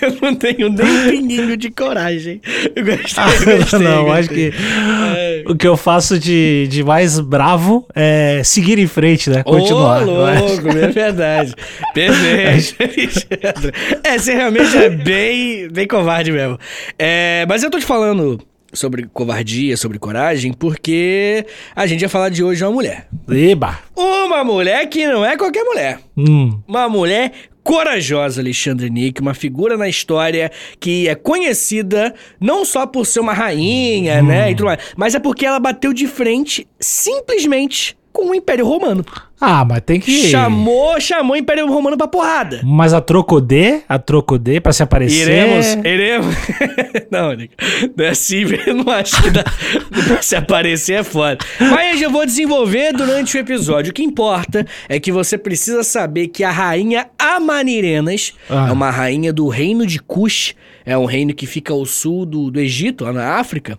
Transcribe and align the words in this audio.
Eu 0.02 0.18
não 0.22 0.36
tenho 0.36 0.70
nem 0.70 0.86
um 0.86 1.10
pinguinho 1.10 1.58
de 1.58 1.70
coragem. 1.70 2.42
Eu 2.76 2.84
gostei, 2.84 3.54
eu 3.54 3.58
gostei. 3.60 3.80
não, 3.80 4.06
gostei. 4.06 4.20
acho 4.20 4.30
que 4.30 4.54
Ai. 4.58 5.44
o 5.48 5.56
que 5.56 5.68
eu 5.68 5.78
faço 5.78 6.18
de, 6.18 6.68
de 6.70 6.84
mais 6.84 7.20
bravo 7.20 7.86
é 7.94 8.42
seguir 8.44 8.80
em 8.80 8.88
frente, 8.88 9.30
né? 9.30 9.44
Continuar. 9.44 10.02
Ô, 10.02 10.06
louco, 10.06 10.70
é 10.70 10.88
verdade. 10.88 11.54
Perfeito. 11.94 12.76
Alexandre. 12.82 13.74
é, 14.04 14.18
você 14.18 14.34
realmente 14.34 14.78
é 14.78 14.90
bem, 14.90 15.68
bem 15.70 15.88
covarde 15.88 16.32
mesmo. 16.32 16.58
É, 16.98 17.46
mas 17.48 17.64
eu 17.64 17.70
tô 17.70 17.80
te 17.80 17.86
falando 17.86 18.40
sobre 18.74 19.08
covardia, 19.08 19.76
sobre 19.78 20.00
coragem, 20.00 20.54
porque 20.54 21.46
a 21.76 21.86
gente 21.86 22.02
vai 22.02 22.10
falar 22.10 22.30
de 22.30 22.44
hoje 22.44 22.64
uma 22.64 22.72
mulher. 22.72 23.08
Eba. 23.30 23.80
Uma 23.96 24.44
mulher 24.44 24.88
que 24.88 25.06
não 25.08 25.26
é 25.26 25.38
qualquer 25.38 25.64
mulher. 25.64 26.00
Hum. 26.18 26.60
Uma 26.68 26.88
mulher 26.88 27.32
corajosa, 27.64 28.42
Alexandre 28.42 28.90
Nick, 28.90 29.22
uma 29.22 29.34
figura 29.34 29.78
na 29.78 29.88
história 29.88 30.52
que 30.80 31.08
é 31.08 31.16
conhecida 31.16 32.14
não 32.40 32.66
só 32.66 32.86
por 32.88 33.06
ser 33.06 33.20
uma 33.20 33.34
rainha, 33.34 34.22
né, 34.22 34.52
e 34.52 34.56
tudo 34.56 34.66
mais, 34.66 34.80
mas 34.96 35.16
é 35.16 35.20
porque 35.20 35.46
ela 35.46 35.60
bateu 35.60 35.94
de 35.94 36.08
frente 36.08 36.68
simplesmente 36.80 37.96
com 38.12 38.32
o 38.32 38.36
Império 38.36 38.66
Romano. 38.66 39.06
Ah, 39.42 39.66
mas 39.66 39.82
tem 39.84 40.00
que. 40.00 40.30
Chamou, 40.30 41.02
chamou 41.02 41.34
o 41.34 41.36
Império 41.36 41.68
Romano 41.68 41.98
pra 41.98 42.08
porrada. 42.08 42.62
Mas 42.64 42.94
a 42.94 43.02
Trocodê, 43.02 43.82
a 43.90 43.98
Trocodê, 43.98 44.60
pra 44.62 44.72
se 44.72 44.84
aparecer. 44.84 45.24
Iremos, 45.28 45.74
iremos. 45.84 46.36
não, 47.12 47.36
não 47.36 48.06
é 48.06 48.10
assim, 48.10 48.44
eu 48.68 48.76
não 48.76 48.94
acho 48.94 49.22
que 49.24 49.32
dá. 49.32 49.44
Se 50.22 50.36
aparecer 50.36 51.00
é 51.00 51.04
foda. 51.04 51.40
Mas 51.60 52.02
eu 52.02 52.12
vou 52.12 52.26
desenvolver 52.26 52.94
durante 52.94 53.36
o 53.36 53.40
episódio. 53.40 53.90
O 53.90 53.94
que 53.94 54.04
importa 54.04 54.66
é 54.88 55.00
que 55.00 55.12
você 55.12 55.38
precisa 55.38 55.84
saber 55.84 56.28
que 56.28 56.44
a 56.44 56.52
rainha 56.52 57.08
Amanirenas 57.18 58.34
Ah. 58.50 58.68
é 58.70 58.72
uma 58.72 58.90
rainha 58.92 59.34
do 59.34 59.48
reino 59.48 59.86
de 59.86 60.00
Cush. 60.00 60.54
É 60.84 60.98
um 60.98 61.06
reino 61.06 61.34
que 61.34 61.46
fica 61.46 61.74
ao 61.74 61.86
sul 61.86 62.26
do, 62.26 62.50
do 62.50 62.60
Egito, 62.60 63.04
lá 63.04 63.14
na 63.14 63.36
África. 63.36 63.78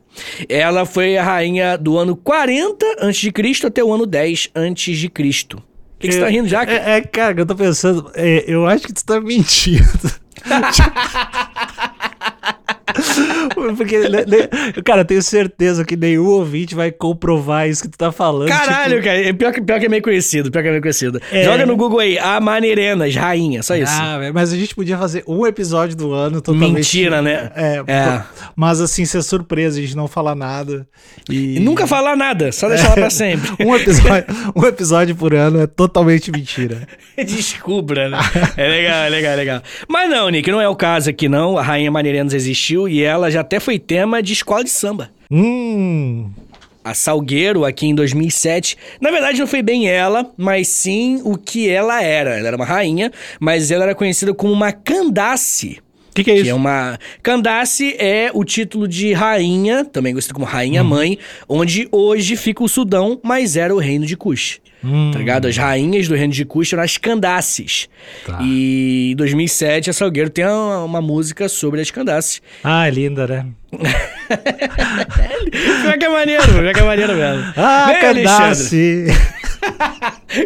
Ela 0.48 0.86
foi 0.86 1.16
a 1.16 1.22
rainha 1.24 1.76
do 1.76 1.98
ano 1.98 2.14
40 2.14 2.86
a.C. 3.00 3.32
até 3.66 3.82
o 3.82 3.92
ano 3.92 4.06
10 4.06 4.50
a.C. 4.54 5.08
Que, 6.02 6.08
que 6.08 6.14
você 6.14 6.20
tá 6.20 6.28
rindo 6.28 6.48
já? 6.48 6.66
cara? 6.66 6.78
É, 6.78 6.96
é, 6.96 7.00
cara, 7.00 7.40
eu 7.40 7.46
tô 7.46 7.54
pensando. 7.54 8.10
é, 8.14 8.44
eu 8.46 8.66
acho 8.66 8.86
que 8.86 8.92
tu 8.92 9.04
tá 9.04 9.20
mentindo. 9.20 9.86
Porque, 13.76 13.98
né, 14.08 14.24
né, 14.26 14.48
cara, 14.84 15.00
eu 15.02 15.04
tenho 15.04 15.22
certeza 15.22 15.84
que 15.84 15.96
nenhum 15.96 16.26
ouvinte 16.26 16.74
vai 16.74 16.90
comprovar 16.90 17.68
isso 17.68 17.82
que 17.82 17.88
tu 17.88 17.98
tá 17.98 18.12
falando. 18.12 18.48
Caralho, 18.48 18.94
tipo- 18.96 19.04
cara. 19.04 19.18
é 19.28 19.32
Pior 19.32 19.52
que, 19.52 19.60
pior 19.62 19.80
que 19.80 19.86
é 19.86 19.88
meio 19.88 20.02
conhecido. 20.02 20.50
Pior 20.50 20.62
que 20.62 20.68
é 20.68 20.70
meio 20.70 20.82
conhecido. 20.82 21.20
É. 21.30 21.44
Joga 21.44 21.66
no 21.66 21.76
Google 21.76 22.00
aí, 22.00 22.18
Amanirenas, 22.18 23.14
rainha. 23.14 23.62
Só 23.62 23.74
isso. 23.76 23.92
Ah, 23.94 24.18
mas 24.32 24.52
a 24.52 24.56
gente 24.56 24.74
podia 24.74 24.96
fazer 24.98 25.24
um 25.26 25.46
episódio 25.46 25.96
do 25.96 26.12
ano 26.12 26.40
totalmente. 26.40 26.72
Mentira, 26.74 27.22
né? 27.22 27.50
É, 27.54 27.82
É. 27.86 28.22
mas 28.56 28.80
assim, 28.80 29.04
ser 29.04 29.22
surpresa, 29.22 29.78
a 29.78 29.82
gente 29.82 29.96
não 29.96 30.08
falar 30.08 30.34
nada. 30.34 30.86
E, 31.30 31.56
E 31.56 31.60
nunca 31.60 31.86
falar 31.86 32.16
nada, 32.16 32.52
só 32.52 32.68
deixar 32.68 32.86
ela 32.86 32.94
pra 32.94 33.10
sempre. 33.10 33.50
Um 33.64 33.74
episódio, 33.74 34.24
um 34.54 34.64
episódio 34.66 35.14
por 35.16 35.34
ano 35.34 35.60
é 35.60 35.66
totalmente 35.66 36.30
mentira. 36.30 36.86
Descubra, 37.16 38.08
né? 38.08 38.18
É 38.56 38.68
legal, 38.68 39.02
é 39.04 39.08
legal, 39.08 39.32
é 39.32 39.36
legal. 39.36 39.62
Mas 39.88 40.10
não, 40.10 40.28
Nick, 40.28 40.50
não 40.50 40.60
é 40.60 40.68
o 40.68 40.74
caso 40.76 41.10
aqui, 41.10 41.28
não. 41.28 41.56
A 41.58 41.62
Rainha 41.62 41.90
Maneirenas 41.90 42.32
existiu 42.72 42.88
e 42.88 43.02
ela 43.02 43.30
já 43.30 43.40
até 43.40 43.60
foi 43.60 43.78
tema 43.78 44.22
de 44.22 44.32
escola 44.32 44.64
de 44.64 44.70
samba. 44.70 45.10
Hum. 45.30 46.30
A 46.84 46.94
Salgueiro, 46.94 47.64
aqui 47.64 47.86
em 47.86 47.94
2007. 47.94 48.76
Na 49.00 49.10
verdade, 49.10 49.38
não 49.38 49.46
foi 49.46 49.62
bem 49.62 49.88
ela, 49.88 50.32
mas 50.36 50.68
sim 50.68 51.20
o 51.24 51.36
que 51.36 51.68
ela 51.68 52.02
era. 52.02 52.36
Ela 52.38 52.48
era 52.48 52.56
uma 52.56 52.64
rainha, 52.64 53.12
mas 53.38 53.70
ela 53.70 53.84
era 53.84 53.94
conhecida 53.94 54.34
como 54.34 54.52
uma 54.52 54.72
Candace. 54.72 55.78
O 56.12 56.14
que, 56.14 56.24
que 56.24 56.30
é 56.30 56.34
isso? 56.34 56.44
Que 56.44 56.50
é 56.50 56.54
uma. 56.54 56.98
Candace 57.22 57.96
é 57.98 58.30
o 58.34 58.44
título 58.44 58.86
de 58.86 59.14
rainha, 59.14 59.82
também 59.82 60.12
conhecido 60.12 60.34
como 60.34 60.44
rainha-mãe, 60.44 61.18
onde 61.48 61.88
hoje 61.90 62.36
fica 62.36 62.62
o 62.62 62.68
Sudão, 62.68 63.18
mas 63.22 63.56
era 63.56 63.74
o 63.74 63.78
reino 63.78 64.04
de 64.04 64.14
Cush. 64.14 64.60
Tá 65.12 65.18
ligado? 65.18 65.46
As 65.46 65.56
rainhas 65.56 66.08
do 66.08 66.14
reino 66.16 66.32
de 66.32 66.44
Cush 66.44 66.72
eram 66.72 66.82
as 66.82 66.98
Candaces. 66.98 67.88
Tá. 68.26 68.40
E 68.42 69.12
em 69.12 69.16
2007, 69.16 69.88
a 69.88 69.92
Salgueiro 69.92 70.28
tem 70.28 70.44
uma, 70.44 70.84
uma 70.84 71.00
música 71.00 71.48
sobre 71.48 71.80
as 71.80 71.90
Candaces. 71.90 72.42
Ah, 72.64 72.88
é 72.88 72.90
linda, 72.90 73.26
né? 73.26 73.46
Pior 75.82 75.98
que 75.98 76.04
é 76.04 76.08
maneiro, 76.08 76.42
pior 76.42 76.74
que 76.74 76.80
é 76.80 76.84
maneiro 76.84 77.14
mesmo. 77.14 77.52
Ah, 77.56 77.86
Bem, 77.86 77.96
Alexandre, 77.96 78.22
Candace! 78.24 79.06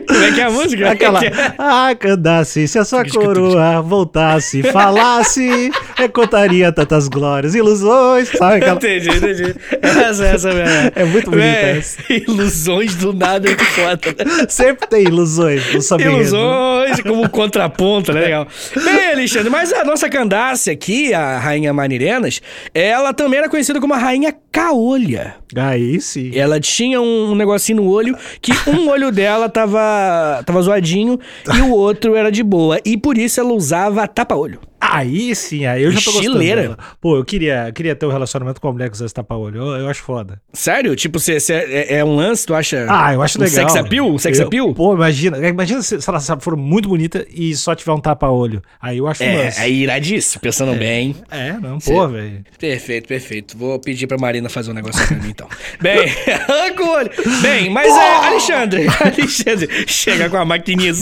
Como 0.07 0.25
é 0.25 0.33
que 0.33 0.41
é 0.41 0.45
a 0.45 0.51
música? 0.51 0.91
Aquela. 0.91 1.25
É 1.25 1.29
é? 1.29 1.55
Ah, 1.59 1.95
Candace, 1.95 2.67
se 2.67 2.79
a 2.79 2.85
sua 2.85 3.05
coroa 3.05 3.81
voltasse, 3.83 4.63
falasse, 4.65 5.71
eu 5.99 6.09
contaria 6.11 6.71
tantas 6.73 7.09
glórias, 7.09 7.55
ilusões, 7.55 8.29
sabe 8.29 8.57
aquela. 8.57 8.77
Entendi, 8.77 9.09
entendi. 9.09 9.55
Essa, 9.83 10.27
essa 10.27 10.53
mesmo. 10.53 10.93
É 10.95 11.05
muito 11.05 11.31
bonita 11.31 11.47
essa. 11.47 12.01
Ilusões 12.13 12.95
do 12.97 13.13
nada 13.13 13.49
é 13.49 13.51
muito 13.51 13.65
foda. 13.65 14.25
né? 14.25 14.47
Sempre 14.49 14.87
tem 14.87 15.03
ilusões 15.05 15.75
no 15.75 15.81
samba 15.81 16.03
enredo. 16.03 16.19
Ilusões 16.19 17.01
como 17.01 17.29
contraponto, 17.29 18.13
né? 18.13 18.21
Legal. 18.27 18.47
Bem, 18.75 19.13
Alexandre, 19.13 19.51
mas 19.51 19.73
a 19.73 19.85
nossa 19.85 20.09
Candace 20.09 20.71
aqui, 20.71 21.15
a 21.15 21.39
Rainha 21.39 21.73
Manirenas, 21.73 22.41
ela 22.75 23.13
também 23.13 23.39
era 23.39 23.49
conhecida 23.49 23.81
como 23.81 23.95
a 23.95 23.99
Rainha 23.99 24.35
Caolha. 24.53 25.37
Aí 25.55 26.01
sim. 26.01 26.31
Ela 26.35 26.61
tinha 26.61 27.01
um 27.01 27.35
negocinho 27.35 27.83
no 27.83 27.89
olho 27.89 28.17
que 28.41 28.53
um 28.69 28.89
olho 28.89 29.11
dela 29.11 29.49
tava, 29.49 30.43
tava 30.45 30.61
zoadinho 30.63 31.19
e 31.57 31.61
o 31.63 31.71
outro 31.71 32.15
era 32.15 32.31
de 32.31 32.43
boa. 32.43 32.81
E 32.85 32.97
por 32.97 33.17
isso 33.17 33.41
ela 33.41 33.53
usava 33.53 34.07
tapa-olho. 34.07 34.61
Aí 34.93 35.35
sim, 35.35 35.67
aí 35.67 35.83
eu 35.83 35.91
já 35.93 36.01
tô 36.01 36.13
gostando. 36.13 36.27
Estileira. 36.37 36.63
dela. 36.63 36.79
Pô, 37.01 37.17
eu 37.17 37.25
queria, 37.25 37.71
queria 37.75 37.95
ter 37.95 38.07
um 38.07 38.11
relacionamento 38.11 38.61
com 38.61 38.69
uma 38.69 38.73
mulher 38.75 38.89
que 38.89 38.95
usasse 38.97 39.13
tapa-olho. 39.15 39.61
Eu, 39.63 39.67
eu 39.83 39.89
acho 39.89 40.03
foda. 40.03 40.41
Sério? 40.53 40.95
Tipo, 40.97 41.19
você, 41.19 41.37
é, 41.53 41.97
é 41.99 42.05
um 42.05 42.15
lance, 42.17 42.47
tu 42.47 42.55
acha? 42.55 42.87
Ah, 42.89 43.13
eu 43.15 43.23
acho 43.23 43.39
um 43.39 43.43
legal. 43.43 43.55
Sex 43.69 43.77
appeal? 43.77 44.07
Um 44.09 44.19
sex 44.19 44.39
Eu- 44.39 44.47
appeal? 44.47 44.75
Pô, 44.75 44.95
imagina. 44.95 45.39
Imagina 45.49 45.83
se, 45.83 46.01
se 46.01 46.09
ela 46.11 46.21
for 46.41 46.57
muito 46.57 46.89
bonita 46.89 47.27
e 47.31 47.55
só 47.57 47.75
tiver 47.75 47.93
um 47.93 48.01
tapa-olho. 48.01 48.63
Aí 48.81 48.99
eu 48.99 49.07
acho 49.07 49.23
um 49.23 49.27
É, 49.27 49.37
lance. 49.45 49.61
é 49.61 49.71
iradíssimo, 49.71 50.41
pensando 50.41 50.75
bem. 50.75 51.17
É, 51.31 51.53
não, 51.55 51.79
pô, 51.79 52.09
velho. 52.09 52.45
Perfeito, 52.59 53.07
perfeito. 53.09 53.57
Vou 53.57 53.79
pedir 53.79 54.07
pra 54.07 54.19
Marina 54.19 54.49
fazer 54.49 54.71
um 54.71 54.75
negócio 54.75 55.07
pra 55.07 55.17
mim, 55.17 55.29
então. 55.31 55.49
Bem, 55.81 55.99
arranca 56.49 56.83
o 56.83 56.89
olho. 56.91 57.11
Bem, 57.43 57.71
mas 57.71 57.93
é, 57.95 58.15
Alexandre, 58.27 58.87
Alexandre, 59.01 59.69
chega 59.87 60.29
com 60.31 60.37
a 60.37 60.45
maquininha. 60.45 60.93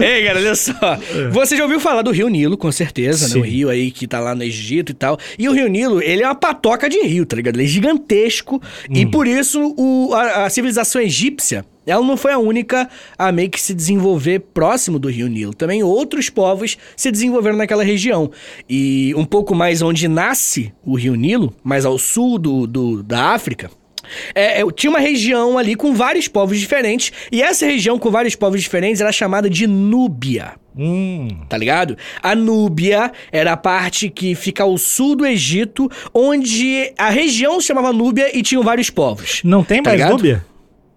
Ei, 0.00 0.24
cara, 0.26 0.38
olha 0.38 0.54
só. 0.54 0.72
Você 1.32 1.56
já 1.56 1.62
ouviu 1.64 1.80
falar 1.80 2.02
do 2.02 2.10
Rio 2.10 2.28
Nilo, 2.28 2.56
com 2.56 2.70
certeza, 2.70 3.05
né? 3.12 3.28
Sim. 3.28 3.38
O 3.40 3.42
rio 3.42 3.68
aí 3.68 3.90
que 3.90 4.06
tá 4.06 4.20
lá 4.20 4.34
no 4.34 4.42
Egito 4.42 4.92
e 4.92 4.94
tal. 4.94 5.18
E 5.38 5.48
o 5.48 5.52
Rio 5.52 5.68
Nilo, 5.68 6.00
ele 6.02 6.22
é 6.22 6.26
uma 6.26 6.34
patoca 6.34 6.88
de 6.88 7.00
rio, 7.02 7.24
tá 7.26 7.36
ligado? 7.36 7.56
Ele 7.56 7.64
é 7.64 7.68
gigantesco. 7.68 8.60
E 8.90 9.06
por 9.06 9.26
isso 9.26 9.74
o, 9.76 10.12
a, 10.14 10.44
a 10.46 10.50
civilização 10.50 11.00
egípcia 11.00 11.64
ela 11.88 12.04
não 12.04 12.16
foi 12.16 12.32
a 12.32 12.38
única 12.38 12.88
a 13.16 13.30
meio 13.30 13.48
que 13.48 13.60
se 13.60 13.72
desenvolver 13.72 14.40
próximo 14.52 14.98
do 14.98 15.08
Rio 15.08 15.28
Nilo. 15.28 15.54
Também 15.54 15.84
outros 15.84 16.28
povos 16.28 16.76
se 16.96 17.12
desenvolveram 17.12 17.56
naquela 17.56 17.84
região. 17.84 18.28
E 18.68 19.14
um 19.16 19.24
pouco 19.24 19.54
mais 19.54 19.82
onde 19.82 20.08
nasce 20.08 20.72
o 20.84 20.96
Rio 20.96 21.14
Nilo, 21.14 21.54
mais 21.62 21.84
ao 21.84 21.96
sul 21.96 22.38
do, 22.40 22.66
do- 22.66 23.02
da 23.04 23.26
África, 23.34 23.70
É, 24.34 24.60
é, 24.60 24.64
tinha 24.74 24.90
uma 24.90 24.98
região 25.00 25.58
ali 25.58 25.74
com 25.74 25.94
vários 25.94 26.28
povos 26.28 26.58
diferentes, 26.58 27.12
e 27.30 27.42
essa 27.42 27.66
região 27.66 27.98
com 27.98 28.10
vários 28.10 28.34
povos 28.34 28.60
diferentes 28.62 29.00
era 29.00 29.12
chamada 29.12 29.48
de 29.50 29.66
Núbia. 29.66 30.52
Hum. 30.78 31.28
Tá 31.48 31.56
ligado? 31.56 31.96
A 32.22 32.34
Núbia 32.34 33.10
era 33.32 33.52
a 33.52 33.56
parte 33.56 34.10
que 34.10 34.34
fica 34.34 34.62
ao 34.62 34.76
sul 34.76 35.16
do 35.16 35.26
Egito, 35.26 35.90
onde 36.12 36.92
a 36.98 37.08
região 37.08 37.60
se 37.60 37.68
chamava 37.68 37.92
Núbia 37.92 38.36
e 38.36 38.42
tinham 38.42 38.62
vários 38.62 38.90
povos. 38.90 39.40
Não 39.42 39.64
tem 39.64 39.82
Tá 39.82 39.90
mais 39.90 40.00
ligado? 40.00 40.16
Núbia? 40.18 40.44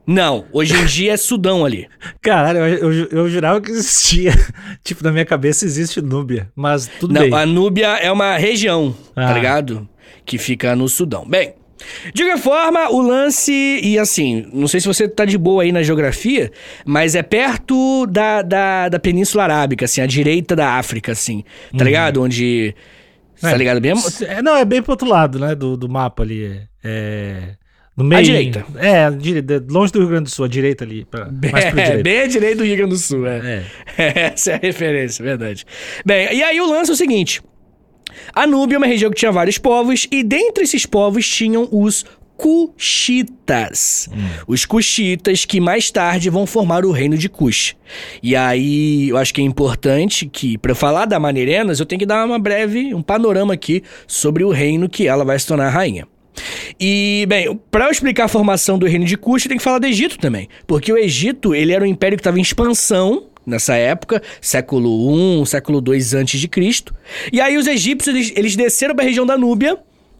Não, 0.05 0.45
hoje 0.51 0.75
em 0.75 0.85
dia 0.85 1.13
é 1.13 1.17
Sudão 1.17 1.63
ali. 1.63 1.87
Caralho, 2.19 2.57
eu, 2.59 2.91
eu, 2.93 3.07
eu 3.11 3.29
jurava 3.29 3.61
que 3.61 3.69
existia. 3.71 4.31
tipo, 4.83 5.03
na 5.03 5.11
minha 5.11 5.23
cabeça 5.25 5.65
existe 5.65 6.01
Núbia, 6.01 6.49
mas 6.55 6.89
tudo 6.99 7.13
Não, 7.13 7.21
bem. 7.21 7.33
a 7.33 7.45
Núbia 7.45 7.87
é 7.97 8.11
uma 8.11 8.35
região, 8.35 8.93
tá 9.13 9.29
Ah. 9.29 9.33
ligado? 9.33 9.87
Que 10.25 10.37
fica 10.39 10.75
no 10.75 10.89
Sudão. 10.89 11.25
Bem, 11.27 11.53
de 12.13 12.23
qualquer 12.23 12.39
forma, 12.39 12.89
o 12.89 13.01
lance, 13.01 13.51
e 13.81 13.97
assim, 13.97 14.45
não 14.53 14.67
sei 14.67 14.79
se 14.79 14.87
você 14.87 15.07
tá 15.07 15.25
de 15.25 15.37
boa 15.37 15.63
aí 15.63 15.71
na 15.71 15.81
geografia, 15.81 16.51
mas 16.85 17.15
é 17.15 17.23
perto 17.23 18.05
da, 18.07 18.41
da, 18.41 18.89
da 18.89 18.99
Península 18.99 19.43
Arábica, 19.43 19.85
assim, 19.85 20.01
à 20.01 20.05
direita 20.05 20.55
da 20.55 20.73
África, 20.73 21.11
assim, 21.11 21.43
tá 21.77 21.83
ligado? 21.83 22.21
Onde. 22.21 22.75
Tá. 23.41 23.51
É. 23.51 23.57
ligado 23.57 23.81
mesmo? 23.81 24.03
É, 24.27 24.41
não, 24.41 24.55
é 24.55 24.65
bem 24.65 24.81
pro 24.81 24.91
outro 24.91 25.07
lado, 25.07 25.39
né, 25.39 25.55
do, 25.55 25.77
do 25.77 25.87
mapa 25.87 26.23
ali. 26.23 26.61
É... 26.83 27.55
No 27.95 28.05
meio. 28.05 28.23
direita. 28.23 28.65
É, 28.77 29.05
à 29.05 29.09
direita, 29.09 29.65
longe 29.69 29.91
do 29.91 29.99
Rio 29.99 30.07
Grande 30.07 30.23
do 30.25 30.29
Sul, 30.29 30.45
a 30.45 30.47
direita 30.47 30.85
ali. 30.85 31.03
Pra, 31.03 31.29
mais 31.51 31.65
pro 31.65 31.79
É, 31.79 31.83
direito. 31.83 32.03
bem 32.03 32.21
à 32.21 32.27
direita 32.27 32.55
do 32.57 32.63
Rio 32.63 32.77
Grande 32.77 32.91
do 32.91 32.97
Sul, 32.97 33.27
é. 33.27 33.65
É. 33.97 34.31
Essa 34.33 34.51
é 34.51 34.55
a 34.55 34.57
referência, 34.57 35.23
verdade. 35.23 35.65
Bem, 36.05 36.33
e 36.33 36.41
aí 36.41 36.61
o 36.61 36.69
lance 36.69 36.89
é 36.91 36.93
o 36.93 36.97
seguinte: 36.97 37.41
a 38.33 38.47
Núbia 38.47 38.75
é 38.75 38.77
uma 38.77 38.87
região 38.87 39.11
que 39.11 39.17
tinha 39.17 39.31
vários 39.31 39.57
povos, 39.57 40.07
e 40.11 40.23
dentre 40.23 40.63
esses 40.63 40.85
povos 40.85 41.27
tinham 41.27 41.67
os 41.71 42.05
Cuxitas. 42.39 44.09
Os 44.47 44.65
Cuxitas 44.65 45.43
que 45.43 45.59
mais 45.59 45.91
tarde 45.91 46.29
vão 46.29 46.47
formar 46.47 46.85
o 46.85 46.91
reino 46.91 47.17
de 47.17 47.27
Cush. 47.27 47.75
E 48.23 48.33
aí, 48.33 49.09
eu 49.09 49.17
acho 49.17 49.33
que 49.33 49.41
é 49.41 49.43
importante 49.43 50.25
que, 50.25 50.57
para 50.57 50.73
falar 50.73 51.05
da 51.05 51.19
Maneirenas, 51.19 51.81
eu 51.81 51.85
tenho 51.85 51.99
que 51.99 52.05
dar 52.05 52.25
uma 52.25 52.39
breve, 52.39 52.93
um 52.93 53.01
panorama 53.01 53.53
aqui 53.53 53.83
sobre 54.07 54.45
o 54.45 54.51
reino 54.51 54.87
que 54.87 55.05
ela 55.05 55.25
vai 55.25 55.37
se 55.37 55.47
tornar 55.47 55.67
rainha. 55.67 56.07
E, 56.79 57.25
bem, 57.27 57.59
para 57.69 57.87
eu 57.87 57.91
explicar 57.91 58.23
a 58.23 58.29
formação 58.29 58.79
do 58.79 58.85
reino 58.85 59.03
de 59.03 59.17
Cush, 59.17 59.43
tem 59.43 59.57
que 59.57 59.63
falar 59.63 59.79
do 59.79 59.87
Egito 59.87 60.17
também. 60.17 60.47
Porque 60.65 60.93
o 60.93 60.97
Egito, 60.97 61.53
ele 61.53 61.73
era 61.73 61.83
um 61.83 61.87
império 61.87 62.17
que 62.17 62.21
estava 62.21 62.39
em 62.39 62.41
expansão 62.41 63.25
nessa 63.49 63.75
época, 63.75 64.21
século 64.39 65.41
I, 65.41 65.45
século 65.45 65.83
II 65.85 66.17
antes 66.17 66.39
de 66.39 66.47
Cristo. 66.47 66.93
E 67.31 67.41
aí 67.41 67.57
os 67.57 67.67
egípcios, 67.67 68.15
eles, 68.15 68.33
eles 68.35 68.55
desceram 68.55 68.95
para 68.95 69.03
a 69.03 69.07
região 69.07 69.25
da 69.25 69.37
Núbia 69.37 69.77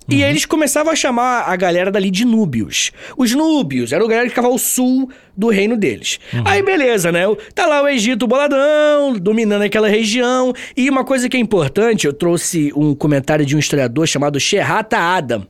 e 0.10 0.24
eles 0.24 0.46
começavam 0.46 0.92
a 0.92 0.96
chamar 0.96 1.44
a 1.44 1.56
galera 1.56 1.92
dali 1.92 2.10
de 2.10 2.26
núbios. 2.26 2.92
Os 3.16 3.32
núbios 3.34 3.94
eram 3.94 4.06
a 4.06 4.10
galera 4.10 4.26
que 4.26 4.32
ficava 4.32 4.48
ao 4.48 4.58
sul 4.58 5.10
do 5.38 5.50
reino 5.50 5.78
deles. 5.78 6.20
Aí 6.44 6.64
beleza, 6.64 7.12
né? 7.12 7.22
Tá 7.54 7.68
lá 7.68 7.84
o 7.84 7.88
Egito 7.88 8.26
boladão, 8.26 9.14
dominando 9.14 9.62
aquela 9.62 9.88
região. 9.88 10.52
E 10.76 10.90
uma 10.90 11.04
coisa 11.04 11.30
que 11.30 11.38
é 11.38 11.40
importante, 11.40 12.08
eu 12.08 12.14
trouxe 12.14 12.74
um 12.76 12.96
comentário 12.96 13.46
de 13.46 13.56
um 13.56 13.60
historiador 13.60 14.08
chamado 14.08 14.40
Sherrata 14.40 14.98
Adam. 14.98 15.46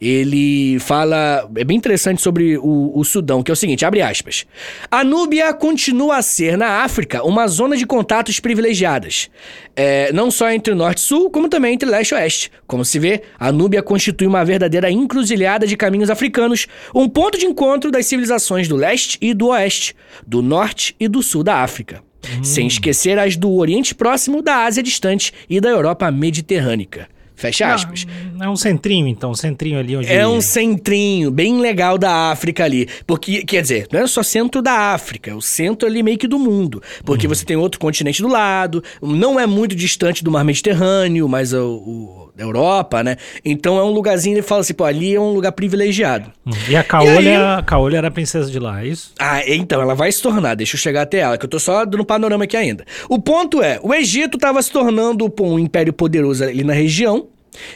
Ele 0.00 0.78
fala, 0.80 1.48
é 1.56 1.64
bem 1.64 1.76
interessante 1.76 2.20
sobre 2.22 2.58
o, 2.58 2.92
o 2.94 3.04
Sudão, 3.04 3.42
que 3.42 3.50
é 3.50 3.54
o 3.54 3.56
seguinte, 3.56 3.84
abre 3.84 4.02
aspas. 4.02 4.46
A 4.90 5.04
Núbia 5.04 5.52
continua 5.54 6.16
a 6.16 6.22
ser, 6.22 6.56
na 6.56 6.82
África, 6.82 7.24
uma 7.24 7.46
zona 7.46 7.76
de 7.76 7.86
contatos 7.86 8.40
privilegiadas. 8.40 9.30
É, 9.76 10.12
não 10.12 10.30
só 10.30 10.50
entre 10.50 10.74
norte 10.74 10.98
e 10.98 11.00
sul, 11.02 11.30
como 11.30 11.48
também 11.48 11.74
entre 11.74 11.88
leste 11.88 12.10
e 12.10 12.14
oeste. 12.14 12.50
Como 12.66 12.84
se 12.84 12.98
vê, 12.98 13.22
a 13.38 13.50
Núbia 13.50 13.82
constitui 13.82 14.26
uma 14.26 14.44
verdadeira 14.44 14.90
encruzilhada 14.90 15.66
de 15.66 15.76
caminhos 15.76 16.10
africanos, 16.10 16.66
um 16.94 17.08
ponto 17.08 17.38
de 17.38 17.46
encontro 17.46 17.90
das 17.90 18.06
civilizações 18.06 18.68
do 18.68 18.76
leste 18.76 19.18
e 19.20 19.34
do 19.34 19.48
oeste, 19.48 19.94
do 20.26 20.42
norte 20.42 20.94
e 20.98 21.08
do 21.08 21.22
sul 21.22 21.42
da 21.42 21.62
África. 21.62 22.02
Sem 22.42 22.66
esquecer 22.66 23.18
as 23.18 23.36
do 23.36 23.52
Oriente 23.52 23.94
Próximo, 23.94 24.40
da 24.40 24.64
Ásia 24.64 24.82
Distante 24.82 25.32
e 25.48 25.60
da 25.60 25.68
Europa 25.68 26.10
Mediterrânea. 26.10 27.08
Fecha 27.36 27.66
aspas. 27.74 28.06
É 28.40 28.48
um 28.48 28.56
centrinho, 28.56 29.06
então, 29.08 29.32
um 29.32 29.34
centrinho 29.34 29.78
ali 29.78 29.96
onde. 29.96 30.06
É 30.12 30.26
um 30.26 30.40
centrinho 30.40 31.30
bem 31.30 31.58
legal 31.60 31.98
da 31.98 32.30
África 32.30 32.64
ali. 32.64 32.88
Porque, 33.06 33.44
quer 33.44 33.60
dizer, 33.62 33.88
não 33.92 34.00
é 34.00 34.06
só 34.06 34.22
centro 34.22 34.62
da 34.62 34.92
África, 34.94 35.30
é 35.30 35.34
o 35.34 35.40
centro 35.40 35.86
ali 35.88 36.02
meio 36.02 36.16
que 36.16 36.28
do 36.28 36.38
mundo. 36.38 36.80
Porque 37.04 37.26
você 37.26 37.44
tem 37.44 37.56
outro 37.56 37.80
continente 37.80 38.22
do 38.22 38.28
lado, 38.28 38.82
não 39.02 39.38
é 39.38 39.46
muito 39.46 39.74
distante 39.74 40.22
do 40.22 40.30
mar 40.30 40.44
Mediterrâneo, 40.44 41.28
mas 41.28 41.52
o, 41.52 41.66
o- 41.66 42.23
a 42.38 42.42
Europa, 42.42 43.02
né? 43.02 43.16
Então 43.44 43.78
é 43.78 43.82
um 43.82 43.90
lugarzinho, 43.90 44.34
ele 44.34 44.42
fala 44.42 44.60
assim, 44.60 44.74
pô, 44.74 44.84
ali 44.84 45.14
é 45.14 45.20
um 45.20 45.32
lugar 45.32 45.52
privilegiado. 45.52 46.30
Hum. 46.46 46.52
E 46.68 46.76
a 46.76 46.82
Caolha, 46.82 47.56
a 47.56 47.62
Caolha 47.62 47.98
era 47.98 48.08
a 48.08 48.10
princesa 48.10 48.50
de 48.50 48.58
lá, 48.58 48.82
é 48.82 48.88
isso? 48.88 49.12
Ah, 49.18 49.40
então, 49.46 49.80
ela 49.80 49.94
vai 49.94 50.10
se 50.10 50.20
tornar, 50.20 50.54
deixa 50.54 50.76
eu 50.76 50.80
chegar 50.80 51.02
até 51.02 51.18
ela, 51.18 51.38
que 51.38 51.44
eu 51.44 51.50
tô 51.50 51.58
só 51.58 51.84
dando 51.84 52.04
panorama 52.04 52.44
aqui 52.44 52.56
ainda. 52.56 52.84
O 53.08 53.18
ponto 53.18 53.62
é, 53.62 53.78
o 53.82 53.94
Egito 53.94 54.38
tava 54.38 54.60
se 54.62 54.70
tornando 54.70 55.28
pô, 55.30 55.44
um 55.44 55.58
império 55.58 55.92
poderoso 55.92 56.44
ali 56.44 56.64
na 56.64 56.72
região, 56.72 57.28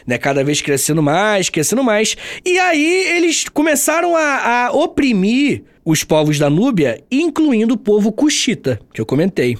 né, 0.06 0.18
cada 0.18 0.42
vez 0.42 0.60
crescendo 0.60 1.02
mais, 1.02 1.48
crescendo 1.48 1.84
mais, 1.84 2.16
e 2.44 2.58
aí 2.58 3.16
eles 3.16 3.48
começaram 3.48 4.16
a, 4.16 4.66
a 4.66 4.72
oprimir 4.72 5.62
os 5.84 6.04
povos 6.04 6.38
da 6.38 6.50
Núbia, 6.50 7.02
incluindo 7.10 7.74
o 7.74 7.78
povo 7.78 8.12
cuxita, 8.12 8.78
que 8.92 9.00
eu 9.00 9.06
comentei. 9.06 9.56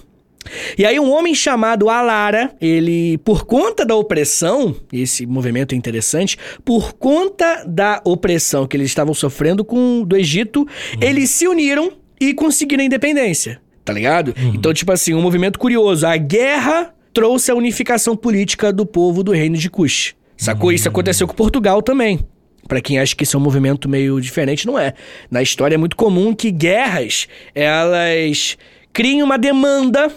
E 0.76 0.84
aí 0.84 0.98
um 0.98 1.10
homem 1.10 1.34
chamado 1.34 1.88
Alara, 1.88 2.54
ele, 2.60 3.18
por 3.18 3.44
conta 3.44 3.84
da 3.84 3.94
opressão, 3.94 4.74
esse 4.92 5.26
movimento 5.26 5.74
é 5.74 5.78
interessante, 5.78 6.36
por 6.64 6.92
conta 6.94 7.64
da 7.66 8.00
opressão 8.04 8.66
que 8.66 8.76
eles 8.76 8.88
estavam 8.88 9.14
sofrendo 9.14 9.64
com 9.64 10.04
do 10.04 10.16
Egito, 10.16 10.66
eles 11.00 11.30
se 11.30 11.46
uniram 11.46 11.92
e 12.20 12.34
conseguiram 12.34 12.82
a 12.82 12.86
independência, 12.86 13.60
tá 13.84 13.92
ligado? 13.92 14.34
Então, 14.54 14.72
tipo 14.72 14.92
assim, 14.92 15.14
um 15.14 15.22
movimento 15.22 15.58
curioso, 15.58 16.06
a 16.06 16.16
guerra 16.16 16.94
trouxe 17.12 17.50
a 17.50 17.54
unificação 17.54 18.16
política 18.16 18.72
do 18.72 18.86
povo 18.86 19.22
do 19.22 19.32
reino 19.32 19.56
de 19.56 19.68
Cush. 19.68 20.14
Sacou? 20.36 20.72
Isso 20.72 20.88
aconteceu 20.88 21.26
com 21.26 21.34
Portugal 21.34 21.82
também. 21.82 22.20
Pra 22.68 22.80
quem 22.80 22.98
acha 22.98 23.16
que 23.16 23.24
isso 23.24 23.36
é 23.36 23.40
um 23.40 23.42
movimento 23.42 23.88
meio 23.88 24.20
diferente, 24.20 24.66
não 24.66 24.78
é. 24.78 24.92
Na 25.30 25.42
história 25.42 25.74
é 25.74 25.78
muito 25.78 25.96
comum 25.96 26.34
que 26.34 26.50
guerras, 26.50 27.26
elas 27.54 28.58
criem 28.92 29.22
uma 29.22 29.38
demanda, 29.38 30.12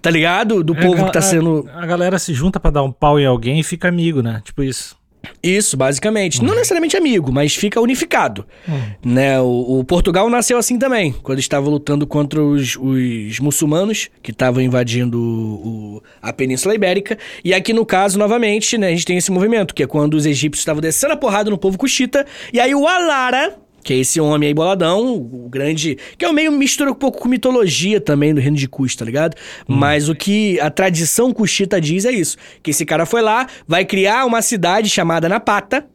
tá 0.00 0.10
ligado? 0.10 0.62
Do 0.64 0.74
É, 0.76 0.80
povo 0.82 1.02
a- 1.02 1.06
que 1.06 1.12
tá 1.12 1.18
a- 1.18 1.22
sendo... 1.22 1.68
A, 1.74 1.84
galera 1.86 2.18
se 2.18 2.32
junta 2.32 2.58
pra 2.58 2.70
dar 2.70 2.82
um 2.82 2.92
pau 2.92 3.18
em 3.18 3.26
alguém 3.26 3.60
e 3.60 3.62
fica 3.62 3.88
amigo, 3.88 4.22
né? 4.22 4.40
Tipo 4.44 4.62
isso. 4.62 4.96
Isso, 5.40 5.76
basicamente. 5.76 6.42
Não 6.42 6.52
necessariamente 6.52 6.96
amigo, 6.96 7.30
mas 7.30 7.54
fica 7.54 7.80
unificado. 7.80 8.44
Hum. 8.68 8.80
Né? 9.04 9.40
O, 9.40 9.78
o 9.78 9.84
Portugal 9.84 10.28
nasceu 10.28 10.58
assim 10.58 10.76
também, 10.76 11.12
quando 11.12 11.38
estava 11.38 11.70
lutando 11.70 12.04
contra 12.08 12.42
os, 12.42 12.76
os 12.76 13.38
muçulmanos 13.38 14.08
que 14.20 14.32
estavam 14.32 14.60
invadindo 14.60 15.16
o- 15.20 15.96
o- 15.98 16.02
a 16.20 16.32
Península 16.32 16.74
Ibérica. 16.74 17.16
E 17.44 17.54
aqui 17.54 17.72
no 17.72 17.86
caso, 17.86 18.18
novamente, 18.18 18.76
né, 18.76 18.88
a 18.88 18.90
gente 18.90 19.04
tem 19.06 19.16
esse 19.16 19.30
movimento, 19.30 19.74
que 19.74 19.84
é 19.84 19.86
quando 19.86 20.14
os 20.14 20.26
egípcios 20.26 20.62
estavam 20.62 20.80
descendo 20.80 21.12
a 21.12 21.16
porrada 21.16 21.50
no 21.50 21.58
povo 21.58 21.78
cuxita, 21.78 22.26
e 22.52 22.58
aí 22.58 22.74
o 22.74 22.84
Alara. 22.88 23.54
Que 23.82 23.94
é 23.94 23.96
esse 23.96 24.20
homem 24.20 24.48
aí 24.48 24.54
boladão, 24.54 25.14
o 25.16 25.48
grande. 25.48 25.98
Que 26.16 26.24
é 26.24 26.28
o 26.28 26.32
meio 26.32 26.52
mistura 26.52 26.90
um 26.90 26.94
pouco 26.94 27.18
com 27.18 27.28
mitologia 27.28 28.00
também 28.00 28.34
do 28.34 28.40
reino 28.40 28.56
de 28.56 28.68
Cush, 28.68 28.96
tá 28.96 29.04
ligado? 29.04 29.36
Mas 29.66 30.08
o 30.08 30.14
que 30.14 30.60
a 30.60 30.70
tradição 30.70 31.32
cuxita 31.32 31.80
diz 31.80 32.04
é 32.04 32.12
isso: 32.12 32.36
que 32.62 32.70
esse 32.70 32.84
cara 32.84 33.04
foi 33.04 33.22
lá, 33.22 33.46
vai 33.66 33.84
criar 33.84 34.24
uma 34.24 34.40
cidade 34.42 34.88
chamada 34.88 35.28
Napata, 35.28 35.86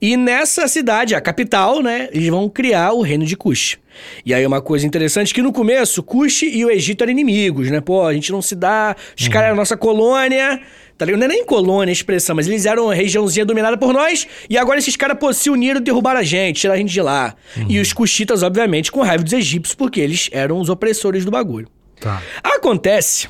e 0.00 0.16
nessa 0.16 0.68
cidade, 0.68 1.14
a 1.14 1.20
capital, 1.20 1.82
né, 1.82 2.08
eles 2.12 2.28
vão 2.28 2.48
criar 2.48 2.92
o 2.92 3.02
reino 3.02 3.24
de 3.24 3.36
Cush. 3.36 3.78
E 4.24 4.32
aí 4.32 4.46
uma 4.46 4.60
coisa 4.60 4.86
interessante 4.86 5.34
que 5.34 5.42
no 5.42 5.52
começo, 5.52 6.02
Cush 6.02 6.42
e 6.42 6.64
o 6.64 6.70
Egito 6.70 7.02
eram 7.02 7.12
inimigos, 7.12 7.70
né? 7.70 7.80
Pô, 7.80 8.06
a 8.06 8.14
gente 8.14 8.32
não 8.32 8.40
se 8.40 8.54
dá, 8.54 8.96
os 9.18 9.28
caras 9.28 9.48
eram 9.48 9.56
nossa 9.56 9.76
colônia, 9.76 10.60
tá 10.96 11.04
ligado? 11.04 11.20
Não 11.20 11.26
é 11.26 11.28
nem 11.28 11.44
colônia 11.44 11.90
a 11.90 11.92
expressão, 11.92 12.36
mas 12.36 12.46
eles 12.46 12.66
eram 12.66 12.84
uma 12.84 12.94
regiãozinha 12.94 13.44
dominada 13.44 13.76
por 13.76 13.92
nós, 13.92 14.26
e 14.48 14.56
agora 14.56 14.78
esses 14.78 14.96
caras, 14.96 15.18
se 15.36 15.50
uniram 15.50 15.80
e 15.80 15.84
derrubaram 15.84 16.20
a 16.20 16.24
gente, 16.24 16.60
tiraram 16.60 16.78
a 16.78 16.80
gente 16.80 16.92
de 16.92 17.02
lá. 17.02 17.34
E 17.68 17.78
os 17.78 17.92
Cushitas, 17.92 18.42
obviamente, 18.42 18.90
com 18.90 19.00
raiva 19.02 19.22
dos 19.22 19.32
egípcios, 19.32 19.74
porque 19.74 20.00
eles 20.00 20.28
eram 20.32 20.58
os 20.58 20.68
opressores 20.68 21.24
do 21.24 21.30
bagulho. 21.30 21.68
Tá. 22.00 22.20
Acontece 22.42 23.28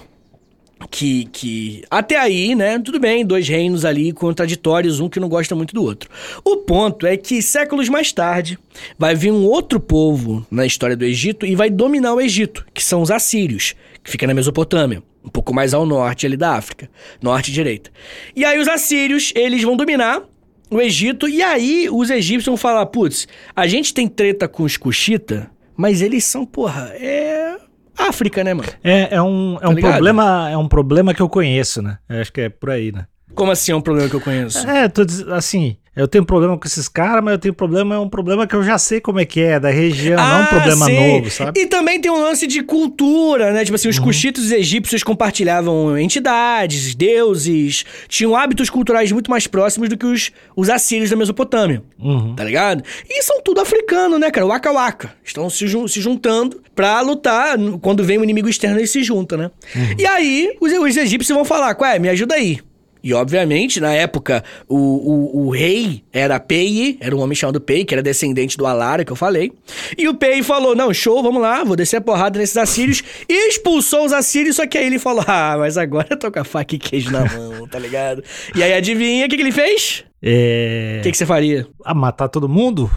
que, 0.91 1.27
que 1.27 1.85
até 1.91 2.17
aí, 2.17 2.55
né, 2.55 2.79
tudo 2.79 2.99
bem, 2.99 3.25
dois 3.25 3.49
reinos 3.49 3.85
ali 3.85 4.13
contraditórios, 4.13 5.01
um 5.01 5.09
que 5.09 5.21
não 5.21 5.29
gosta 5.29 5.55
muito 5.55 5.75
do 5.75 5.83
outro. 5.83 6.09
O 6.45 6.59
ponto 6.59 7.07
é 7.07 7.17
que 7.17 7.43
séculos 7.43 7.89
mais 7.89 8.13
tarde 8.13 8.59
vai 8.99 9.15
vir 9.15 9.33
um 9.33 9.45
outro 9.45 9.79
povo 9.79 10.47
na 10.51 10.67
história 10.67 10.97
do 10.97 11.05
Egito 11.05 11.47
e 11.47 11.55
vai 11.55 11.71
dominar 11.71 12.15
o 12.15 12.21
Egito, 12.21 12.65
que 12.73 12.83
são 12.83 13.03
os 13.03 13.11
assírios, 13.11 13.75
que 14.03 14.11
fica 14.11 14.27
na 14.27 14.35
Mesopotâmia, 14.35 15.03
um 15.25 15.29
pouco 15.29 15.55
mais 15.55 15.73
ao 15.75 15.87
norte 15.87 16.27
ali 16.27 16.37
da 16.37 16.55
África, 16.57 16.89
norte 17.23 17.49
e 17.51 17.53
direita. 17.55 17.91
E 18.35 18.45
aí 18.45 18.59
os 18.59 18.69
assírios, 18.69 19.33
eles 19.37 19.63
vão 19.63 19.77
dominar 19.77 20.23
o 20.71 20.81
Egito 20.81 21.29
e 21.29 21.43
aí 21.43 21.89
os 21.91 22.09
egípcios 22.11 22.47
vão 22.47 22.57
falar, 22.57 22.87
putz, 22.87 23.29
a 23.55 23.67
gente 23.67 23.93
tem 23.93 24.09
treta 24.09 24.49
com 24.49 24.63
os 24.63 24.77
Cuxita, 24.77 25.51
mas 25.77 26.01
eles 26.01 26.25
são, 26.25 26.45
porra, 26.47 26.91
é 26.95 27.57
África, 27.97 28.43
né, 28.43 28.55
mano? 28.55 28.69
É, 28.83 29.15
é 29.17 29.23
um, 29.23 29.57
é 29.57 29.61
Tá 29.61 29.69
um 29.69 29.73
ligado? 29.75 29.93
problema, 29.93 30.51
é 30.51 30.57
um 30.57 30.67
problema 30.69 31.13
que 31.15 31.21
eu 31.21 31.29
conheço, 31.29 31.83
né? 31.83 31.99
Eu 32.09 32.21
acho 32.21 32.33
que 32.33 32.41
é 32.41 32.49
por 32.49 32.71
aí, 32.71 32.91
né? 32.91 33.07
Como 33.35 33.51
assim 33.53 33.73
é 33.73 33.77
um 33.77 33.81
problema 33.81 34.09
que 34.09 34.17
eu 34.17 34.21
conheço? 34.21 34.67
É, 34.69 34.89
tô 34.89 35.03
assim, 35.33 35.77
Eu 35.95 36.09
tenho 36.09 36.25
problema 36.25 36.57
com 36.57 36.67
esses 36.67 36.89
caras, 36.89 37.23
mas 37.23 37.33
eu 37.33 37.39
tenho 37.39 37.53
problema, 37.53 37.95
é 37.95 37.99
um 37.99 38.09
problema 38.09 38.47
que 38.47 38.55
eu 38.57 38.63
já 38.63 38.79
sei 38.79 38.99
como 38.99 39.21
é 39.21 39.27
que 39.27 39.41
é, 39.43 39.61
da 39.61 39.69
região, 39.69 40.17
não 40.17 40.41
um 40.41 40.43
Ah, 40.45 40.47
problema 40.47 40.87
sim. 40.87 40.97
novo, 41.19 41.31
sabe? 41.31 41.59
Uhum. 41.61 41.67
E 41.67 41.69
também 41.69 42.01
tem 42.01 42.11
um 42.11 42.19
lance 42.23 42.47
de 42.47 42.63
cultura, 42.63 43.53
né? 43.53 43.63
Tipo 43.63 43.75
assim, 43.75 43.89
os 43.91 43.99
cuxitos 43.99 44.51
egípcios 44.51 45.03
compartilhavam 45.03 45.99
entidades, 45.99 46.95
deuses, 46.95 47.85
tinham 48.09 48.35
hábitos 48.35 48.71
culturais 48.71 49.13
muito 49.13 49.31
mais 49.31 49.47
próximos 49.47 49.89
do 49.91 49.97
que 49.99 50.07
os, 50.07 50.31
os 50.57 50.71
assírios 50.71 51.11
da 51.11 51.17
Mesopotâmia. 51.17 51.83
Uhum. 51.99 52.35
Tá 52.35 52.45
ligado? 52.45 52.83
E 53.07 53.23
são 53.23 53.43
tudo 53.43 53.61
africano, 53.61 54.19
né, 54.19 54.31
cara? 54.31 54.47
Waka 54.47 54.73
Waka. 54.73 55.15
Estão 55.23 55.51
se, 55.51 55.67
jun- 55.67 55.87
se 55.89 56.01
juntando 56.01 56.63
pra 56.75 57.03
lutar. 57.03 57.57
Quando 57.83 58.03
vem 58.03 58.17
um 58.19 58.25
inimigo 58.25 58.49
externo, 58.49 58.79
eles 58.79 58.91
se 58.91 59.03
juntam, 59.03 59.37
né? 59.37 59.51
Uhum. 59.77 59.95
E 59.99 60.07
aí, 60.07 60.57
os, 60.59 60.73
os 60.73 60.97
egípcios 60.97 61.35
vão 61.37 61.45
falar: 61.45 61.77
Ué, 61.81 61.99
me 61.99 62.09
ajuda 62.09 62.35
aí. 62.35 62.61
E, 63.03 63.13
obviamente, 63.13 63.81
na 63.81 63.93
época, 63.93 64.45
o, 64.69 64.77
o, 64.77 65.47
o 65.47 65.51
rei 65.51 66.05
era 66.13 66.39
Pei, 66.39 66.97
era 67.01 67.15
um 67.15 67.21
homem 67.21 67.35
chamado 67.35 67.61
Pei, 67.61 67.85
que 67.85 67.95
era 67.95 68.03
descendente 68.03 68.57
do 68.57 68.67
Alara, 68.67 69.05
que 69.05 69.11
eu 69.11 69.17
falei. 69.17 69.53
E 69.99 70.09
o 70.09 70.15
Pei 70.15 70.43
falou: 70.43 70.75
Não, 70.77 70.93
show, 70.95 71.23
vamos 71.23 71.43
lá, 71.43 71.65
vou 71.65 71.77
descer 71.77 71.97
a 71.97 72.01
porrada 72.01 72.39
nesses 72.39 72.57
assírios. 72.57 73.03
E 73.29 73.49
expulsou 73.49 74.05
os 74.05 74.13
assírios, 74.13 74.57
só 74.57 74.67
que 74.67 74.79
aí 74.79 74.87
ele 74.87 74.99
falou: 74.99 75.25
Ah, 75.27 75.57
mas 75.59 75.77
agora 75.77 76.09
eu 76.11 76.19
tô 76.19 76.31
com 76.31 76.39
a 76.41 76.45
faca 76.45 76.75
e 76.75 76.79
queijo 76.79 77.11
na 77.11 77.25
mão, 77.25 77.67
tá 77.71 77.79
ligado? 77.79 78.23
E 78.55 78.63
aí, 78.63 78.73
adivinha 78.73 79.27
o 79.27 79.29
que, 79.29 79.37
que 79.37 79.43
ele 79.43 79.53
fez? 79.53 80.05
É... 80.23 80.99
O 81.01 81.03
que, 81.03 81.11
que 81.11 81.17
você 81.17 81.27
faria? 81.27 81.67
A 81.85 81.93
matar 81.93 82.29
todo 82.29 82.49
mundo? 82.49 82.91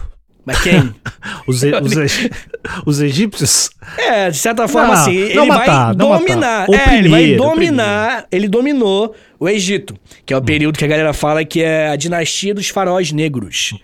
Mas 0.46 0.62
quem? 0.62 0.94
Os, 1.46 1.62
e- 1.64 1.72
os, 1.82 1.92
e- 1.92 2.30
os 2.86 3.00
egípcios? 3.00 3.68
É, 3.98 4.30
de 4.30 4.38
certa 4.38 4.66
forma, 4.68 4.94
Não, 4.94 5.02
assim, 5.02 5.14
ele 5.16 5.34
não 5.34 5.46
vai 5.48 5.58
matar, 5.58 5.94
não 5.96 6.08
dominar. 6.18 6.68
matar. 6.68 6.92
É, 6.94 6.98
ele 6.98 7.08
vai 7.08 7.34
dominar. 7.34 8.26
Ele 8.30 8.48
dominou 8.48 9.14
o 9.38 9.48
Egito, 9.48 9.96
que 10.24 10.32
é 10.32 10.36
o 10.36 10.40
período 10.42 10.78
que 10.78 10.84
a 10.84 10.88
galera 10.88 11.12
fala 11.12 11.44
que 11.44 11.62
é 11.62 11.88
a 11.88 11.96
dinastia 11.96 12.54
dos 12.54 12.68
faraós 12.68 13.10
negros. 13.12 13.74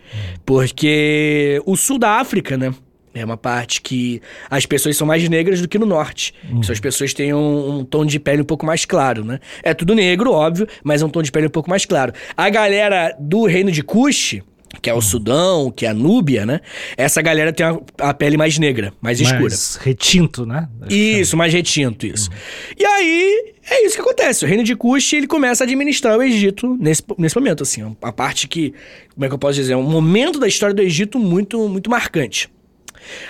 Porque 0.47 1.61
o 1.67 1.77
sul 1.77 1.99
da 1.99 2.21
África, 2.21 2.57
né? 2.57 2.73
É 3.15 3.23
uma 3.25 3.37
parte 3.37 3.83
que 3.83 4.23
as 4.51 4.65
pessoas 4.65 4.97
são 4.97 5.07
mais 5.07 5.29
negras 5.29 5.61
do 5.61 5.69
que 5.69 5.79
no 5.79 5.85
norte. 5.85 6.33
Que 6.61 6.65
são 6.65 6.73
as 6.73 6.81
pessoas 6.81 7.13
têm 7.13 7.35
um, 7.35 7.81
um 7.81 7.85
tom 7.85 8.07
de 8.07 8.19
pele 8.19 8.41
um 8.41 8.45
pouco 8.45 8.65
mais 8.65 8.85
claro, 8.87 9.23
né? 9.25 9.39
É 9.63 9.75
tudo 9.75 9.95
negro, 9.95 10.33
óbvio, 10.33 10.67
mas 10.83 11.03
é 11.03 11.05
um 11.05 11.11
tom 11.11 11.21
de 11.23 11.31
pele 11.31 11.47
um 11.47 11.51
pouco 11.51 11.69
mais 11.69 11.85
claro. 11.85 12.13
A 12.37 12.49
galera 12.49 13.15
do 13.21 13.45
reino 13.45 13.71
de 13.71 13.83
Cush, 13.83 14.41
que 14.81 14.89
é 14.89 14.95
o 14.95 15.01
Sudão, 15.01 15.71
que 15.71 15.85
é 15.85 15.91
a 15.91 15.95
Núbia, 15.95 16.47
né? 16.47 16.61
Essa 16.97 17.21
galera 17.21 17.53
tem 17.53 17.67
a, 17.67 17.79
a 17.99 18.15
pele 18.15 18.37
mais 18.37 18.59
negra, 18.59 18.93
mais 19.01 19.21
escura. 19.21 19.43
Mais 19.43 19.77
retinto, 19.77 20.47
né? 20.47 20.69
Isso, 20.89 21.37
mais 21.37 21.53
retinto, 21.53 22.07
isso. 22.07 22.31
E 22.79 22.85
aí, 22.85 23.53
é 23.71 23.85
isso 23.85 23.97
que 23.97 24.01
acontece. 24.01 24.45
O 24.45 24.49
reino 24.49 24.65
de 24.65 24.75
Cush, 24.75 25.13
ele 25.13 25.27
começa 25.27 25.63
a 25.63 25.67
administrar 25.67 26.17
o 26.17 26.23
Egito 26.23 26.77
nesse, 26.81 27.03
nesse 27.19 27.37
momento, 27.37 27.63
assim. 27.63 27.97
A 28.01 28.13
parte 28.13 28.49
que, 28.49 28.73
como 29.15 29.25
é 29.25 29.29
que 29.29 29.35
eu 29.35 29.39
posso 29.39 29.55
dizer? 29.55 29.75
Um 29.75 29.83
momento 29.83 30.39
da 30.39 30.49
história 30.49 30.75
do 30.75 30.83
Egito 30.83 31.19
muito, 31.19 31.69
muito 31.69 31.91
marcante. 31.91 32.49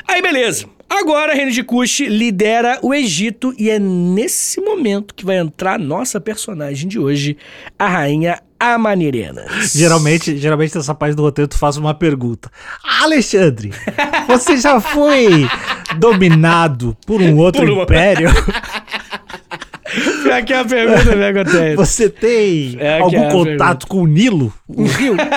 Aí, 0.06 0.22
beleza. 0.22 0.66
Agora, 0.88 1.32
o 1.32 1.36
reino 1.36 1.50
de 1.50 1.62
Cush 1.62 2.00
lidera 2.00 2.78
o 2.82 2.92
Egito 2.92 3.54
e 3.58 3.70
é 3.70 3.78
nesse 3.78 4.60
momento 4.60 5.14
que 5.14 5.24
vai 5.24 5.38
entrar 5.38 5.74
a 5.74 5.78
nossa 5.78 6.20
personagem 6.20 6.86
de 6.86 6.98
hoje, 6.98 7.36
a 7.78 7.88
rainha 7.88 8.38
Amanirena. 8.62 9.44
Geralmente, 9.74 10.36
geralmente 10.38 10.76
nessa 10.76 10.94
parte 10.94 11.14
do 11.16 11.22
roteiro 11.22 11.48
tu 11.48 11.58
faz 11.58 11.76
uma 11.76 11.92
pergunta. 11.94 12.50
Alexandre, 13.02 13.72
você 14.26 14.56
já 14.56 14.80
foi 14.80 15.48
dominado 15.98 16.96
por 17.06 17.20
um 17.20 17.36
outro 17.38 17.62
Por 17.62 17.70
uma- 17.70 17.82
império? 17.82 18.30
Que 20.40 20.52
é 20.52 20.58
a 20.58 20.64
pergunta 20.64 21.16
me 21.16 21.24
acontece. 21.26 21.76
Você 21.76 22.08
tem 22.08 22.76
É 22.78 22.96
que 22.96 23.02
algum 23.02 23.24
é 23.24 23.30
contato 23.30 23.86
com 23.86 24.02
o 24.02 24.06
Nilo? 24.06 24.52
O 24.68 24.84
rio? 24.84 25.16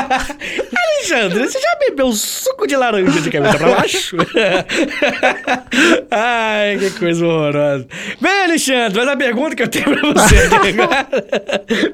Alexandre, 0.96 1.48
você 1.48 1.60
já 1.60 1.76
bebeu 1.80 2.12
suco 2.14 2.66
de 2.66 2.76
laranja 2.76 3.22
de 3.22 3.30
cabeça 3.30 3.58
pra 3.58 3.76
baixo? 3.76 4.18
Ai, 6.10 6.78
que 6.80 6.92
coisa 6.92 7.26
horrorosa. 7.26 7.88
Bem, 8.20 8.44
Alexandre, 8.46 8.98
mas 8.98 9.08
a 9.08 9.16
pergunta 9.18 9.56
que 9.56 9.64
eu 9.64 9.68
tenho 9.68 9.86
pra 9.86 10.14
você 10.14 10.36
aqui 10.38 10.70
agora... 10.80 11.08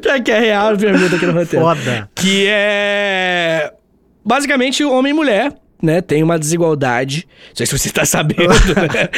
Pior 0.01 0.21
que 0.21 0.31
é 0.31 0.39
real 0.39 0.73
a 0.73 0.77
pergunta 0.77 1.15
aqui 1.15 1.25
no 1.25 1.33
roteiro. 1.33 1.65
Foda. 1.65 2.09
Que 2.15 2.45
é... 2.47 3.73
Basicamente, 4.23 4.83
homem 4.83 5.11
e 5.11 5.13
mulher, 5.15 5.51
né? 5.81 6.01
Tem 6.01 6.21
uma 6.23 6.37
desigualdade. 6.39 7.27
Não 7.49 7.55
sei 7.55 7.65
se 7.65 7.77
você 7.77 7.89
tá 7.89 8.05
sabendo, 8.05 8.47
né? 8.49 9.09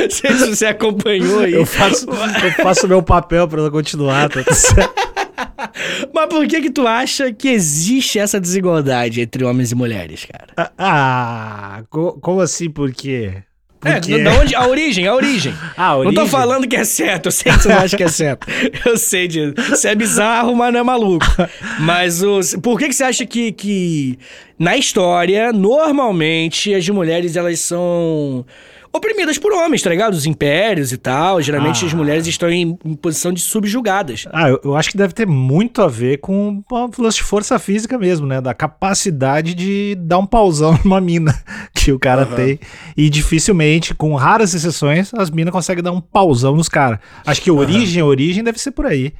Não 0.00 0.10
sei 0.10 0.32
se 0.36 0.46
você 0.56 0.66
acompanhou 0.66 1.40
aí. 1.40 1.52
Eu 1.54 1.66
faço, 1.66 2.06
eu 2.08 2.52
faço 2.64 2.88
meu 2.88 3.02
papel 3.02 3.46
pra 3.48 3.60
ela 3.60 3.70
continuar, 3.70 4.28
tá. 4.28 4.40
Mas 6.14 6.26
por 6.28 6.46
que 6.46 6.60
que 6.60 6.70
tu 6.70 6.86
acha 6.86 7.32
que 7.32 7.48
existe 7.48 8.18
essa 8.18 8.40
desigualdade 8.40 9.20
entre 9.20 9.44
homens 9.44 9.72
e 9.72 9.74
mulheres, 9.74 10.26
cara? 10.26 10.72
Ah, 10.78 11.82
co- 11.88 12.18
como 12.20 12.40
assim? 12.40 12.68
Por 12.70 12.92
quê? 12.92 13.42
É, 13.84 13.94
Porque- 13.94 14.22
da 14.22 14.32
onde? 14.34 14.54
A 14.54 14.66
origem, 14.66 15.06
a 15.06 15.14
origem. 15.14 15.54
A 15.76 15.88
Não 15.94 16.02
tô 16.02 16.08
origem? 16.08 16.26
falando 16.28 16.68
que 16.68 16.76
é 16.76 16.84
certo, 16.84 17.26
eu 17.26 17.32
sei 17.32 17.50
que 17.52 17.58
você 17.62 17.68
não 17.68 17.78
acha 17.78 17.96
que 17.96 18.02
é 18.02 18.08
certo. 18.08 18.46
Eu 18.84 18.96
sei 18.98 19.26
disso. 19.26 19.54
Você 19.70 19.88
é 19.88 19.94
bizarro, 19.94 20.54
mas 20.54 20.72
não 20.72 20.80
é 20.80 20.82
maluco. 20.82 21.24
Mas 21.80 22.22
os, 22.22 22.54
por 22.56 22.78
que, 22.78 22.88
que 22.88 22.94
você 22.94 23.04
acha 23.04 23.24
que, 23.24 23.52
que 23.52 24.18
na 24.58 24.76
história, 24.76 25.50
normalmente, 25.52 26.74
as 26.74 26.86
mulheres 26.90 27.36
elas 27.36 27.58
são 27.60 28.44
oprimidas 28.92 29.38
por 29.38 29.52
homens, 29.52 29.82
tá 29.82 29.90
ligado? 29.90 30.14
Os 30.14 30.26
impérios 30.26 30.92
e 30.92 30.96
tal. 30.96 31.40
Geralmente 31.40 31.84
Ah. 31.84 31.86
as 31.88 31.94
mulheres 31.94 32.26
estão 32.26 32.50
em, 32.50 32.76
em 32.84 32.94
posição 32.94 33.32
de 33.32 33.40
subjugadas. 33.40 34.26
Ah, 34.32 34.48
eu, 34.48 34.60
eu 34.64 34.76
acho 34.76 34.90
que 34.90 34.96
deve 34.96 35.12
ter 35.14 35.26
muito 35.26 35.80
a 35.82 35.88
ver 35.88 36.18
com 36.18 36.62
o 36.70 37.02
lance 37.02 37.18
de 37.18 37.22
força 37.22 37.58
física 37.58 37.98
mesmo, 37.98 38.26
né? 38.26 38.40
Da 38.40 38.52
capacidade 38.54 39.54
de 39.54 39.94
dar 40.00 40.18
um 40.18 40.26
pausão 40.26 40.78
numa 40.84 41.00
mina 41.00 41.38
que 41.74 41.92
o 41.92 41.98
cara 41.98 42.26
tem. 42.26 42.58
E 42.96 43.08
dificilmente, 43.08 43.94
com 43.94 44.14
raras 44.14 44.54
exceções, 44.54 45.12
as 45.14 45.30
minas 45.30 45.52
conseguem 45.52 45.82
dar 45.84 45.92
um 45.92 46.00
pausão 46.00 46.56
nos 46.56 46.68
caras. 46.68 46.98
Acho 47.24 47.40
que 47.42 47.50
a 47.50 47.54
origem, 47.54 48.02
a 48.02 48.06
origem 48.06 48.42
deve 48.42 48.58
ser 48.60 48.72
por 48.72 48.86
aí. 48.86 49.12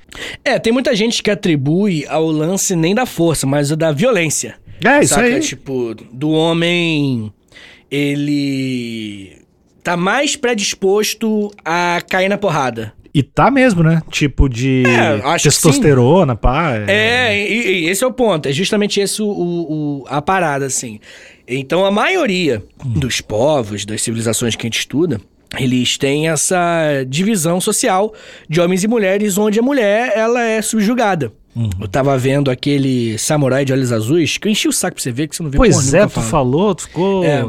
É, 0.44 0.58
tem 0.58 0.72
muita 0.72 0.94
gente 0.96 1.22
que 1.22 1.30
atribui 1.30 2.04
ao 2.08 2.26
lance 2.26 2.74
nem 2.74 2.94
da 2.94 3.06
força, 3.06 3.46
mas 3.46 3.70
o 3.70 3.76
da 3.76 3.92
violência. 3.92 4.56
É, 4.84 5.00
isso 5.04 5.14
Saca? 5.14 5.26
aí. 5.26 5.40
Tipo, 5.40 5.94
do 6.12 6.30
homem. 6.30 7.32
Ele. 7.90 9.39
Tá 9.82 9.96
mais 9.96 10.36
predisposto 10.36 11.50
a 11.64 12.00
cair 12.08 12.28
na 12.28 12.38
porrada. 12.38 12.92
E 13.12 13.22
tá 13.24 13.50
mesmo, 13.50 13.82
né? 13.82 14.00
Tipo 14.08 14.48
de 14.48 14.84
É, 14.86 15.36
testosterona, 15.38 16.36
pá. 16.36 16.74
É, 16.86 17.36
e, 17.36 17.84
e 17.84 17.88
esse 17.88 18.04
é 18.04 18.06
o 18.06 18.12
ponto. 18.12 18.48
É 18.48 18.52
justamente 18.52 19.00
esse 19.00 19.20
o, 19.20 19.26
o- 19.28 20.04
a 20.08 20.22
parada, 20.22 20.66
assim. 20.66 21.00
Então, 21.48 21.84
a 21.84 21.90
maioria 21.90 22.62
dos 22.84 23.20
povos, 23.20 23.84
das 23.84 24.00
civilizações 24.02 24.54
que 24.54 24.64
a 24.64 24.68
gente 24.68 24.78
estuda, 24.78 25.20
eles 25.58 25.98
têm 25.98 26.28
essa 26.28 27.04
divisão 27.08 27.60
social 27.60 28.14
de 28.48 28.60
homens 28.60 28.84
e 28.84 28.88
mulheres, 28.88 29.36
onde 29.36 29.58
a 29.58 29.62
mulher, 29.62 30.12
ela 30.14 30.40
é 30.44 30.62
subjugada. 30.62 31.32
Eu 31.80 31.88
tava 31.88 32.16
vendo 32.16 32.48
aquele 32.48 33.18
samurai 33.18 33.64
de 33.64 33.72
olhos 33.72 33.90
azuis, 33.90 34.38
que 34.38 34.46
eu 34.46 34.52
enchi 34.52 34.68
o 34.68 34.72
saco 34.72 34.94
pra 34.94 35.02
você 35.02 35.10
ver, 35.10 35.26
que 35.26 35.34
você 35.34 35.42
não 35.42 35.50
viu 35.50 35.58
Pois 35.58 35.92
é, 35.92 36.06
tu 36.06 36.20
falou, 36.20 36.76
tu 36.76 36.82
ficou. 36.82 37.24
É. 37.24 37.44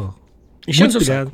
Enchendo 0.67 0.91
Muito 0.93 1.05
seu 1.05 1.13
saco. 1.25 1.31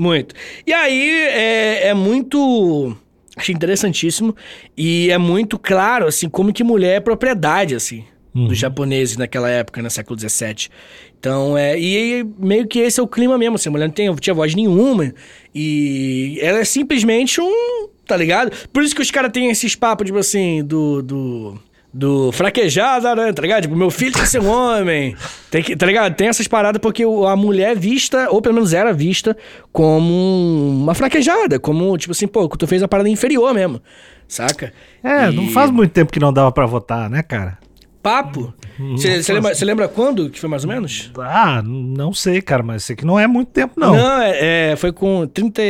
Muito. 0.00 0.34
E 0.66 0.72
aí 0.72 1.10
é, 1.10 1.88
é 1.88 1.94
muito. 1.94 2.96
Achei 3.36 3.54
interessantíssimo. 3.54 4.34
E 4.74 5.10
é 5.10 5.18
muito 5.18 5.58
claro, 5.58 6.06
assim, 6.06 6.26
como 6.26 6.54
que 6.54 6.64
mulher 6.64 6.96
é 6.96 7.00
propriedade, 7.00 7.74
assim, 7.74 8.02
dos 8.34 8.56
japoneses 8.56 9.18
naquela 9.18 9.50
época, 9.50 9.82
no 9.82 9.90
século 9.90 10.18
XVII. 10.18 10.70
Então, 11.18 11.56
é. 11.56 11.78
E 11.78 12.24
meio 12.38 12.66
que 12.66 12.78
esse 12.78 12.98
é 12.98 13.02
o 13.02 13.06
clima 13.06 13.36
mesmo, 13.36 13.56
assim, 13.56 13.68
a 13.68 13.72
mulher 13.72 13.88
não 13.88 13.94
tem, 13.94 14.14
tinha 14.16 14.32
voz 14.32 14.54
nenhuma. 14.54 15.12
E 15.54 16.38
ela 16.40 16.60
é 16.60 16.64
simplesmente 16.64 17.38
um. 17.38 17.90
Tá 18.06 18.16
ligado? 18.16 18.50
Por 18.72 18.82
isso 18.82 18.94
que 18.94 19.02
os 19.02 19.10
caras 19.10 19.30
têm 19.30 19.50
esses 19.50 19.74
papos, 19.74 20.06
tipo 20.06 20.18
assim, 20.18 20.64
do. 20.64 21.02
do 21.02 21.58
do 21.92 22.30
fraquejada, 22.32 23.14
né? 23.16 23.32
Tá 23.32 23.42
ligado? 23.42 23.62
Tipo, 23.62 23.74
meu 23.76 23.90
filho 23.90 24.12
tem 24.12 24.22
que 24.22 24.28
ser 24.28 24.40
um 24.40 24.48
homem. 24.48 25.16
Tem 25.50 25.62
que, 25.62 25.74
tá 25.74 25.86
ligado? 25.86 26.14
Tem 26.14 26.28
essas 26.28 26.46
paradas 26.46 26.80
porque 26.80 27.02
a 27.04 27.34
mulher 27.36 27.72
é 27.72 27.74
vista, 27.74 28.28
ou 28.30 28.40
pelo 28.40 28.54
menos 28.54 28.72
era 28.72 28.92
vista, 28.92 29.36
como 29.72 30.12
um- 30.12 30.82
uma 30.82 30.94
fraquejada. 30.94 31.58
Como, 31.58 31.96
tipo 31.98 32.12
assim, 32.12 32.26
pô, 32.28 32.46
tu 32.48 32.66
fez 32.66 32.82
a 32.82 32.88
parada 32.88 33.08
inferior 33.08 33.52
mesmo. 33.52 33.80
Saca? 34.28 34.72
É, 35.02 35.28
E- 35.28 35.34
não 35.34 35.48
faz 35.48 35.70
muito 35.70 35.90
tempo 35.92 36.12
que 36.12 36.20
não 36.20 36.32
dava 36.32 36.52
pra 36.52 36.64
votar, 36.66 37.10
né, 37.10 37.22
cara? 37.22 37.58
Papo. 38.02 38.54
Você 38.92 39.20
lembra, 39.32 39.54
cê 39.54 39.64
lembra 39.64 39.86
quando 39.88 40.30
que 40.30 40.40
foi 40.40 40.48
mais 40.48 40.64
ou 40.64 40.70
menos? 40.70 41.10
Ah, 41.18 41.60
não 41.62 42.14
sei, 42.14 42.40
cara, 42.40 42.62
mas 42.62 42.84
sei 42.84 42.96
que 42.96 43.04
não 43.04 43.18
é 43.18 43.26
muito 43.26 43.48
tempo, 43.48 43.74
não. 43.76 43.94
é, 43.94 44.70
é, 44.72 44.76
foi 44.76 44.90
com 44.92 45.26
30, 45.26 45.60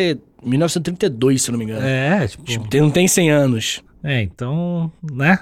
1932, 0.41 1.43
se 1.43 1.51
não 1.51 1.59
me 1.59 1.65
engano. 1.65 1.85
É, 1.85 2.27
tipo. 2.29 2.45
Tipo, 2.45 2.77
não 2.77 2.91
tem 2.91 3.09
100 3.09 3.31
anos. 3.31 3.83
É, 4.05 4.23
então, 4.23 4.91
né? 5.13 5.39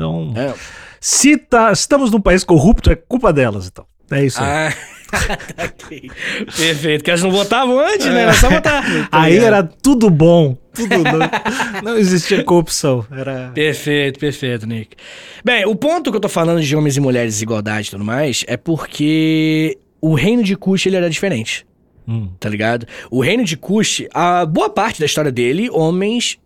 Então, 0.00 0.32
É. 0.34 0.54
se 1.00 1.36
tá, 1.36 1.70
estamos 1.72 2.10
num 2.10 2.20
país 2.20 2.42
corrupto, 2.44 2.90
é 2.90 2.96
culpa 2.96 3.32
delas, 3.32 3.66
então. 3.66 3.84
É 4.10 4.24
isso 4.24 4.40
aí. 4.42 4.48
Ah, 4.48 4.74
tá 5.54 5.64
ok. 5.64 6.10
Perfeito. 6.56 7.00
Porque 7.00 7.10
elas 7.10 7.22
não 7.22 7.30
votavam 7.30 7.78
antes, 7.78 8.06
né? 8.06 8.22
Era 8.22 8.32
só 8.34 8.48
votar. 8.50 8.82
Tá 8.82 9.22
aí 9.22 9.36
era 9.38 9.62
tudo 9.62 10.08
bom. 10.10 10.56
Tudo 10.72 10.96
não, 10.98 11.82
não 11.92 11.98
existia 11.98 12.42
corrupção. 12.42 13.04
Era. 13.10 13.50
Perfeito, 13.54 14.18
perfeito, 14.18 14.66
Nick. 14.66 14.96
Bem, 15.44 15.64
o 15.66 15.76
ponto 15.76 16.10
que 16.10 16.16
eu 16.16 16.20
tô 16.20 16.28
falando 16.28 16.60
de 16.62 16.74
homens 16.74 16.96
e 16.96 17.00
mulheres, 17.00 17.40
igualdade 17.42 17.88
e 17.88 17.90
tudo 17.92 18.04
mais, 18.04 18.44
é 18.48 18.56
porque 18.56 19.78
o 20.00 20.14
reino 20.14 20.42
de 20.42 20.56
Cush 20.56 20.86
ele 20.86 20.96
era 20.96 21.10
diferente. 21.10 21.66
Hum. 22.08 22.30
Tá 22.40 22.48
ligado? 22.48 22.86
O 23.10 23.20
reino 23.20 23.44
de 23.44 23.56
Cush, 23.56 24.04
a 24.12 24.44
boa 24.46 24.70
parte 24.70 24.98
da 24.98 25.06
história 25.06 25.30
dele, 25.30 25.68
homens 25.70 26.36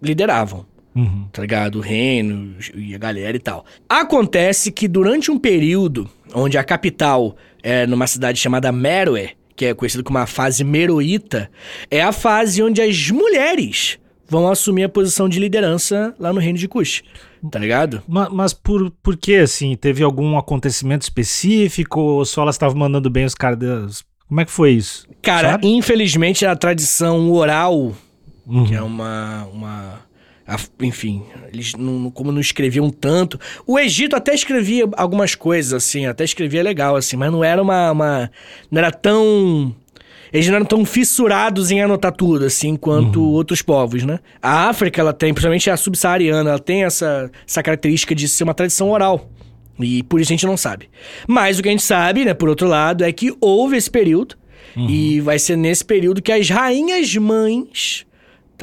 lideravam. 0.00 0.66
Uhum. 0.94 1.26
tá 1.32 1.40
ligado? 1.42 1.76
O 1.76 1.80
reino 1.80 2.54
e 2.74 2.94
a 2.94 2.98
galera 2.98 3.36
e 3.36 3.40
tal. 3.40 3.64
Acontece 3.88 4.70
que 4.70 4.86
durante 4.86 5.30
um 5.30 5.38
período 5.38 6.08
onde 6.34 6.58
a 6.58 6.64
capital 6.64 7.34
é 7.62 7.86
numa 7.86 8.06
cidade 8.06 8.38
chamada 8.38 8.70
Meroe, 8.72 9.30
que 9.56 9.66
é 9.66 9.74
conhecida 9.74 10.02
como 10.02 10.18
a 10.18 10.26
fase 10.26 10.64
meroíta, 10.64 11.50
é 11.90 12.02
a 12.02 12.12
fase 12.12 12.62
onde 12.62 12.80
as 12.82 13.10
mulheres 13.10 13.98
vão 14.28 14.48
assumir 14.50 14.84
a 14.84 14.88
posição 14.88 15.28
de 15.28 15.38
liderança 15.38 16.14
lá 16.18 16.32
no 16.32 16.40
reino 16.40 16.58
de 16.58 16.66
Kush, 16.66 17.02
tá 17.50 17.58
ligado? 17.58 18.02
Ma- 18.08 18.30
Mas, 18.30 18.52
por, 18.54 18.90
por 19.02 19.16
que, 19.16 19.36
assim? 19.36 19.76
Teve 19.76 20.02
algum 20.02 20.36
acontecimento 20.38 21.02
específico? 21.02 22.00
Ou 22.00 22.24
só 22.24 22.42
elas 22.42 22.54
estavam 22.54 22.76
mandando 22.78 23.10
bem 23.10 23.24
os 23.26 23.34
caras? 23.34 24.02
Como 24.26 24.40
é 24.40 24.44
que 24.46 24.50
foi 24.50 24.72
isso? 24.72 25.06
Cara, 25.20 25.50
Sabe? 25.52 25.68
infelizmente 25.68 26.46
a 26.46 26.56
tradição 26.56 27.30
oral 27.30 27.94
Uhum. 28.46 28.64
que 28.66 28.74
é 28.74 28.82
uma. 28.82 29.46
uma 29.52 30.00
a- 30.46 30.58
enfim, 30.80 31.22
eles 31.52 31.74
não, 31.74 32.10
como 32.10 32.32
não 32.32 32.40
escreviam 32.40 32.90
tanto. 32.90 33.38
O 33.66 33.78
Egito 33.78 34.16
até 34.16 34.34
escrevia 34.34 34.88
algumas 34.96 35.34
coisas, 35.34 35.72
assim, 35.72 36.06
até 36.06 36.24
escrevia 36.24 36.62
legal, 36.62 36.96
assim, 36.96 37.16
mas 37.16 37.30
não 37.32 37.42
era 37.44 37.62
uma. 37.62 37.90
uma- 37.92 38.30
não 38.70 38.78
era 38.78 38.90
tão. 38.90 39.74
Eles 40.32 40.48
não 40.48 40.56
eram 40.56 40.64
tão 40.66 40.82
fissurados 40.86 41.70
em 41.70 41.82
anotar 41.82 42.10
tudo, 42.12 42.46
assim, 42.46 42.74
quanto 42.74 43.22
outros 43.22 43.60
povos, 43.60 44.02
né? 44.02 44.18
A 44.40 44.68
África, 44.70 44.98
ela 44.98 45.12
tem, 45.12 45.34
principalmente 45.34 45.68
a 45.68 45.76
subsaariana, 45.76 46.48
ela 46.50 46.58
tem 46.58 46.84
essa, 46.84 47.30
essa 47.46 47.62
característica 47.62 48.14
de 48.14 48.26
ser 48.26 48.42
uma 48.44 48.54
tradição 48.54 48.90
oral. 48.90 49.28
E 49.78 50.02
por 50.04 50.20
isso 50.22 50.30
a 50.32 50.34
gente 50.34 50.46
não 50.46 50.56
sabe. 50.56 50.88
Mas 51.28 51.58
o 51.58 51.62
que 51.62 51.68
a 51.68 51.72
gente 51.72 51.82
sabe, 51.82 52.24
né, 52.24 52.32
por 52.32 52.48
outro 52.48 52.66
lado, 52.66 53.04
é 53.04 53.12
que 53.12 53.34
houve 53.42 53.76
esse 53.76 53.90
período. 53.90 54.34
E 54.74 55.20
vai 55.20 55.38
ser 55.38 55.54
nesse 55.54 55.84
período 55.84 56.22
que 56.22 56.32
as 56.32 56.48
rainhas 56.48 57.14
mães, 57.16 58.06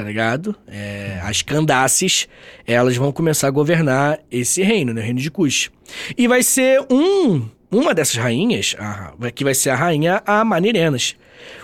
tá 0.00 0.06
ligado? 0.08 0.56
É, 0.66 1.20
as 1.22 1.42
Candaces, 1.42 2.26
elas 2.66 2.96
vão 2.96 3.12
começar 3.12 3.48
a 3.48 3.50
governar 3.50 4.18
esse 4.30 4.62
reino, 4.62 4.94
né? 4.94 5.00
O 5.02 5.04
reino 5.04 5.20
de 5.20 5.30
Cush. 5.30 5.70
E 6.16 6.26
vai 6.26 6.42
ser 6.42 6.80
um. 6.90 7.46
Uma 7.70 7.94
dessas 7.94 8.16
rainhas, 8.16 8.74
a- 8.80 9.12
que 9.32 9.44
vai 9.44 9.54
ser 9.54 9.70
a 9.70 9.76
rainha 9.76 10.22
Amanirenas. 10.26 11.14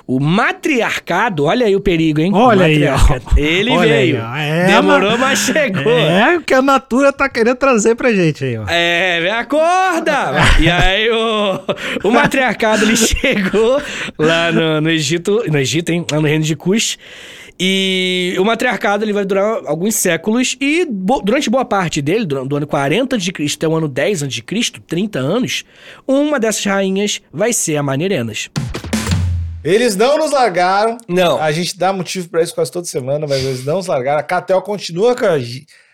O 0.07 0.21
matriarcado, 0.21 1.45
olha 1.45 1.66
aí 1.66 1.75
o 1.75 1.81
perigo, 1.81 2.21
hein? 2.21 2.31
Olha 2.33 2.66
aí, 2.66 2.81
ó. 2.87 2.97
Ele 3.37 3.71
Olha 3.73 3.95
aí, 3.95 4.12
veio. 4.12 4.23
ó. 4.25 4.37
É, 4.37 4.66
Demorou, 4.66 5.19
mas- 5.19 5.40
chegou. 5.40 5.93
É 5.93 6.37
o 6.37 6.40
que 6.43 6.55
a 6.55 6.62
Natura 6.62 7.12
tá 7.12 7.28
querendo 7.28 7.57
trazer 7.57 7.95
pra 7.97 8.12
gente 8.12 8.45
aí, 8.45 8.57
ó. 8.57 8.64
É, 8.69 9.28
acorda! 9.33 10.33
e 10.61 10.71
aí 10.71 11.11
o, 11.11 11.61
o 12.09 12.11
matriarcado 12.12 12.85
ele 12.85 12.97
chegou 12.97 13.83
lá 14.16 14.52
no, 14.52 14.81
no 14.81 14.90
Egito, 14.90 15.43
no 15.50 15.59
Egito, 15.59 15.90
hein? 15.90 16.07
Lá 16.11 16.21
no 16.21 16.26
reino 16.28 16.45
de 16.45 16.55
Cush. 16.57 16.99
E 17.58 18.36
o 18.38 18.44
matriarcado 18.44 19.04
ele 19.04 19.12
vai 19.14 19.25
durar 19.25 19.62
alguns 19.66 19.94
séculos 19.94 20.56
e 20.60 20.84
bo- 20.84 21.22
durante 21.22 21.48
boa 21.48 21.64
parte 21.64 22.02
dele, 22.02 22.26
do, 22.26 22.44
do 22.44 22.56
ano 22.56 22.66
40 22.66 23.16
de 23.16 23.32
Cristo 23.32 23.56
até 23.56 23.68
o 23.72 23.76
ano 23.76 23.88
10 23.88 24.25
a.C., 24.25 24.42
30 24.86 25.18
anos, 25.18 25.64
uma 26.06 26.38
dessas 26.38 26.64
rainhas 26.64 27.22
vai 27.32 27.52
ser 27.54 27.76
a 27.76 27.82
Manerenas. 27.82 28.50
Eles 29.64 29.96
não 29.96 30.18
nos 30.18 30.30
largaram. 30.30 30.96
Não. 31.08 31.40
A 31.42 31.50
gente 31.50 31.76
dá 31.78 31.92
motivo 31.92 32.28
pra 32.28 32.42
isso 32.42 32.54
quase 32.54 32.70
toda 32.70 32.86
semana, 32.86 33.26
mas 33.26 33.42
eles 33.42 33.64
não 33.64 33.76
nos 33.78 33.86
largaram. 33.86 34.20
A 34.20 34.22
Catel 34.22 34.62
continua 34.62 35.16
com 35.16 35.25
a, 35.25 35.38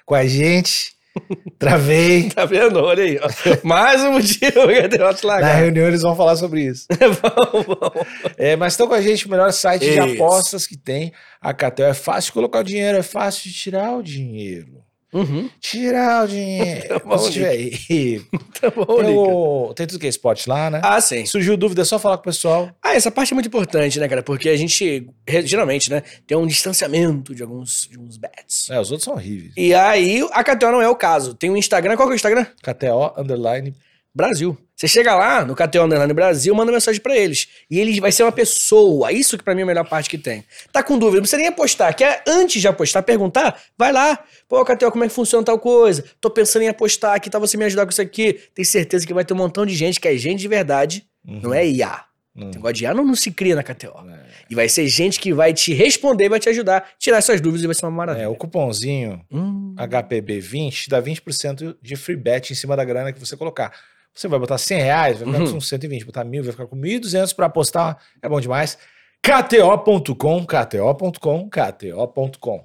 com 0.05 0.15
a 0.15 0.27
gente. 0.27 0.92
Travei. 1.59 2.31
Tá 2.35 2.45
vendo? 2.45 2.79
Olha 2.79 3.05
aí, 3.05 3.19
ó. 3.21 3.29
Mais 3.63 4.03
um 4.03 4.13
motivo 4.13 4.67
que 4.69 4.89
deu 4.89 5.07
uma 5.07 5.41
Na 5.41 5.53
reunião 5.53 5.87
eles 5.87 6.03
vão 6.03 6.17
falar 6.17 6.37
sobre 6.37 6.63
isso. 6.63 6.87
vamos, 6.99 7.67
vamos. 7.67 8.07
É, 8.39 8.57
mas 8.57 8.73
estão 8.73 8.87
com 8.87 8.95
a 8.95 9.01
gente, 9.01 9.27
o 9.27 9.31
melhor 9.31 9.53
site 9.53 9.83
de 9.83 9.91
Isso. 9.91 10.15
apostas 10.15 10.67
que 10.67 10.77
tem. 10.77 11.13
A 11.41 11.53
Catel 11.53 11.87
é 11.89 11.95
fácil 11.95 12.29
de 12.29 12.33
colocar 12.33 12.61
o 12.61 12.65
dinheiro, 12.65 12.99
é 12.99 13.03
fácil 13.03 13.51
de 13.51 13.57
tirar 13.57 13.97
o 13.97 14.03
dinheiro. 14.03 14.83
Uhum. 15.13 15.51
Tirar 15.61 16.25
o 16.25 16.29
dinheiro. 16.29 16.89
Tá 16.89 16.99
bom, 17.01 17.19
Se 17.19 17.33
tiver 17.33 17.55
rico. 17.57 18.39
Tá 18.61 18.71
bom, 18.71 18.97
Lica. 19.01 19.11
Eu- 19.11 19.73
Tem 19.75 19.87
tudo 19.87 19.99
que 19.99 20.07
é 20.07 20.09
esporte 20.09 20.49
lá, 20.49 20.71
né? 20.71 20.81
Ah, 20.83 21.01
sim. 21.01 21.27
Surgiu 21.27 21.57
dúvida, 21.57 21.83
é 21.83 21.85
só 21.85 21.99
falar 21.99 22.17
com 22.17 22.23
o 22.23 22.25
pessoal. 22.25 22.71
Ah, 22.83 22.95
essa 22.95 23.11
parte 23.11 23.33
é 23.33 23.35
muito 23.35 23.47
importante, 23.49 23.99
né, 24.01 24.09
cara? 24.09 24.23
Porque 24.23 24.49
a 24.49 24.57
gente, 24.57 25.07
geralmente, 25.45 25.91
né, 25.91 26.03
tem 26.27 26.37
um 26.37 26.47
distanciamento 26.47 27.35
de 27.35 27.43
alguns, 27.43 27.89
de 27.91 27.99
uns 27.99 28.17
bets. 28.17 28.71
É, 28.71 28.81
os 28.81 28.91
outros 28.91 29.05
são 29.05 29.15
horríveis. 29.15 29.53
E 29.57 29.75
aí, 29.75 30.27
a 30.33 30.43
KTO 30.43 30.71
não 30.73 30.81
é 30.83 30.89
o 30.89 30.97
caso. 30.97 31.35
Tem 31.35 31.51
um 31.51 31.57
Instagram, 31.57 31.97
qual 31.97 32.09
que 32.09 32.13
é 32.13 32.15
o 32.15 32.17
Instagram? 32.17 32.47
KTO, 32.63 33.13
underline. 33.21 33.75
Brasil. 34.15 34.57
Você 34.83 34.89
chega 34.89 35.15
lá 35.15 35.45
no 35.45 35.55
KTO 35.55 35.85
Underline 35.85 36.13
Brasil, 36.13 36.53
manda 36.57 36.73
mensagem 36.73 37.01
pra 37.01 37.17
eles. 37.17 37.47
E 37.71 37.79
ele 37.79 38.01
vai 38.01 38.11
ser 38.11 38.25
uma 38.25 38.33
pessoa. 38.33 39.13
Isso 39.13 39.39
que 39.39 39.45
pra 39.45 39.55
mim 39.55 39.61
é 39.61 39.63
a 39.63 39.67
melhor 39.67 39.89
parte 39.89 40.11
que 40.11 40.19
tem. 40.19 40.45
Tá 40.73 40.83
com 40.83 40.99
dúvida, 40.99 41.19
não 41.19 41.23
precisa 41.23 41.39
nem 41.39 41.47
apostar. 41.47 41.95
Quer 41.95 42.21
antes 42.27 42.61
de 42.61 42.67
apostar, 42.67 43.01
perguntar? 43.05 43.63
Vai 43.79 43.93
lá. 43.93 44.19
Pô, 44.49 44.65
KTO, 44.65 44.91
como 44.91 45.05
é 45.05 45.09
que 45.09 45.15
funciona 45.15 45.45
tal 45.45 45.57
coisa? 45.57 46.05
Tô 46.21 46.29
pensando 46.29 46.63
em 46.63 46.69
apostar 46.69 47.15
aqui, 47.15 47.31
tá 47.31 47.39
você 47.39 47.57
me 47.57 47.65
ajudar 47.65 47.87
com 47.87 47.93
isso 47.93 48.03
aqui. 48.03 48.41
Tem 48.57 48.65
certeza 48.65 49.07
que 49.07 49.15
vai 49.15 49.25
ter 49.25 49.35
um 49.35 49.37
montão 49.37 49.65
de 49.65 49.73
gente 49.73 50.01
que 50.01 50.09
é 50.09 50.17
gente 50.17 50.41
de 50.41 50.49
verdade, 50.49 51.07
não 51.25 51.55
é 51.55 51.65
IA. 51.65 52.05
Hum. 52.35 52.51
Negócio 52.53 52.75
de 52.75 52.83
IA 52.83 52.93
não, 52.93 53.05
não 53.05 53.15
se 53.15 53.31
cria 53.31 53.55
na 53.55 53.63
KTO. 53.63 54.05
E 54.51 54.55
vai 54.57 54.69
ser 54.69 54.89
gente 54.89 55.21
que 55.21 55.33
vai 55.33 55.53
te 55.55 55.73
responder, 55.73 56.29
vai 56.29 56.41
te 56.41 56.49
ajudar, 56.49 56.91
tirar 56.99 57.23
suas 57.23 57.41
dúvidas 57.41 57.63
e 57.63 57.67
vai 57.67 57.75
ser 57.77 57.85
uma 57.87 57.93
maravilha. 57.93 58.25
É, 58.25 58.29
o 58.29 58.35
cupomzinho 58.35 59.25
Hum. 59.31 59.77
HPB20 59.79 60.89
dá 60.89 61.01
20% 61.01 61.77
de 61.81 61.95
free 61.95 62.17
bet 62.17 62.51
em 62.53 62.57
cima 62.57 62.77
da 62.77 62.85
grana 62.85 63.13
que 63.13 63.21
você 63.21 63.37
colocar. 63.37 63.73
Você 64.15 64.29
vai 64.29 64.39
botar 64.39 64.59
100 64.59 64.79
reais, 64.79 65.19
vai 65.19 65.27
ficar 65.33 65.45
Uhum. 65.45 65.53
com 65.55 65.61
120, 65.61 66.05
botar 66.05 66.25
mil, 66.25 66.43
vai 66.43 66.53
ficar 66.53 66.67
com 66.67 66.77
1.200 66.77 67.35
para 67.35 67.47
apostar, 67.47 67.97
é 68.21 68.29
bom 68.29 68.41
demais. 68.41 68.77
KTO.com, 69.23 70.45
KTO.com, 70.45 71.49
KTO.com. 71.49 72.65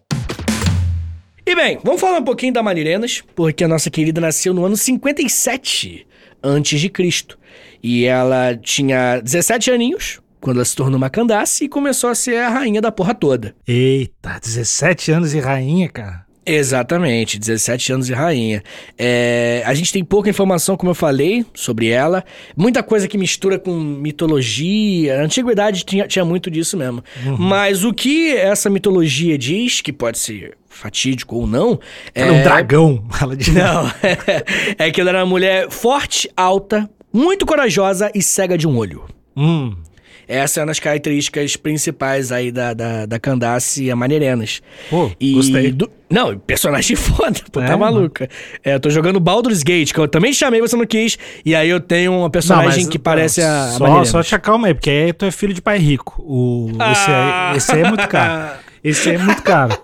E 1.45 1.55
bem, 1.55 1.79
vamos 1.81 2.01
falar 2.01 2.19
um 2.19 2.23
pouquinho 2.25 2.51
da 2.51 2.61
Manirenas, 2.61 3.23
porque 3.33 3.63
a 3.63 3.67
nossa 3.69 3.89
querida 3.89 4.19
nasceu 4.19 4.53
no 4.53 4.65
ano 4.65 4.75
57 4.75 6.05
antes 6.43 6.81
de 6.81 6.89
Cristo. 6.89 7.39
E 7.81 8.03
ela 8.03 8.53
tinha 8.57 9.21
17 9.21 9.71
aninhos 9.71 10.19
quando 10.41 10.57
ela 10.57 10.65
se 10.65 10.75
tornou 10.75 10.97
uma 10.97 11.09
candace 11.09 11.63
e 11.63 11.69
começou 11.69 12.09
a 12.09 12.15
ser 12.15 12.37
a 12.39 12.49
rainha 12.49 12.81
da 12.81 12.91
porra 12.91 13.15
toda. 13.15 13.55
Eita, 13.65 14.37
17 14.43 15.11
anos 15.13 15.33
e 15.33 15.39
rainha, 15.39 15.87
cara. 15.87 16.26
Exatamente, 16.49 17.37
17 17.37 17.91
anos 17.91 18.07
de 18.07 18.13
rainha. 18.13 18.63
É, 18.97 19.61
a 19.65 19.73
gente 19.73 19.91
tem 19.91 20.01
pouca 20.01 20.29
informação, 20.29 20.77
como 20.77 20.89
eu 20.89 20.95
falei, 20.95 21.45
sobre 21.53 21.89
ela. 21.89 22.23
Muita 22.55 22.81
coisa 22.81 23.05
que 23.05 23.17
mistura 23.17 23.59
com 23.59 23.73
mitologia. 23.73 25.19
A 25.19 25.23
antiguidade 25.23 25.83
tinha, 25.83 26.07
tinha 26.07 26.23
muito 26.23 26.49
disso 26.49 26.77
mesmo. 26.77 27.03
Mas 27.37 27.83
o 27.83 27.93
que 27.93 28.33
essa 28.33 28.69
mitologia 28.69 29.37
diz, 29.37 29.81
que 29.81 29.91
pode 29.91 30.17
ser 30.19 30.57
fatídico 30.69 31.35
ou 31.35 31.45
não, 31.45 31.79
Ela 32.15 32.27
é 32.29 32.31
um 32.31 32.43
dragão. 32.43 33.03
Ela 33.21 33.35
diz. 33.35 33.49
Não, 33.49 33.91
é 34.79 34.89
que 34.89 35.01
ela 35.01 35.09
era 35.09 35.19
uma 35.19 35.25
mulher 35.25 35.69
forte, 35.69 36.29
alta, 36.37 36.89
muito 37.11 37.45
corajosa 37.45 38.09
e 38.15 38.21
cega 38.21 38.57
de 38.57 38.65
um 38.65 38.77
olho. 38.77 39.03
Hum. 39.35 39.75
Essas 40.27 40.57
eram 40.57 40.71
as 40.71 40.79
características 40.79 41.55
principais 41.55 42.31
aí 42.31 42.51
da, 42.51 42.73
da, 42.73 43.05
da 43.05 43.19
Candace 43.19 43.85
e 43.85 43.91
a 43.91 43.95
Manerenas. 43.95 44.61
Pô, 44.89 45.09
E 45.19 45.33
gostei. 45.33 45.71
do- 45.71 45.89
Não, 46.09 46.37
personagem 46.37 46.95
foda, 46.97 47.39
pô, 47.51 47.61
É, 47.61 47.65
tá 47.67 47.77
maluca. 47.77 48.29
É, 48.63 48.75
eu 48.75 48.79
tô 48.79 48.89
jogando 48.89 49.19
Baldur's 49.19 49.63
Gate, 49.63 49.93
que 49.93 49.99
eu 49.99 50.07
também 50.07 50.33
chamei, 50.33 50.59
você 50.59 50.75
não 50.75 50.85
quis. 50.85 51.17
E 51.45 51.55
aí 51.55 51.69
eu 51.69 51.79
tenho 51.79 52.11
uma 52.13 52.29
personagem 52.29 52.83
mas- 52.83 52.87
que 52.89 52.99
parece 52.99 53.41
a, 53.41 53.65
a 53.65 53.71
Só, 53.71 54.03
só 54.05 54.23
te 54.23 54.35
acalma 54.35 54.67
aí, 54.67 54.73
porque 54.73 54.89
aí 54.89 55.13
tu 55.13 55.25
é 55.25 55.31
filho 55.31 55.53
de 55.53 55.61
pai 55.61 55.77
rico. 55.77 56.21
O, 56.21 56.69
esse, 56.71 57.11
Ah. 57.11 57.49
aí, 57.51 57.57
esse 57.57 57.71
aí 57.71 57.81
é 57.81 57.87
muito 57.87 58.07
caro. 58.07 58.57
Esse 58.83 59.09
aí 59.09 59.15
é 59.15 59.19
muito 59.19 59.41
caro. 59.43 59.77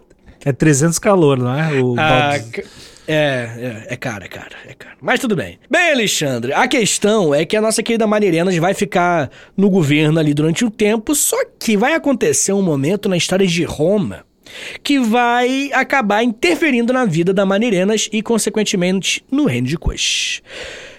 É 0.46 0.52
300 0.52 1.00
calor, 1.00 1.38
não 1.38 1.58
é? 1.58 1.82
O 1.82 1.96
Ah, 1.98 2.32
Baldur's- 2.38 2.66
é, 3.08 3.86
é, 3.88 3.94
é 3.94 3.98
caro, 3.98 4.24
é 4.24 4.28
caro, 4.28 4.56
é 4.68 4.74
caro. 4.74 4.96
Mas 5.02 5.20
tudo 5.20 5.36
bem. 5.36 5.60
Bem, 5.70 5.92
Alexandre, 5.92 6.54
a 6.54 6.68
questão 6.68 7.34
é 7.34 7.46
que 7.46 7.56
a 7.56 7.62
nossa 7.62 7.84
querida 7.84 8.08
Manerenas 8.08 8.56
vai 8.58 8.74
ficar 8.74 9.30
no 9.56 9.70
governo 9.70 10.20
ali 10.20 10.34
durante 10.34 10.64
um 10.64 10.70
tempo, 10.70 11.14
só 11.16 11.38
que 11.60 11.76
vai 11.76 11.94
acontecer 11.94 12.54
um 12.54 12.62
momento 12.62 13.10
na 13.10 13.18
história 13.18 13.46
de 13.46 13.64
Roma 13.64 14.26
que 14.84 15.00
vai 15.00 15.72
acabar 15.74 16.24
interferindo 16.24 16.94
na 16.94 17.06
vida 17.06 17.34
da 17.34 17.46
Manerenas 17.46 18.10
e, 18.12 18.22
consequentemente, 18.22 19.24
no 19.32 19.46
reino 19.46 19.68
de 19.68 19.78
Cush. 19.78 20.42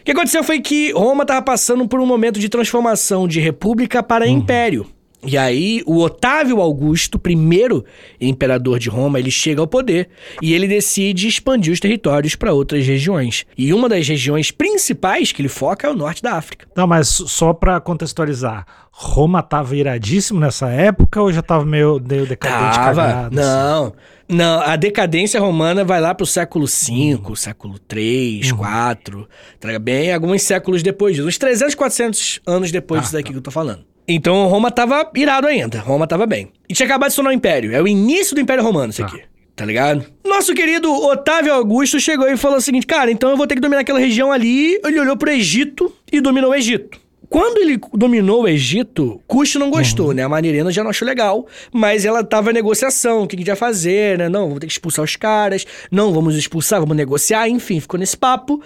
O 0.00 0.04
que 0.04 0.12
aconteceu 0.12 0.42
foi 0.42 0.60
que 0.60 0.92
Roma 0.92 1.22
estava 1.22 1.40
passando 1.42 1.86
por 1.86 2.00
um 2.00 2.06
momento 2.06 2.40
de 2.40 2.48
transformação 2.48 3.26
de 3.28 3.40
república 3.40 4.02
para 4.02 4.26
império. 4.26 4.86
E 5.26 5.36
aí, 5.38 5.82
o 5.86 6.00
Otávio 6.00 6.60
Augusto, 6.60 7.18
primeiro 7.18 7.84
imperador 8.20 8.78
de 8.78 8.88
Roma, 8.88 9.18
ele 9.18 9.30
chega 9.30 9.60
ao 9.60 9.66
poder 9.66 10.08
e 10.42 10.52
ele 10.52 10.68
decide 10.68 11.26
expandir 11.28 11.72
os 11.72 11.80
territórios 11.80 12.34
para 12.36 12.52
outras 12.52 12.86
regiões. 12.86 13.46
E 13.56 13.72
uma 13.72 13.88
das 13.88 14.06
regiões 14.06 14.50
principais 14.50 15.32
que 15.32 15.40
ele 15.42 15.48
foca 15.48 15.86
é 15.86 15.90
o 15.90 15.94
norte 15.94 16.22
da 16.22 16.32
África. 16.34 16.66
Não, 16.76 16.86
mas 16.86 17.08
só 17.08 17.52
pra 17.52 17.80
contextualizar, 17.80 18.66
Roma 18.90 19.42
tava 19.42 19.76
iradíssimo 19.76 20.38
nessa 20.38 20.68
época 20.68 21.20
ou 21.20 21.32
já 21.32 21.42
tava 21.42 21.64
meio, 21.64 22.00
meio 22.06 22.26
decadente, 22.26 22.76
Tava. 22.76 23.02
cagado? 23.02 23.40
assim? 23.40 23.48
Não. 23.48 23.92
Não, 24.26 24.60
a 24.60 24.74
decadência 24.76 25.38
romana 25.38 25.84
vai 25.84 26.00
lá 26.00 26.14
pro 26.14 26.24
século 26.24 26.66
V, 26.66 27.36
século 27.36 27.78
III, 27.94 28.40
IV, 28.40 29.26
tá 29.60 29.78
bem 29.78 30.14
alguns 30.14 30.42
séculos 30.42 30.82
depois 30.82 31.14
disso. 31.14 31.28
Uns 31.28 31.36
300, 31.36 31.74
400 31.74 32.40
anos 32.46 32.70
depois 32.72 33.00
Ah, 33.00 33.02
disso 33.02 33.12
daqui 33.12 33.32
que 33.32 33.36
eu 33.38 33.42
tô 33.42 33.50
falando. 33.50 33.84
Então 34.06 34.46
Roma 34.48 34.70
tava 34.70 35.10
irado 35.14 35.46
ainda, 35.46 35.80
Roma 35.80 36.06
tava 36.06 36.26
bem. 36.26 36.50
E 36.68 36.74
tinha 36.74 36.86
acabado 36.86 37.10
de 37.10 37.16
tornar 37.16 37.30
um 37.30 37.34
império, 37.34 37.74
é 37.74 37.80
o 37.80 37.88
início 37.88 38.34
do 38.34 38.40
Império 38.40 38.62
Romano 38.62 38.90
isso 38.90 39.00
Tá. 39.02 39.08
aqui. 39.08 39.22
Tá 39.56 39.64
ligado? 39.64 40.04
Nosso 40.26 40.52
querido 40.52 40.92
Otávio 40.92 41.54
Augusto 41.54 42.00
chegou 42.00 42.28
e 42.28 42.36
falou 42.36 42.58
o 42.58 42.60
seguinte: 42.60 42.86
cara, 42.88 43.08
então 43.12 43.30
eu 43.30 43.36
vou 43.36 43.46
ter 43.46 43.54
que 43.54 43.60
dominar 43.60 43.82
aquela 43.82 44.00
região 44.00 44.32
ali. 44.32 44.80
Ele 44.84 44.98
olhou 44.98 45.16
pro 45.16 45.30
Egito 45.30 45.94
e 46.10 46.20
dominou 46.20 46.50
o 46.50 46.54
Egito. 46.56 46.98
Quando 47.34 47.58
ele 47.58 47.80
dominou 47.92 48.44
o 48.44 48.48
Egito, 48.48 49.20
Cush 49.26 49.56
não 49.56 49.68
gostou, 49.68 50.12
né? 50.14 50.22
A 50.22 50.28
Manirena 50.28 50.70
já 50.70 50.84
não 50.84 50.90
achou 50.90 51.04
legal, 51.04 51.48
mas 51.72 52.04
ela 52.04 52.22
tava 52.22 52.52
em 52.52 52.54
negociação, 52.54 53.24
o 53.24 53.26
que, 53.26 53.36
que 53.36 53.42
ia 53.42 53.56
fazer, 53.56 54.16
né? 54.16 54.28
Não, 54.28 54.42
vamos 54.42 54.60
ter 54.60 54.68
que 54.68 54.72
expulsar 54.72 55.04
os 55.04 55.16
caras, 55.16 55.66
não, 55.90 56.12
vamos 56.12 56.36
expulsar, 56.36 56.78
vamos 56.78 56.96
negociar, 56.96 57.48
enfim, 57.48 57.80
ficou 57.80 57.98
nesse 57.98 58.16
papo. 58.16 58.62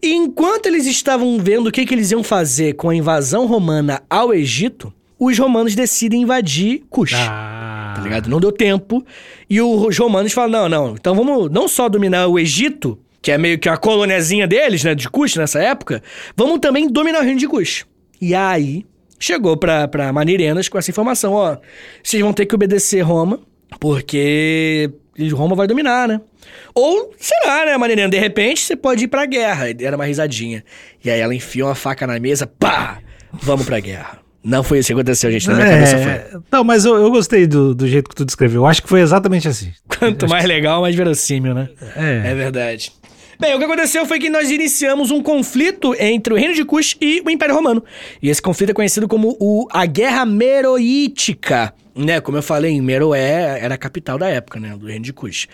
E 0.00 0.14
enquanto 0.14 0.66
eles 0.66 0.86
estavam 0.86 1.36
vendo 1.40 1.66
o 1.66 1.72
que, 1.72 1.84
que 1.84 1.92
eles 1.92 2.12
iam 2.12 2.22
fazer 2.22 2.74
com 2.74 2.90
a 2.90 2.94
invasão 2.94 3.44
romana 3.44 4.00
ao 4.08 4.32
Egito, 4.32 4.94
os 5.18 5.36
romanos 5.36 5.74
decidem 5.74 6.22
invadir 6.22 6.84
Cush. 6.88 7.14
Ah, 7.14 7.94
Tá 7.96 8.02
ligado? 8.02 8.30
Não 8.30 8.38
deu 8.38 8.52
tempo. 8.52 9.04
E 9.50 9.60
os 9.60 9.98
romanos 9.98 10.32
falam: 10.32 10.68
não, 10.68 10.68
não, 10.68 10.94
então 10.94 11.16
vamos 11.16 11.50
não 11.50 11.66
só 11.66 11.88
dominar 11.88 12.28
o 12.28 12.38
Egito, 12.38 12.96
que 13.20 13.32
é 13.32 13.38
meio 13.38 13.58
que 13.58 13.68
a 13.68 13.76
coloniazinha 13.76 14.46
deles, 14.46 14.84
né, 14.84 14.94
de 14.94 15.10
Cush 15.10 15.34
nessa 15.34 15.60
época, 15.60 16.00
vamos 16.36 16.60
também 16.60 16.86
dominar 16.88 17.18
o 17.18 17.24
reino 17.24 17.40
de 17.40 17.48
Cush. 17.48 17.84
E 18.22 18.36
aí, 18.36 18.86
chegou 19.18 19.56
pra, 19.56 19.88
pra 19.88 20.12
Manirenas 20.12 20.68
com 20.68 20.78
essa 20.78 20.92
informação: 20.92 21.32
ó, 21.32 21.56
vocês 22.02 22.22
vão 22.22 22.32
ter 22.32 22.46
que 22.46 22.54
obedecer 22.54 23.00
Roma, 23.00 23.40
porque 23.80 24.88
Roma 25.32 25.56
vai 25.56 25.66
dominar, 25.66 26.06
né? 26.06 26.20
Ou, 26.72 27.12
sei 27.18 27.36
lá, 27.44 27.66
né, 27.66 27.76
Manirena, 27.76 28.08
de 28.08 28.18
repente 28.18 28.60
você 28.60 28.76
pode 28.76 29.04
ir 29.04 29.08
pra 29.08 29.26
guerra. 29.26 29.70
E 29.70 29.76
Era 29.84 29.96
uma 29.96 30.06
risadinha. 30.06 30.64
E 31.04 31.10
aí 31.10 31.18
ela 31.18 31.34
enfiou 31.34 31.68
uma 31.68 31.74
faca 31.74 32.06
na 32.06 32.18
mesa, 32.20 32.46
pá! 32.46 33.00
Vamos 33.32 33.66
pra 33.66 33.80
guerra. 33.80 34.18
Não 34.44 34.62
foi 34.62 34.78
isso 34.78 34.88
que 34.88 34.92
aconteceu, 34.92 35.30
gente. 35.30 35.48
Na 35.48 35.54
minha 35.54 35.68
cabeça 35.68 35.98
foi. 35.98 36.12
é, 36.12 36.30
não, 36.50 36.64
mas 36.64 36.84
eu, 36.84 36.96
eu 36.96 37.10
gostei 37.10 37.46
do, 37.46 37.74
do 37.74 37.86
jeito 37.86 38.08
que 38.08 38.14
tu 38.14 38.24
descreveu. 38.24 38.62
Eu 38.62 38.66
acho 38.66 38.82
que 38.82 38.88
foi 38.88 39.00
exatamente 39.00 39.46
assim. 39.48 39.72
Quanto 39.98 40.28
mais 40.28 40.44
legal, 40.44 40.80
mais 40.80 40.94
verossímil, 40.94 41.54
né? 41.54 41.68
É. 41.96 42.30
É 42.30 42.34
verdade. 42.34 42.92
Bem, 43.42 43.56
o 43.56 43.58
que 43.58 43.64
aconteceu 43.64 44.06
foi 44.06 44.20
que 44.20 44.30
nós 44.30 44.52
iniciamos 44.52 45.10
um 45.10 45.20
conflito 45.20 45.96
entre 45.98 46.32
o 46.32 46.36
Reino 46.36 46.54
de 46.54 46.64
Kush 46.64 46.96
e 47.00 47.20
o 47.26 47.28
Império 47.28 47.56
Romano. 47.56 47.82
E 48.22 48.30
esse 48.30 48.40
conflito 48.40 48.70
é 48.70 48.72
conhecido 48.72 49.08
como 49.08 49.36
o, 49.40 49.66
a 49.72 49.84
Guerra 49.84 50.24
Meroítica. 50.24 51.74
Né, 51.94 52.20
como 52.20 52.38
eu 52.38 52.42
falei, 52.42 52.80
Meroé 52.80 53.58
era 53.60 53.74
a 53.74 53.76
capital 53.76 54.16
da 54.16 54.28
época, 54.28 54.60
né, 54.60 54.76
do 54.78 54.86
Reino 54.86 55.04
de 55.04 55.12
Kush. 55.12 55.48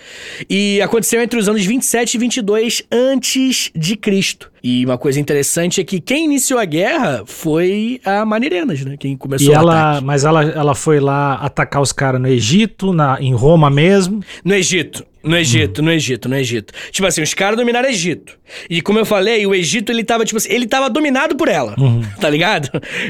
E 0.50 0.80
aconteceu 0.82 1.22
entre 1.22 1.38
os 1.38 1.48
anos 1.48 1.64
27 1.64 2.14
e 2.14 2.18
22 2.18 2.82
antes 2.92 3.72
de 3.74 3.96
Cristo. 3.96 4.52
E 4.62 4.84
uma 4.84 4.98
coisa 4.98 5.18
interessante 5.18 5.80
é 5.80 5.84
que 5.84 5.98
quem 5.98 6.26
iniciou 6.26 6.60
a 6.60 6.66
guerra 6.66 7.22
foi 7.26 8.02
a 8.04 8.24
Manirenas, 8.26 8.84
né, 8.84 8.96
quem 8.98 9.16
começou 9.16 9.48
E 9.48 9.52
ela, 9.52 9.92
ataque. 9.92 10.04
mas 10.04 10.24
ela, 10.24 10.44
ela 10.44 10.74
foi 10.74 11.00
lá 11.00 11.36
atacar 11.36 11.80
os 11.80 11.90
caras 11.90 12.20
no 12.20 12.28
Egito, 12.28 12.92
na, 12.92 13.16
em 13.18 13.34
Roma 13.34 13.70
mesmo. 13.70 14.22
No 14.44 14.54
Egito. 14.54 15.07
No 15.22 15.36
Egito, 15.36 15.82
no 15.82 15.90
Egito, 15.90 16.28
no 16.28 16.36
Egito. 16.36 16.72
Tipo 16.92 17.06
assim, 17.06 17.22
os 17.22 17.34
caras 17.34 17.56
dominaram 17.56 17.88
o 17.88 17.90
Egito. 17.90 18.38
E 18.70 18.80
como 18.80 18.98
eu 18.98 19.04
falei, 19.04 19.44
o 19.46 19.54
Egito, 19.54 19.90
ele 19.90 20.04
tava, 20.04 20.24
tipo 20.24 20.36
assim, 20.38 20.48
ele 20.52 20.66
tava 20.66 20.88
dominado 20.88 21.36
por 21.36 21.48
ela. 21.48 21.74
Tá 22.20 22.30
ligado? 22.30 22.68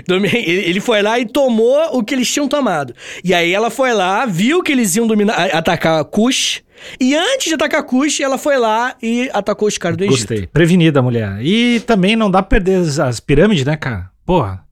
Ele 0.08 0.80
foi 0.80 1.02
lá 1.02 1.18
e 1.18 1.26
tomou 1.26 1.78
o 1.98 2.02
que 2.02 2.14
eles 2.14 2.30
tinham 2.32 2.48
tomado. 2.48 2.94
E 3.24 3.32
aí 3.34 3.52
ela 3.52 3.70
foi 3.70 3.92
lá, 3.92 4.26
viu 4.26 4.62
que 4.62 4.72
eles 4.72 4.96
iam 4.96 5.06
dominar, 5.06 5.34
a- 5.34 5.58
atacar 5.58 6.04
Cush. 6.04 6.62
E 7.00 7.14
antes 7.14 7.48
de 7.48 7.54
atacar 7.54 7.82
Cush, 7.82 8.20
ela 8.20 8.38
foi 8.38 8.56
lá 8.56 8.94
e 9.02 9.28
atacou 9.32 9.66
os 9.68 9.76
caras 9.78 9.96
do 9.96 10.04
Egito. 10.04 10.18
Gostei. 10.28 10.46
Prevenida 10.46 11.00
a 11.00 11.02
mulher. 11.02 11.38
E 11.42 11.80
também 11.80 12.14
não 12.16 12.30
dá 12.30 12.42
pra 12.42 12.58
perder 12.58 12.80
as, 12.80 12.98
as 12.98 13.20
pirâmides, 13.20 13.64
né, 13.64 13.76
cara? 13.76 14.10
Porra. 14.24 14.62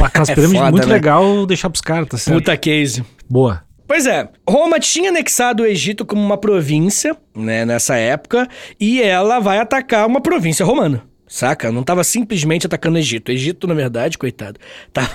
Aquelas 0.00 0.28
É 0.30 0.34
pirâmides 0.34 0.60
foda, 0.60 0.70
muito 0.72 0.88
né? 0.88 0.94
legal 0.94 1.46
deixar 1.46 1.70
pros 1.70 1.80
caras, 1.82 2.08
tá 2.08 2.16
certo? 2.18 2.36
Puta 2.38 2.56
case. 2.56 3.04
Boa. 3.28 3.62
Pois 3.86 4.06
é, 4.06 4.28
Roma 4.48 4.80
tinha 4.80 5.10
anexado 5.10 5.62
o 5.62 5.66
Egito 5.66 6.04
como 6.04 6.20
uma 6.20 6.36
província, 6.36 7.16
né, 7.34 7.64
nessa 7.64 7.96
época, 7.96 8.48
e 8.80 9.00
ela 9.00 9.38
vai 9.38 9.58
atacar 9.58 10.06
uma 10.06 10.20
província 10.20 10.66
romana. 10.66 11.04
Saca? 11.28 11.72
Não 11.72 11.82
tava 11.82 12.04
simplesmente 12.04 12.66
atacando 12.66 12.96
o 12.96 12.98
Egito. 13.00 13.28
O 13.28 13.32
Egito, 13.32 13.66
na 13.66 13.74
verdade, 13.74 14.16
coitado, 14.16 14.60
tava... 14.92 15.08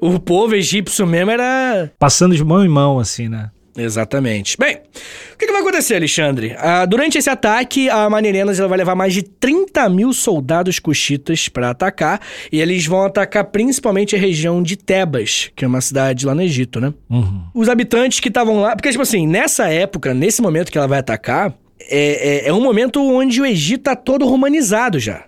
o 0.00 0.18
povo 0.18 0.54
egípcio 0.54 1.06
mesmo 1.06 1.30
era 1.30 1.90
Passando 1.98 2.36
de 2.36 2.44
mão 2.44 2.64
em 2.64 2.68
mão, 2.68 2.98
assim, 2.98 3.28
né? 3.28 3.50
Exatamente. 3.76 4.56
Bem, 4.56 4.76
o 4.76 5.36
que, 5.36 5.46
que 5.46 5.52
vai 5.52 5.60
acontecer, 5.60 5.96
Alexandre? 5.96 6.54
Ah, 6.58 6.84
durante 6.86 7.18
esse 7.18 7.28
ataque, 7.28 7.90
a 7.90 8.08
Manirenas 8.08 8.58
ela 8.58 8.68
vai 8.68 8.78
levar 8.78 8.94
mais 8.94 9.12
de 9.12 9.22
30 9.22 9.88
mil 9.88 10.12
soldados 10.12 10.78
cuxitas 10.78 11.48
para 11.48 11.70
atacar, 11.70 12.20
e 12.52 12.60
eles 12.60 12.86
vão 12.86 13.04
atacar 13.04 13.44
principalmente 13.44 14.14
a 14.14 14.18
região 14.18 14.62
de 14.62 14.76
Tebas, 14.76 15.50
que 15.56 15.64
é 15.64 15.68
uma 15.68 15.80
cidade 15.80 16.24
lá 16.24 16.34
no 16.34 16.42
Egito, 16.42 16.80
né? 16.80 16.94
Uhum. 17.10 17.44
Os 17.52 17.68
habitantes 17.68 18.20
que 18.20 18.28
estavam 18.28 18.60
lá. 18.60 18.76
Porque, 18.76 18.90
tipo 18.90 19.02
assim, 19.02 19.26
nessa 19.26 19.68
época, 19.68 20.14
nesse 20.14 20.40
momento 20.40 20.70
que 20.70 20.78
ela 20.78 20.88
vai 20.88 21.00
atacar, 21.00 21.52
é, 21.80 22.46
é, 22.46 22.48
é 22.48 22.52
um 22.52 22.62
momento 22.62 23.02
onde 23.02 23.40
o 23.40 23.46
Egito 23.46 23.84
tá 23.84 23.96
todo 23.96 24.24
romanizado 24.24 24.98
já. 25.00 25.24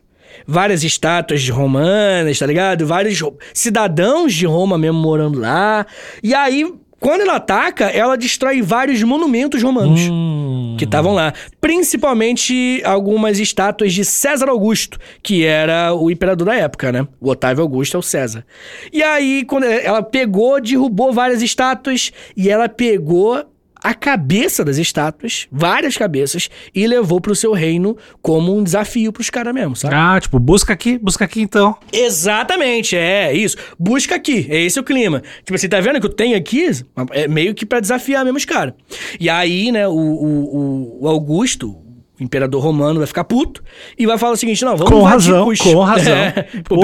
Várias 0.46 0.84
estátuas 0.84 1.42
de 1.42 1.50
romanas, 1.50 2.38
tá 2.38 2.46
ligado? 2.46 2.86
Vários 2.86 3.20
cidadãos 3.52 4.32
de 4.32 4.46
Roma 4.46 4.78
mesmo 4.78 4.98
morando 4.98 5.40
lá. 5.40 5.84
E 6.22 6.34
aí, 6.34 6.72
quando 6.98 7.20
ela 7.22 7.36
ataca, 7.36 7.86
ela 7.86 8.16
destrói 8.16 8.62
vários 8.62 9.02
monumentos 9.02 9.62
romanos 9.62 10.00
Hum. 10.10 10.76
que 10.78 10.84
estavam 10.84 11.12
lá. 11.14 11.32
Principalmente 11.60 12.80
algumas 12.84 13.38
estátuas 13.38 13.92
de 13.92 14.04
César 14.04 14.48
Augusto, 14.48 14.98
que 15.22 15.44
era 15.44 15.94
o 15.94 16.10
imperador 16.10 16.46
da 16.46 16.54
época, 16.54 16.90
né? 16.92 17.06
O 17.20 17.30
Otávio 17.30 17.62
Augusto 17.62 17.96
é 17.96 18.00
o 18.00 18.02
César. 18.02 18.44
E 18.92 19.02
aí, 19.02 19.44
quando 19.44 19.64
ela 19.64 20.02
pegou, 20.02 20.60
derrubou 20.60 21.12
várias 21.12 21.42
estátuas 21.42 22.12
e 22.36 22.50
ela 22.50 22.68
pegou 22.68 23.44
a 23.82 23.94
cabeça 23.94 24.64
das 24.64 24.78
estátuas, 24.78 25.46
várias 25.50 25.96
cabeças, 25.96 26.48
e 26.74 26.86
levou 26.86 27.20
pro 27.20 27.34
seu 27.34 27.52
reino 27.52 27.96
como 28.22 28.56
um 28.56 28.62
desafio 28.64 29.12
pros 29.12 29.30
caras 29.30 29.54
mesmo, 29.54 29.76
sabe? 29.76 29.94
Ah, 29.94 30.18
tipo, 30.20 30.38
busca 30.38 30.72
aqui, 30.72 30.98
busca 30.98 31.24
aqui 31.24 31.40
então. 31.40 31.76
Exatamente, 31.92 32.96
é 32.96 33.32
isso. 33.34 33.56
Busca 33.78 34.14
aqui, 34.16 34.46
é 34.50 34.60
esse 34.60 34.80
o 34.80 34.84
clima. 34.84 35.22
Tipo 35.44 35.54
assim, 35.54 35.68
tá 35.68 35.80
vendo 35.80 36.00
que 36.00 36.06
eu 36.06 36.12
tenho 36.12 36.36
aqui? 36.36 36.68
É 37.12 37.28
meio 37.28 37.54
que 37.54 37.64
pra 37.64 37.80
desafiar 37.80 38.24
mesmo 38.24 38.36
os 38.38 38.44
caras. 38.44 38.74
E 39.20 39.28
aí, 39.30 39.70
né, 39.70 39.86
o, 39.86 39.92
o, 39.92 40.98
o- 41.02 41.08
Augusto, 41.08 41.70
o 42.18 42.22
imperador 42.22 42.62
romano, 42.62 42.98
vai 42.98 43.06
ficar 43.06 43.24
puto 43.24 43.62
e 43.98 44.06
vai 44.06 44.16
falar 44.18 44.32
o 44.32 44.36
seguinte: 44.36 44.64
não, 44.64 44.76
vamos 44.76 44.92
Com 44.92 45.02
razão, 45.02 45.46
Cush. 45.46 45.60
com 45.60 45.78
razão. 45.84 46.14
É, 46.16 46.32
pô, 46.64 46.76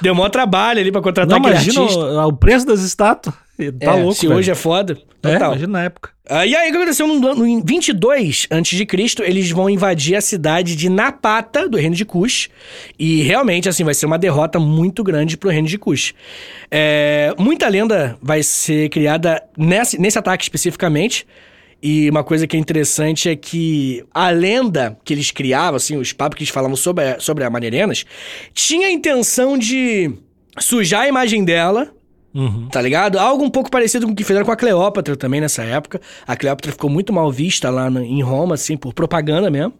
Deu 0.00 0.14
maior 0.14 0.30
trabalho 0.30 0.80
ali 0.80 0.90
pra 0.90 1.00
contratar 1.02 1.38
Não, 1.38 1.48
imagina 1.48 1.80
o, 1.82 2.28
o 2.28 2.32
preço 2.32 2.66
das 2.66 2.80
estátuas. 2.80 3.34
Tá 3.56 3.92
É, 3.92 3.92
louco, 3.92 4.14
Se 4.14 4.26
velho. 4.26 4.38
hoje 4.38 4.50
é 4.50 4.54
foda, 4.54 4.98
É, 5.22 5.32
total. 5.32 5.50
imagina 5.52 5.72
na 5.72 5.84
época. 5.84 6.10
Ah, 6.28 6.44
e 6.46 6.56
aí, 6.56 6.68
o 6.68 6.72
que 6.72 6.76
aconteceu 6.78 7.06
no 7.06 7.28
ano 7.28 7.46
em 7.46 7.62
22 7.62 8.48
a.C., 8.50 9.22
eles 9.24 9.50
vão 9.50 9.68
invadir 9.70 10.16
a 10.16 10.20
cidade 10.20 10.74
de 10.74 10.88
Napata, 10.88 11.68
do 11.68 11.76
reino 11.76 11.94
de 11.94 12.04
Cush. 12.04 12.48
E 12.98 13.22
realmente, 13.22 13.68
assim, 13.68 13.84
vai 13.84 13.92
ser 13.94 14.06
uma 14.06 14.18
derrota 14.18 14.58
muito 14.58 15.04
grande 15.04 15.36
pro 15.36 15.50
reino 15.50 15.68
de 15.68 15.78
Cush. 15.78 16.14
É, 16.70 17.34
muita 17.38 17.68
lenda 17.68 18.18
vai 18.22 18.42
ser 18.42 18.88
criada 18.88 19.42
nesse, 19.56 20.00
nesse 20.00 20.18
ataque 20.18 20.42
especificamente. 20.42 21.26
E 21.82 22.08
uma 22.08 22.24
coisa 22.24 22.46
que 22.46 22.56
é 22.56 22.60
interessante 22.60 23.28
é 23.28 23.36
que 23.36 24.02
a 24.12 24.30
lenda 24.30 24.96
que 25.04 25.12
eles 25.12 25.30
criavam, 25.30 25.76
assim, 25.76 25.96
os 25.98 26.12
papos 26.14 26.38
que 26.38 26.42
eles 26.44 26.52
falavam 26.52 26.74
sobre 26.76 27.04
a, 27.04 27.20
sobre 27.20 27.44
a 27.44 27.50
Maneirenas, 27.50 28.06
tinha 28.54 28.88
a 28.88 28.90
intenção 28.90 29.58
de 29.58 30.10
sujar 30.58 31.02
a 31.02 31.08
imagem 31.08 31.44
dela 31.44 31.93
Uhum. 32.34 32.66
Tá 32.70 32.80
ligado? 32.80 33.18
Algo 33.18 33.44
um 33.44 33.50
pouco 33.50 33.70
parecido 33.70 34.06
com 34.06 34.12
o 34.12 34.16
que 34.16 34.24
fizeram 34.24 34.44
com 34.44 34.50
a 34.52 34.56
Cleópatra 34.56 35.16
também 35.16 35.40
nessa 35.40 35.62
época. 35.62 36.00
A 36.26 36.34
Cleópatra 36.36 36.72
ficou 36.72 36.90
muito 36.90 37.12
mal 37.12 37.30
vista 37.30 37.70
lá 37.70 37.88
no- 37.88 38.02
em 38.02 38.20
Roma, 38.22 38.54
assim, 38.56 38.76
por 38.76 38.92
propaganda 38.92 39.50
mesmo. 39.50 39.72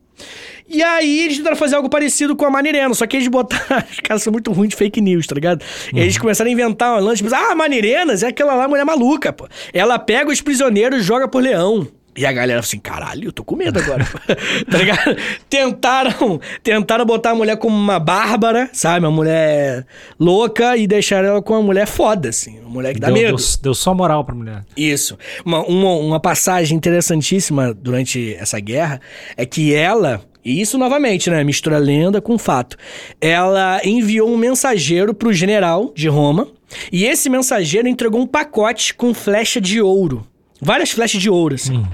E 0.69 0.81
aí 0.81 1.23
eles 1.25 1.39
tentaram 1.39 1.57
fazer 1.57 1.75
algo 1.75 1.89
parecido 1.91 2.37
com 2.37 2.45
a 2.47 2.51
Manirena, 2.51 2.95
só 2.95 3.05
que 3.07 3.17
eles 3.17 3.27
botaram. 3.27 3.83
Os 3.91 3.99
caras 3.99 4.23
são 4.23 4.33
muito 4.33 4.53
ruins 4.53 4.69
de 4.71 4.77
fake 4.77 5.01
news, 5.01 5.27
tá 5.27 5.35
ligado? 5.35 5.65
E 5.93 5.99
aí 5.99 6.05
eles 6.05 6.17
começaram 6.17 6.49
a 6.49 6.53
inventar 6.53 6.93
uma 6.93 7.01
lance, 7.01 7.23
tipo, 7.23 7.35
ah, 7.35 7.51
a 7.51 7.55
Manirenas 7.57 8.23
é 8.23 8.29
aquela 8.29 8.55
lá 8.55 8.69
mulher 8.69 8.85
maluca, 8.85 9.33
pô. 9.33 9.49
Ela 9.73 9.99
pega 9.99 10.31
os 10.31 10.41
prisioneiros 10.41 11.01
e 11.01 11.03
joga 11.03 11.27
por 11.27 11.43
leão. 11.43 11.89
E 12.17 12.25
a 12.25 12.33
galera 12.33 12.61
assim, 12.61 12.79
caralho, 12.79 13.29
eu 13.29 13.33
tô 13.33 13.43
com 13.43 13.57
medo 13.57 13.79
agora. 13.81 14.07
tá 14.71 14.79
ligado? 14.79 15.17
Tentaram, 15.51 16.41
tentaram 16.63 17.05
botar 17.05 17.31
a 17.31 17.35
mulher 17.35 17.57
como 17.57 17.77
uma 17.77 17.99
bárbara, 17.99 18.71
sabe? 18.73 19.05
Uma 19.05 19.11
mulher 19.13 19.85
louca 20.19 20.77
e 20.77 20.87
deixaram 20.87 21.29
ela 21.29 21.43
com 21.43 21.55
uma 21.55 21.63
mulher 21.63 21.87
foda, 21.87 22.29
assim. 22.29 22.61
Uma 22.61 22.71
mulher 22.71 22.95
que 22.95 23.01
dá 23.01 23.09
deu, 23.09 23.15
medo. 23.15 23.37
deu, 23.37 23.47
deu 23.63 23.75
só 23.75 23.93
moral 23.93 24.25
pra 24.25 24.35
mulher. 24.35 24.65
Isso. 24.77 25.19
Uma, 25.45 25.65
uma, 25.65 25.91
uma 25.95 26.21
passagem 26.21 26.77
interessantíssima 26.77 27.75
durante 27.75 28.35
essa 28.35 28.61
guerra 28.61 29.01
é 29.37 29.45
que 29.45 29.75
ela, 29.75 30.23
e 30.45 30.61
isso 30.61 30.79
novamente, 30.79 31.29
né? 31.31 31.43
Mistura 31.43 31.79
lenda 31.79 32.21
com 32.21 32.39
fato. 32.39 32.77
Ela 33.21 33.81
enviou 33.85 34.31
um 34.31 34.37
mensageiro 34.37 35.13
pro 35.13 35.33
general 35.33 35.93
de 35.97 36.09
Roma, 36.09 36.47
e 36.93 37.05
esse 37.05 37.29
mensageiro 37.29 37.89
entregou 37.89 38.21
um 38.21 38.27
pacote 38.27 38.95
com 38.95 39.13
flecha 39.13 39.61
de 39.61 39.81
ouro. 39.81 40.27
Várias 40.65 40.91
flechas 40.91 41.21
de 41.21 41.29
ouro, 41.29 41.55
assim. 41.55 41.87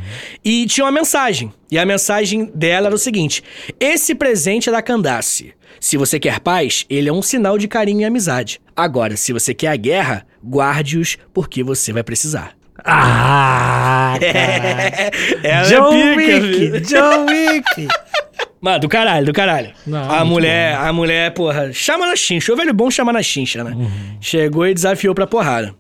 E 0.45 0.65
tinha 0.67 0.85
uma 0.85 0.93
mensagem. 0.93 1.53
E 1.71 1.79
a 1.79 1.85
mensagem 1.85 2.51
dela 2.55 2.87
era 2.87 2.95
o 2.95 2.99
seguinte: 2.99 3.43
Esse 3.79 4.15
presente 4.15 4.69
é 4.69 4.73
da 4.73 4.81
Candace. 4.81 5.53
Se 5.81 5.97
você 5.97 6.21
quer 6.21 6.41
paz, 6.41 6.85
ele 6.89 7.09
é 7.09 7.13
um 7.13 7.23
sinal 7.23 7.59
de 7.59 7.67
carinho 7.67 8.03
e 8.03 8.05
amizade. 8.05 8.61
Agora, 8.77 9.17
se 9.17 9.33
você 9.33 9.53
quer 9.53 9.69
a 9.69 9.77
guerra, 9.77 10.27
guarde-os 10.45 11.19
porque 11.33 11.63
você 11.63 11.93
vai 11.93 12.03
precisar. 12.03 12.53
Ah, 12.85 14.15
John 15.69 15.93
é 15.95 16.15
pica, 16.15 16.41
filho. 16.41 16.73
Wick! 16.75 16.81
John 16.87 17.27
Wick! 17.27 17.89
Mano, 18.61 18.79
do 18.81 18.89
caralho, 18.89 19.27
do 19.27 19.33
caralho. 19.33 19.71
Não, 19.87 20.11
a 20.11 20.25
mulher, 20.25 20.77
a 20.77 20.93
mulher, 20.93 21.33
porra, 21.33 21.73
chama 21.73 22.07
na 22.07 22.15
chincha. 22.15 22.53
O 22.53 22.57
velho 22.57 22.75
bom 22.75 22.91
chama 22.91 23.13
na 23.13 23.23
chincha, 23.23 23.65
né? 23.65 23.71
Uhum. 23.71 23.89
Chegou 24.21 24.67
e 24.67 24.75
desafiou 24.75 25.15
pra 25.15 25.27
porrada. 25.27 25.75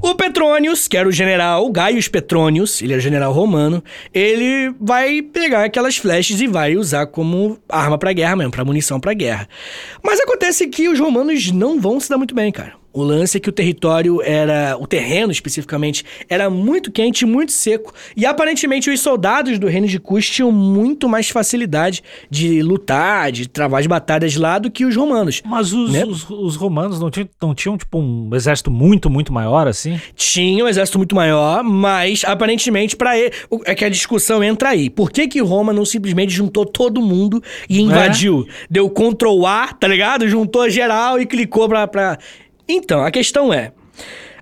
O 0.00 0.14
Petrônios, 0.14 0.88
que 0.88 0.96
era 0.96 1.08
o 1.08 1.12
general 1.12 1.70
Gaius 1.70 2.08
Petrônios, 2.08 2.80
ele 2.82 2.92
era 2.92 3.00
general 3.00 3.32
romano, 3.32 3.82
ele 4.12 4.74
vai 4.80 5.22
pegar 5.22 5.64
aquelas 5.64 5.96
flechas 5.96 6.40
e 6.40 6.46
vai 6.46 6.76
usar 6.76 7.06
como 7.06 7.58
arma 7.68 7.98
pra 7.98 8.12
guerra 8.12 8.36
mesmo, 8.36 8.50
pra 8.50 8.64
munição 8.64 8.98
pra 8.98 9.14
guerra. 9.14 9.48
Mas 10.02 10.20
acontece 10.20 10.66
que 10.68 10.88
os 10.88 10.98
romanos 10.98 11.50
não 11.52 11.80
vão 11.80 12.00
se 12.00 12.08
dar 12.08 12.18
muito 12.18 12.34
bem, 12.34 12.50
cara. 12.50 12.79
O 12.92 13.02
lance 13.02 13.36
é 13.36 13.40
que 13.40 13.48
o 13.48 13.52
território 13.52 14.20
era. 14.22 14.76
O 14.78 14.86
terreno, 14.86 15.30
especificamente, 15.30 16.04
era 16.28 16.50
muito 16.50 16.90
quente, 16.90 17.24
muito 17.24 17.52
seco. 17.52 17.92
E 18.16 18.26
aparentemente 18.26 18.90
os 18.90 19.00
soldados 19.00 19.58
do 19.58 19.66
reino 19.68 19.86
de 19.86 19.98
Cus 19.98 20.28
tinham 20.28 20.50
muito 20.50 21.08
mais 21.08 21.28
facilidade 21.28 22.02
de 22.28 22.62
lutar, 22.62 23.30
de 23.30 23.48
travar 23.48 23.80
as 23.80 23.86
batalhas 23.86 24.34
lá 24.36 24.58
do 24.58 24.70
que 24.70 24.84
os 24.84 24.96
romanos. 24.96 25.42
Mas 25.44 25.72
os, 25.72 25.92
Né? 25.92 26.04
os, 26.04 26.28
os 26.28 26.56
romanos 26.56 26.98
não 27.00 27.10
tinham, 27.10 27.28
não 27.40 27.54
tinham, 27.54 27.78
tipo, 27.78 27.98
um 27.98 28.30
exército 28.34 28.70
muito, 28.70 29.08
muito 29.08 29.32
maior, 29.32 29.68
assim? 29.68 30.00
Tinha 30.14 30.64
um 30.64 30.68
exército 30.68 30.98
muito 30.98 31.14
maior, 31.14 31.62
mas 31.62 32.24
aparentemente 32.24 32.96
para 32.96 33.18
ele. 33.18 33.32
É 33.64 33.74
que 33.74 33.84
a 33.84 33.88
discussão 33.88 34.42
entra 34.42 34.70
aí. 34.70 34.90
Por 34.90 35.10
que, 35.10 35.28
que 35.28 35.40
Roma 35.40 35.72
não 35.72 35.84
simplesmente 35.84 36.32
juntou 36.32 36.66
todo 36.66 37.00
mundo 37.00 37.42
e 37.68 37.80
invadiu? 37.80 38.46
Deu 38.68 38.90
Ctrl 38.90 39.46
A, 39.46 39.68
tá 39.72 39.86
ligado? 39.86 40.28
Juntou 40.28 40.68
geral 40.68 41.20
e 41.20 41.26
clicou 41.26 41.68
pra. 41.68 41.86
pra... 41.86 42.18
Então, 42.70 43.02
a 43.04 43.10
questão 43.10 43.52
é. 43.52 43.72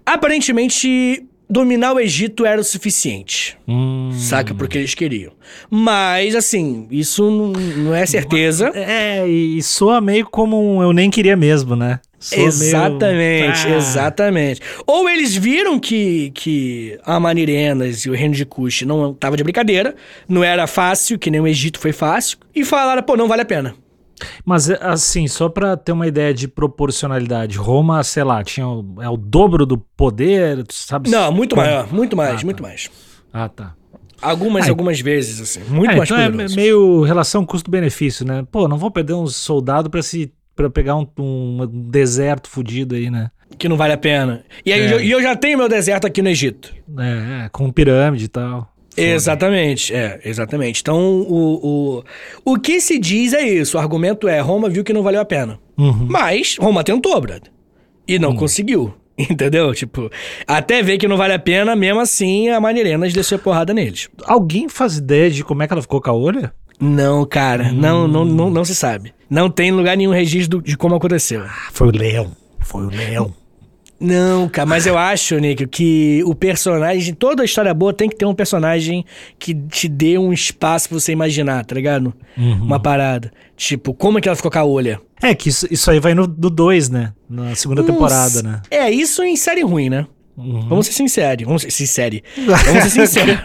Aparentemente, 0.04 1.24
dominar 1.48 1.92
o 1.92 2.00
Egito 2.00 2.44
era 2.44 2.60
o 2.60 2.64
suficiente. 2.64 3.56
Hum. 3.68 4.10
Saca? 4.12 4.54
Porque 4.54 4.76
eles 4.78 4.94
queriam. 4.94 5.32
Mas, 5.70 6.34
assim, 6.34 6.86
isso 6.90 7.30
não, 7.30 7.48
não 7.52 7.94
é 7.94 8.04
certeza. 8.06 8.72
É, 8.74 9.26
e 9.28 9.62
soa 9.62 10.00
meio 10.00 10.26
como 10.26 10.60
um 10.76 10.82
eu 10.82 10.92
nem 10.92 11.10
queria 11.10 11.36
mesmo, 11.36 11.76
né? 11.76 12.00
Meio- 12.32 12.46
Exatamente, 12.48 13.66
Ah. 13.68 13.76
exatamente. 13.76 14.60
Ou 14.86 15.08
eles 15.08 15.36
viram 15.36 15.78
que, 15.78 16.30
que 16.34 16.98
a 17.04 17.20
Manirenas 17.20 18.00
e 18.06 18.10
o 18.10 18.14
reino 18.14 18.34
de 18.34 18.44
Cush 18.44 18.82
não 18.82 19.14
tava 19.14 19.36
de 19.36 19.44
brincadeira, 19.44 19.94
não 20.28 20.42
era 20.42 20.66
fácil, 20.66 21.18
que 21.18 21.30
nem 21.30 21.40
o 21.40 21.46
Egito 21.46 21.78
foi 21.78 21.92
fácil, 21.92 22.38
e 22.54 22.64
falaram, 22.64 23.02
pô, 23.02 23.16
não 23.16 23.28
vale 23.28 23.42
a 23.42 23.44
pena. 23.44 23.74
Mas, 24.48 24.70
é, 24.70 24.78
assim, 24.80 25.28
só 25.28 25.48
pra 25.48 25.76
ter 25.76 25.92
uma 25.92 26.06
ideia 26.06 26.32
de 26.32 26.48
proporcionalidade, 26.48 27.58
Roma, 27.58 28.02
sei 28.02 28.24
lá, 28.24 28.42
tinha 28.42 28.66
o, 28.66 28.94
é 29.00 29.08
o 29.08 29.16
dobro 29.16 29.66
do 29.66 29.76
poder, 29.76 30.64
sabe? 30.70 31.10
Não, 31.10 31.30
muito 31.30 31.54
como? 31.54 31.66
maior, 31.66 31.92
muito 31.92 32.16
mais, 32.16 32.34
Ah, 32.34 32.38
tá. 32.38 32.44
muito 32.46 32.62
mais. 32.62 32.90
Ah, 33.32 33.48
tá. 33.48 33.74
Algumas, 34.22 34.66
Ah, 34.66 34.70
algumas 34.70 35.00
vezes, 35.00 35.38
assim, 35.40 35.60
muito 35.70 35.92
É, 35.92 35.96
mais 35.96 36.08
então 36.10 36.18
é 36.22 36.30
poderoso. 36.30 36.56
meio 36.56 37.02
relação 37.02 37.44
custo-benefício, 37.44 38.24
né? 38.26 38.44
Pô, 38.50 38.66
não 38.66 38.78
vou 38.78 38.90
perder 38.90 39.12
uns 39.12 39.36
soldados 39.36 39.90
pra 39.90 40.02
se 40.02 40.32
para 40.56 40.68
pegar 40.68 40.96
um, 40.96 41.06
um 41.18 41.66
deserto 41.88 42.48
fudido 42.48 42.96
aí, 42.96 43.10
né? 43.10 43.30
Que 43.58 43.68
não 43.68 43.76
vale 43.76 43.92
a 43.92 43.98
pena. 43.98 44.44
E 44.66 44.72
aí, 44.72 44.80
É. 44.80 44.92
eu, 44.94 45.00
eu 45.00 45.22
já 45.22 45.36
tenho 45.36 45.56
meu 45.56 45.68
deserto 45.68 46.04
aqui 46.06 46.20
no 46.20 46.28
Egito. 46.28 46.74
É, 46.98 47.44
é, 47.44 47.48
com 47.50 47.70
pirâmide 47.70 48.24
e 48.24 48.28
tal. 48.28 48.68
Exatamente, 49.02 49.94
é, 49.94 50.20
exatamente. 50.24 50.80
Então, 50.80 50.98
o, 50.98 52.02
o, 52.44 52.52
o 52.52 52.58
que 52.58 52.80
se 52.80 52.98
diz 52.98 53.32
é 53.32 53.42
isso. 53.42 53.76
O 53.76 53.80
argumento 53.80 54.28
é, 54.28 54.40
Roma 54.40 54.68
viu 54.68 54.84
que 54.84 54.92
não 54.92 55.02
valeu 55.02 55.20
a 55.20 55.24
pena. 55.24 55.58
Uhum. 55.76 56.06
Mas 56.08 56.56
Roma 56.58 56.82
tentou, 56.82 57.20
brother. 57.20 57.50
E 58.06 58.18
não 58.18 58.34
conseguiu. 58.34 58.94
Entendeu? 59.18 59.74
Tipo, 59.74 60.10
até 60.46 60.82
ver 60.82 60.96
que 60.96 61.08
não 61.08 61.16
vale 61.16 61.34
a 61.34 61.38
pena, 61.38 61.74
mesmo 61.74 62.00
assim, 62.00 62.48
a 62.48 62.60
Manirenas 62.60 63.12
desceu 63.12 63.38
porrada 63.38 63.74
neles. 63.74 64.08
Alguém 64.24 64.68
faz 64.68 64.96
ideia 64.96 65.30
de 65.30 65.42
como 65.42 65.62
é 65.62 65.66
que 65.66 65.72
ela 65.72 65.82
ficou 65.82 66.00
com 66.00 66.10
a 66.10 66.14
olha? 66.14 66.52
Não, 66.80 67.26
cara, 67.26 67.72
não, 67.72 68.06
não, 68.06 68.24
não, 68.24 68.48
não 68.48 68.64
se 68.64 68.74
sabe. 68.74 69.12
Não 69.28 69.50
tem 69.50 69.72
lugar 69.72 69.96
nenhum 69.96 70.12
registro 70.12 70.62
de 70.62 70.76
como 70.76 70.94
aconteceu. 70.94 71.42
Ah, 71.42 71.68
foi 71.72 71.88
o 71.88 71.90
leão. 71.90 72.30
Foi 72.60 72.86
o 72.86 72.88
leão. 72.88 73.34
Não, 74.00 74.48
cara, 74.48 74.64
mas 74.64 74.86
eu 74.86 74.96
acho, 74.96 75.36
Nick, 75.38 75.66
que 75.66 76.22
o 76.24 76.34
personagem, 76.34 77.12
toda 77.14 77.44
história 77.44 77.74
boa 77.74 77.92
tem 77.92 78.08
que 78.08 78.14
ter 78.14 78.26
um 78.26 78.34
personagem 78.34 79.04
que 79.38 79.52
te 79.52 79.88
dê 79.88 80.16
um 80.16 80.32
espaço 80.32 80.88
pra 80.88 81.00
você 81.00 81.10
imaginar, 81.10 81.64
tá 81.64 81.74
ligado? 81.74 82.14
Uma 82.36 82.78
parada. 82.78 83.32
Tipo, 83.56 83.92
como 83.92 84.18
é 84.18 84.20
que 84.20 84.28
ela 84.28 84.36
ficou 84.36 84.50
com 84.52 84.58
a 84.58 84.64
olha? 84.64 85.00
É, 85.20 85.34
que 85.34 85.48
isso, 85.48 85.66
isso 85.68 85.90
aí 85.90 85.98
vai 85.98 86.14
no 86.14 86.28
2, 86.28 86.90
né? 86.90 87.12
Na 87.28 87.54
segunda 87.56 87.82
temporada, 87.82 88.40
né? 88.40 88.62
É, 88.70 88.88
isso 88.88 89.22
em 89.24 89.34
série 89.34 89.62
ruim, 89.62 89.90
né? 89.90 90.06
Uhum. 90.36 90.68
Vamos 90.68 90.86
ser 90.86 90.92
sinceros. 90.92 91.44
Vamos 91.44 91.62
ser 91.62 91.70
sinceri. 91.72 92.22
Vamos 92.36 92.82
ser 92.84 92.90
sinceros. 92.90 93.38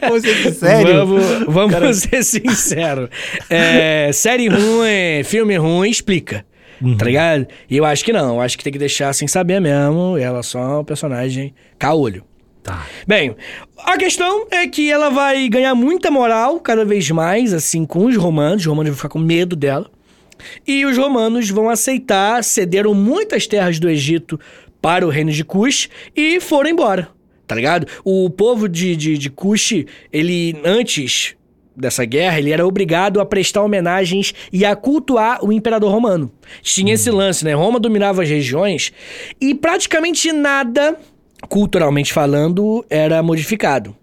Vamos 0.00 0.22
ser 0.22 0.52
sério? 0.52 1.06
Vamos, 1.46 1.72
vamos 1.72 1.96
ser 1.98 2.24
sinceros. 2.24 3.08
É, 3.48 4.10
série 4.12 4.48
ruim, 4.48 5.22
filme 5.24 5.56
ruim, 5.56 5.88
explica. 5.88 6.44
Uhum. 6.80 6.96
Tá 6.96 7.04
ligado? 7.04 7.46
E 7.68 7.76
eu 7.76 7.84
acho 7.84 8.04
que 8.04 8.12
não. 8.12 8.36
Eu 8.36 8.40
acho 8.40 8.56
que 8.56 8.64
tem 8.64 8.72
que 8.72 8.78
deixar 8.78 9.12
sem 9.12 9.26
saber 9.26 9.60
mesmo. 9.60 10.16
Ela 10.18 10.42
só 10.42 10.58
é 10.58 10.78
um 10.78 10.84
personagem 10.84 11.54
caolho. 11.78 12.24
Tá. 12.62 12.84
Bem, 13.06 13.36
a 13.78 13.96
questão 13.96 14.46
é 14.50 14.66
que 14.66 14.90
ela 14.90 15.08
vai 15.08 15.48
ganhar 15.48 15.74
muita 15.74 16.10
moral 16.10 16.58
cada 16.58 16.84
vez 16.84 17.08
mais, 17.10 17.52
assim, 17.52 17.86
com 17.86 18.06
os 18.06 18.16
romanos. 18.16 18.62
Os 18.62 18.66
romanos 18.66 18.90
vão 18.90 18.96
ficar 18.96 19.08
com 19.08 19.18
medo 19.18 19.54
dela. 19.54 19.90
E 20.66 20.84
os 20.84 20.98
romanos 20.98 21.48
vão 21.48 21.68
aceitar, 21.68 22.42
cederam 22.44 22.92
muitas 22.92 23.46
terras 23.46 23.78
do 23.78 23.88
Egito 23.88 24.38
para 24.82 25.06
o 25.06 25.10
reino 25.10 25.30
de 25.32 25.44
Cush 25.44 25.88
e 26.14 26.40
foram 26.40 26.70
embora, 26.70 27.08
tá 27.46 27.54
ligado? 27.54 27.86
O 28.04 28.28
povo 28.28 28.68
de, 28.68 28.94
de, 28.94 29.16
de 29.16 29.30
Cush, 29.30 29.84
ele, 30.12 30.60
antes 30.64 31.34
dessa 31.76 32.04
guerra, 32.04 32.38
ele 32.38 32.50
era 32.50 32.66
obrigado 32.66 33.20
a 33.20 33.26
prestar 33.26 33.62
homenagens 33.62 34.32
e 34.52 34.64
a 34.64 34.74
cultuar 34.74 35.44
o 35.44 35.52
imperador 35.52 35.92
romano. 35.92 36.30
Tinha 36.62 36.94
esse 36.94 37.10
lance, 37.10 37.44
né? 37.44 37.54
Roma 37.54 37.78
dominava 37.78 38.22
as 38.22 38.28
regiões 38.28 38.92
e 39.40 39.54
praticamente 39.54 40.32
nada, 40.32 40.98
culturalmente 41.48 42.12
falando, 42.12 42.84
era 42.88 43.22
modificado. 43.22 43.94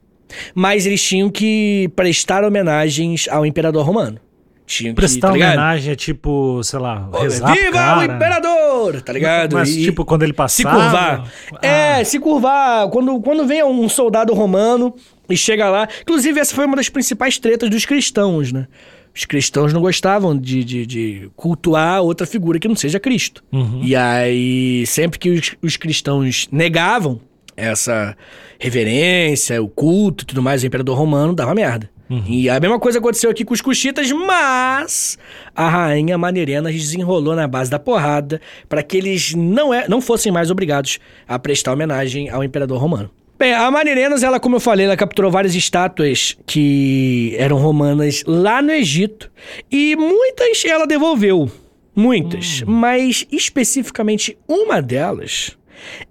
Mas 0.53 0.85
eles 0.85 1.01
tinham 1.01 1.29
que 1.29 1.91
prestar 1.95 2.43
homenagens 2.43 3.27
ao 3.29 3.45
imperador 3.45 3.85
romano. 3.85 4.19
Tinham 4.65 4.95
Prestar 4.95 5.15
que, 5.15 5.21
tá 5.21 5.31
ligado? 5.33 5.53
homenagem 5.53 5.91
é 5.91 5.95
tipo, 5.95 6.63
sei 6.63 6.79
lá, 6.79 7.09
rezar 7.19 7.53
Viva 7.53 7.97
o 7.99 8.03
imperador! 8.03 9.01
Tá 9.01 9.11
ligado? 9.13 9.55
Mas 9.55 9.69
E 9.69 9.83
tipo, 9.83 10.05
quando 10.05 10.23
ele 10.23 10.31
se 10.31 10.35
passava... 10.35 10.75
curvar. 10.81 11.31
Ah, 11.61 11.67
É, 11.67 12.03
se 12.03 12.19
curvar. 12.19 12.87
Quando, 12.89 13.19
quando 13.19 13.45
vem 13.45 13.63
um 13.63 13.89
soldado 13.89 14.33
romano 14.33 14.95
e 15.29 15.35
chega 15.35 15.69
lá. 15.69 15.87
Inclusive, 16.01 16.39
essa 16.39 16.55
foi 16.55 16.65
uma 16.65 16.75
das 16.75 16.89
principais 16.89 17.37
tretas 17.37 17.69
dos 17.69 17.85
cristãos, 17.85 18.51
né? 18.51 18.67
Os 19.15 19.25
cristãos 19.25 19.71
não 19.71 19.81
gostavam 19.81 20.35
de, 20.35 20.63
de, 20.63 20.85
de 20.85 21.29
cultuar 21.35 22.01
outra 22.01 22.25
figura 22.25 22.57
que 22.57 22.67
não 22.67 22.75
seja 22.75 22.99
Cristo. 22.99 23.43
Uhum. 23.51 23.81
E 23.83 23.95
aí, 23.95 24.85
sempre 24.87 25.19
que 25.19 25.29
os, 25.29 25.55
os 25.61 25.77
cristãos 25.77 26.47
negavam 26.51 27.19
essa 27.55 28.17
reverência, 28.59 29.61
o 29.61 29.67
culto 29.67 30.23
e 30.23 30.27
tudo 30.27 30.41
mais, 30.41 30.63
o 30.63 30.65
imperador 30.65 30.97
romano 30.97 31.33
dava 31.33 31.53
merda. 31.53 31.89
E 32.27 32.49
a 32.49 32.59
mesma 32.59 32.79
coisa 32.79 32.99
aconteceu 32.99 33.29
aqui 33.29 33.45
com 33.45 33.53
os 33.53 33.61
cuxitas, 33.61 34.11
mas 34.11 35.17
a 35.55 35.69
rainha 35.69 36.17
Manerenas 36.17 36.73
desenrolou 36.73 37.35
na 37.35 37.47
base 37.47 37.71
da 37.71 37.79
porrada 37.79 38.41
para 38.67 38.83
que 38.83 38.97
eles 38.97 39.33
não, 39.33 39.73
é, 39.73 39.87
não 39.87 40.01
fossem 40.01 40.31
mais 40.31 40.51
obrigados 40.51 40.99
a 41.27 41.39
prestar 41.39 41.73
homenagem 41.73 42.29
ao 42.29 42.43
imperador 42.43 42.79
romano. 42.79 43.09
Bem, 43.37 43.53
a 43.53 43.69
Manerenas, 43.69 44.23
ela, 44.23 44.39
como 44.39 44.55
eu 44.55 44.59
falei, 44.59 44.85
ela 44.85 44.95
capturou 44.95 45.31
várias 45.31 45.55
estátuas 45.55 46.37
que 46.45 47.35
eram 47.37 47.57
romanas 47.57 48.23
lá 48.25 48.61
no 48.61 48.71
Egito 48.71 49.29
e 49.71 49.95
muitas 49.95 50.63
ela 50.65 50.85
devolveu. 50.85 51.51
Muitas. 51.95 52.63
Mas 52.65 53.25
especificamente 53.31 54.37
uma 54.47 54.81
delas 54.81 55.57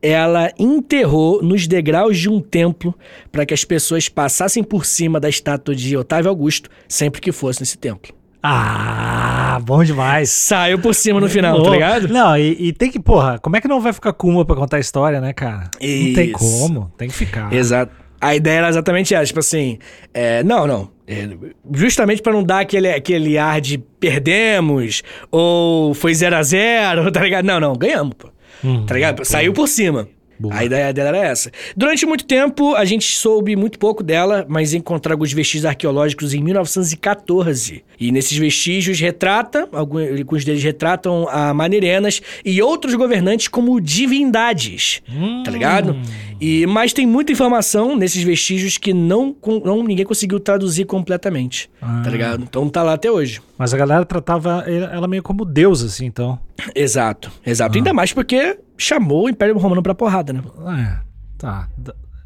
ela 0.01 0.51
enterrou 0.59 1.42
nos 1.42 1.66
degraus 1.66 2.18
de 2.18 2.29
um 2.29 2.40
templo 2.40 2.94
para 3.31 3.46
que 3.46 3.55
as 3.55 3.64
pessoas 3.64 4.09
passassem 4.09 4.62
por 4.62 4.85
cima 4.85 5.18
da 5.18 5.29
estátua 5.29 5.75
de 5.75 5.96
Otávio 5.96 6.29
Augusto 6.29 6.70
sempre 6.88 7.20
que 7.20 7.33
fosse 7.33 7.61
nesse 7.61 7.79
templo. 7.79 8.14
Ah, 8.42 9.61
bom 9.62 9.85
demais. 9.85 10.29
Saiu 10.31 10.79
por 10.79 10.94
cima 10.94 11.20
no 11.20 11.29
final, 11.29 11.59
Pô, 11.59 11.62
tá 11.64 11.70
ligado? 11.70 12.09
Não, 12.09 12.37
e, 12.37 12.68
e 12.68 12.72
tem 12.72 12.90
que, 12.90 12.98
porra, 12.98 13.38
como 13.38 13.57
é 13.57 13.61
que 13.61 13.68
não 13.68 13.81
vai 13.81 13.92
ficar 13.92 14.12
com 14.12 14.29
uma 14.29 14.44
pra 14.44 14.57
contar 14.57 14.79
a 14.79 14.81
história, 14.81 15.20
né, 15.20 15.33
cara? 15.33 15.70
Não 15.75 16.12
tem 16.12 16.31
Isso. 16.31 16.38
como, 16.38 16.92
tem 16.98 17.09
que 17.09 17.14
ficar. 17.14 17.53
Exato. 17.53 17.92
A 18.20 18.35
ideia 18.35 18.59
era 18.59 18.68
exatamente 18.68 19.14
essa, 19.14 19.27
tipo 19.27 19.38
assim, 19.38 19.79
é, 20.12 20.42
não, 20.42 20.66
não. 20.66 20.90
é, 21.07 21.29
justamente 21.72 22.20
pra 22.20 22.33
não 22.33 22.42
dar 22.42 22.61
aquele, 22.61 22.88
aquele 22.88 23.38
ar 23.38 23.61
de 23.61 23.79
perdemos, 23.79 25.03
ou 25.31 25.94
foi 25.94 26.12
0 26.12 26.37
a 26.37 26.42
0 26.42 27.11
tá 27.12 27.20
ligado? 27.22 27.44
Não, 27.44 27.61
não, 27.61 27.75
ganhamos, 27.75 28.14
pô. 28.18 28.31
Hum, 28.64 28.87
Tá 28.87 28.94
ligado? 28.94 29.25
Saiu 29.25 29.53
por 29.53 29.68
cima. 29.68 30.09
Boa. 30.42 30.57
A 30.57 30.64
ideia 30.64 30.92
dela 30.92 31.11
era 31.11 31.18
essa. 31.18 31.52
Durante 31.76 32.05
muito 32.05 32.24
tempo, 32.24 32.74
a 32.74 32.85
gente 32.85 33.16
soube 33.16 33.55
muito 33.55 33.78
pouco 33.78 34.02
dela, 34.02 34.44
mas 34.48 34.74
encontrou 34.74 35.12
alguns 35.12 35.33
vestígios 35.33 35.64
arqueológicos 35.64 36.35
em 36.35 36.42
1914. 36.42 37.85
E 38.00 38.11
nesses 38.11 38.37
vestígios 38.37 38.98
retrata, 38.98 39.68
alguns 39.70 40.44
deles 40.44 40.61
retratam 40.61 41.28
a 41.31 41.55
Maneirenas 41.55 42.20
e 42.44 42.61
outros 42.61 42.96
governantes 42.96 43.46
como 43.46 43.81
divindades. 43.81 45.00
Tá 45.44 45.50
ligado? 45.52 45.96
E, 46.40 46.66
mas 46.66 46.92
tem 46.92 47.07
muita 47.07 47.31
informação 47.31 47.94
nesses 47.94 48.24
vestígios 48.24 48.76
que 48.76 48.92
não, 48.92 49.37
não 49.64 49.85
ninguém 49.85 50.05
conseguiu 50.05 50.40
traduzir 50.40 50.87
completamente. 50.87 51.70
Tá 51.81 52.11
ligado? 52.11 52.42
Então 52.42 52.68
tá 52.68 52.83
lá 52.83 52.94
até 52.94 53.09
hoje. 53.09 53.40
Mas 53.57 53.72
a 53.72 53.76
galera 53.76 54.05
tratava 54.05 54.64
ela 54.66 55.07
meio 55.07 55.22
como 55.22 55.44
deus, 55.44 55.85
assim, 55.85 56.07
então. 56.07 56.37
Exato, 56.74 57.31
exato. 57.46 57.78
Ainda 57.78 57.92
mais 57.92 58.12
porque 58.12 58.59
chamou 58.76 59.24
o 59.24 59.28
Império 59.28 59.56
Romano 59.58 59.82
pra 59.82 59.94
porrada, 59.94 60.32
né? 60.32 60.42
É, 60.78 60.98
tá. 61.38 61.68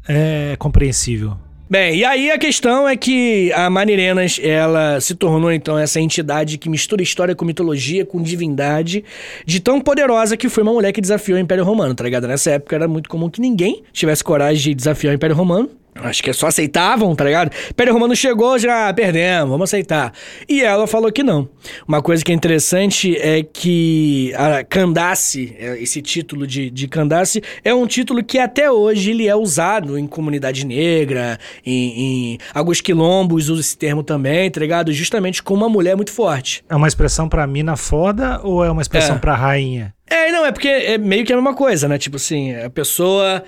É 0.07 0.55
compreensível. 0.57 1.37
Bem, 1.69 1.97
e 1.97 2.05
aí 2.05 2.31
a 2.31 2.37
questão 2.37 2.87
é 2.87 2.95
que 2.95 3.51
a 3.51 3.69
Manirenas, 3.69 4.39
ela 4.41 5.01
se 5.01 5.13
tornou 5.13 5.51
então 5.51 5.77
essa 5.77 5.99
entidade 5.99 6.57
que 6.57 6.69
mistura 6.69 7.03
história 7.03 7.35
com 7.35 7.43
mitologia, 7.43 8.05
com 8.05 8.21
divindade, 8.21 9.03
de 9.45 9.59
tão 9.59 9.81
poderosa 9.81 10.37
que 10.37 10.47
foi 10.47 10.63
uma 10.63 10.71
mulher 10.71 10.93
que 10.93 11.01
desafiou 11.01 11.37
o 11.37 11.41
Império 11.41 11.65
Romano, 11.65 11.93
tá 11.93 12.05
ligado? 12.05 12.25
Nessa 12.25 12.51
época 12.51 12.73
era 12.73 12.87
muito 12.87 13.09
comum 13.09 13.29
que 13.29 13.41
ninguém 13.41 13.83
tivesse 13.91 14.23
coragem 14.23 14.63
de 14.63 14.75
desafiar 14.75 15.11
o 15.11 15.15
Império 15.15 15.35
Romano. 15.35 15.69
Acho 16.03 16.21
que 16.23 16.31
só 16.33 16.47
aceitavam, 16.47 17.15
tá 17.15 17.23
ligado? 17.23 17.51
Império 17.69 17.93
Romano 17.93 18.15
chegou, 18.15 18.57
já 18.59 18.93
perdemos, 18.93 19.49
vamos 19.49 19.69
aceitar. 19.69 20.13
E 20.47 20.61
ela 20.61 20.87
falou 20.87 21.11
que 21.11 21.23
não. 21.23 21.49
Uma 21.87 22.01
coisa 22.01 22.23
que 22.23 22.31
é 22.31 22.35
interessante 22.35 23.15
é 23.17 23.43
que 23.43 24.33
a 24.35 24.63
Candace, 24.63 25.55
é, 25.59 25.81
esse 25.81 26.01
título 26.01 26.45
de, 26.47 26.69
de 26.69 26.87
Candace, 26.87 27.41
é 27.63 27.73
um 27.73 27.85
título 27.87 28.23
que 28.23 28.37
até 28.39 28.71
hoje 28.71 29.11
ele 29.11 29.27
é 29.27 29.35
usado 29.35 29.97
em 29.97 30.07
comunidade 30.07 30.65
negra, 30.65 31.37
em, 31.65 32.33
em 32.33 32.37
alguns 32.53 32.81
quilombos 32.81 33.49
usam 33.49 33.59
esse 33.59 33.77
termo 33.77 34.03
também, 34.03 34.49
tá 34.49 34.59
ligado? 34.59 34.91
Justamente 34.91 35.41
como 35.43 35.63
uma 35.65 35.69
mulher 35.69 35.95
muito 35.95 36.11
forte. 36.11 36.63
É 36.69 36.75
uma 36.75 36.87
expressão 36.87 37.27
pra 37.27 37.45
mina 37.47 37.75
foda 37.75 38.39
ou 38.43 38.63
é 38.63 38.69
uma 38.71 38.81
expressão 38.81 39.15
É. 39.15 39.19
pra 39.19 39.35
rainha? 39.35 39.93
É, 40.09 40.31
não, 40.31 40.45
é 40.45 40.51
porque 40.51 40.67
é 40.67 40.97
meio 40.97 41.25
que 41.25 41.33
a 41.33 41.35
mesma 41.35 41.53
coisa, 41.53 41.87
né? 41.87 41.97
Tipo 41.97 42.15
assim, 42.17 42.55
a 42.55 42.69
pessoa... 42.69 43.43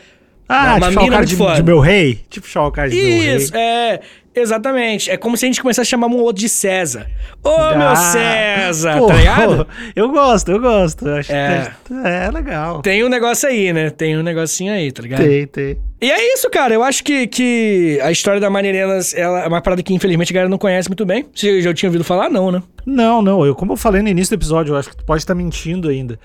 Ah, 0.51 0.77
Uma 0.77 0.87
o 0.87 1.03
mina 1.03 1.23
de, 1.23 1.35
foda. 1.35 1.55
de 1.57 1.63
meu 1.63 1.79
rei? 1.79 2.21
Tipo 2.27 2.47
chamar 2.47 2.67
o 2.67 2.71
cara 2.71 2.89
de 2.89 2.95
meu 2.95 3.05
rei. 3.05 3.35
Isso, 3.35 3.55
é, 3.55 3.99
exatamente. 4.35 5.11
É 5.11 5.15
como 5.15 5.37
se 5.37 5.45
a 5.45 5.47
gente 5.47 5.61
começasse 5.61 5.87
a 5.87 5.89
chamar 5.91 6.07
um 6.07 6.17
outro 6.17 6.41
de 6.41 6.49
César. 6.49 7.05
Ô, 7.43 7.49
meu 7.75 7.87
Ah, 7.89 7.95
César, 7.95 8.97
pô, 8.97 9.05
tá 9.07 9.13
ligado? 9.13 9.67
Eu 9.95 10.09
gosto, 10.09 10.49
eu 10.51 10.59
gosto. 10.59 11.07
Acho 11.07 11.31
É. 11.31 11.71
é, 12.03 12.25
é 12.25 12.31
legal. 12.31 12.81
Tem 12.81 13.03
um 13.03 13.09
negócio 13.09 13.47
aí, 13.47 13.71
né? 13.71 13.91
Tem 13.91 14.17
um 14.17 14.23
negocinho 14.23 14.73
aí, 14.73 14.91
tá 14.91 15.03
ligado? 15.03 15.23
Tem, 15.23 15.45
tem. 15.45 15.77
E 16.01 16.09
é 16.09 16.33
isso, 16.33 16.49
cara. 16.49 16.73
Eu 16.73 16.81
acho 16.81 17.03
que, 17.03 17.27
que 17.27 17.99
a 18.01 18.09
história 18.11 18.39
da 18.41 18.49
Maneirenas 18.49 19.13
ela 19.13 19.41
é 19.43 19.47
uma 19.47 19.61
parada 19.61 19.83
que, 19.83 19.93
infelizmente, 19.93 20.31
a 20.31 20.33
galera 20.33 20.49
não 20.49 20.57
conhece 20.57 20.89
muito 20.89 21.05
bem. 21.05 21.25
Você 21.35 21.61
já 21.61 21.71
tinha 21.75 21.89
ouvido 21.89 22.03
falar? 22.03 22.29
Não, 22.29 22.51
né? 22.51 22.63
Não, 22.85 23.21
não. 23.21 23.45
Eu, 23.45 23.53
como 23.53 23.73
eu 23.73 23.77
falei 23.77 24.01
no 24.01 24.07
início 24.09 24.35
do 24.35 24.39
episódio, 24.39 24.73
eu 24.73 24.77
acho 24.77 24.89
que 24.89 24.97
tu 24.97 25.03
pode 25.05 25.21
estar 25.21 25.35
mentindo 25.35 25.89
ainda. 25.89 26.17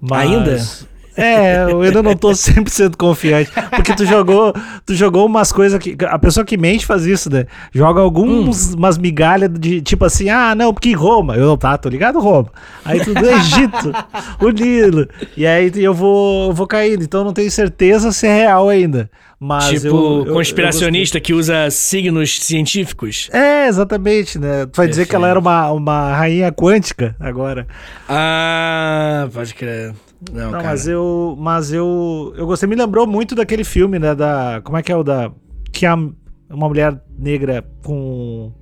Mas... 0.00 0.30
Ainda? 0.30 0.91
É, 1.16 1.64
eu 1.70 1.80
ainda 1.82 2.02
não 2.02 2.14
tô 2.16 2.30
100% 2.32 2.96
confiante. 2.96 3.50
Porque 3.74 3.94
tu 3.94 4.04
jogou, 4.06 4.52
tu 4.86 4.94
jogou 4.94 5.26
umas 5.26 5.52
coisas 5.52 5.78
que. 5.78 5.96
A 6.06 6.18
pessoa 6.18 6.44
que 6.44 6.56
mente 6.56 6.86
faz 6.86 7.04
isso, 7.06 7.30
né? 7.30 7.46
Joga 7.72 8.00
alguns, 8.00 8.74
umas 8.74 8.96
migalhas 8.96 9.50
de 9.52 9.80
tipo 9.82 10.04
assim, 10.04 10.28
ah, 10.30 10.54
não, 10.54 10.72
porque 10.72 10.92
Roma. 10.92 11.36
Eu 11.36 11.46
não 11.46 11.56
tá, 11.56 11.76
tô 11.76 11.88
ligado, 11.88 12.18
Roma. 12.18 12.48
Aí 12.84 12.98
tu 13.04 13.12
do 13.14 13.26
Egito, 13.28 13.92
o 14.40 14.48
Nilo. 14.50 15.06
E 15.36 15.46
aí 15.46 15.70
eu 15.76 15.92
vou, 15.94 16.48
eu 16.48 16.52
vou 16.54 16.66
caindo. 16.66 17.02
Então 17.04 17.20
eu 17.20 17.24
não 17.24 17.32
tenho 17.32 17.50
certeza 17.50 18.10
se 18.12 18.26
é 18.26 18.34
real 18.34 18.68
ainda. 18.68 19.10
Mas 19.38 19.82
tipo, 19.82 19.86
eu- 19.88 20.26
eu- 20.26 20.32
conspiracionista 20.34 21.18
que 21.18 21.34
usa 21.34 21.68
signos 21.68 22.38
científicos. 22.40 23.28
é, 23.32 23.66
exatamente, 23.66 24.38
né? 24.38 24.66
Tu 24.66 24.76
vai 24.76 24.86
dizer 24.86 25.04
que 25.06 25.16
ela 25.16 25.28
era 25.28 25.38
uma, 25.38 25.72
uma 25.72 26.14
rainha 26.14 26.52
quântica 26.52 27.16
agora. 27.18 27.66
Ah, 28.08 29.28
pode 29.32 29.52
crer. 29.54 29.92
Não, 30.30 30.52
Não, 30.52 30.62
mas 30.62 30.86
eu. 30.86 31.36
Mas 31.38 31.72
eu. 31.72 32.32
Eu 32.36 32.46
gostei, 32.46 32.68
me 32.68 32.76
lembrou 32.76 33.06
muito 33.06 33.34
daquele 33.34 33.64
filme, 33.64 33.98
né? 33.98 34.14
Da. 34.14 34.60
Como 34.62 34.76
é 34.76 34.82
que 34.82 34.92
é 34.92 34.96
o 34.96 35.02
da. 35.02 35.32
Que 35.72 35.86
é 35.86 35.92
uma 35.94 36.68
mulher 36.68 37.00
negra 37.18 37.64
com. 37.82 38.52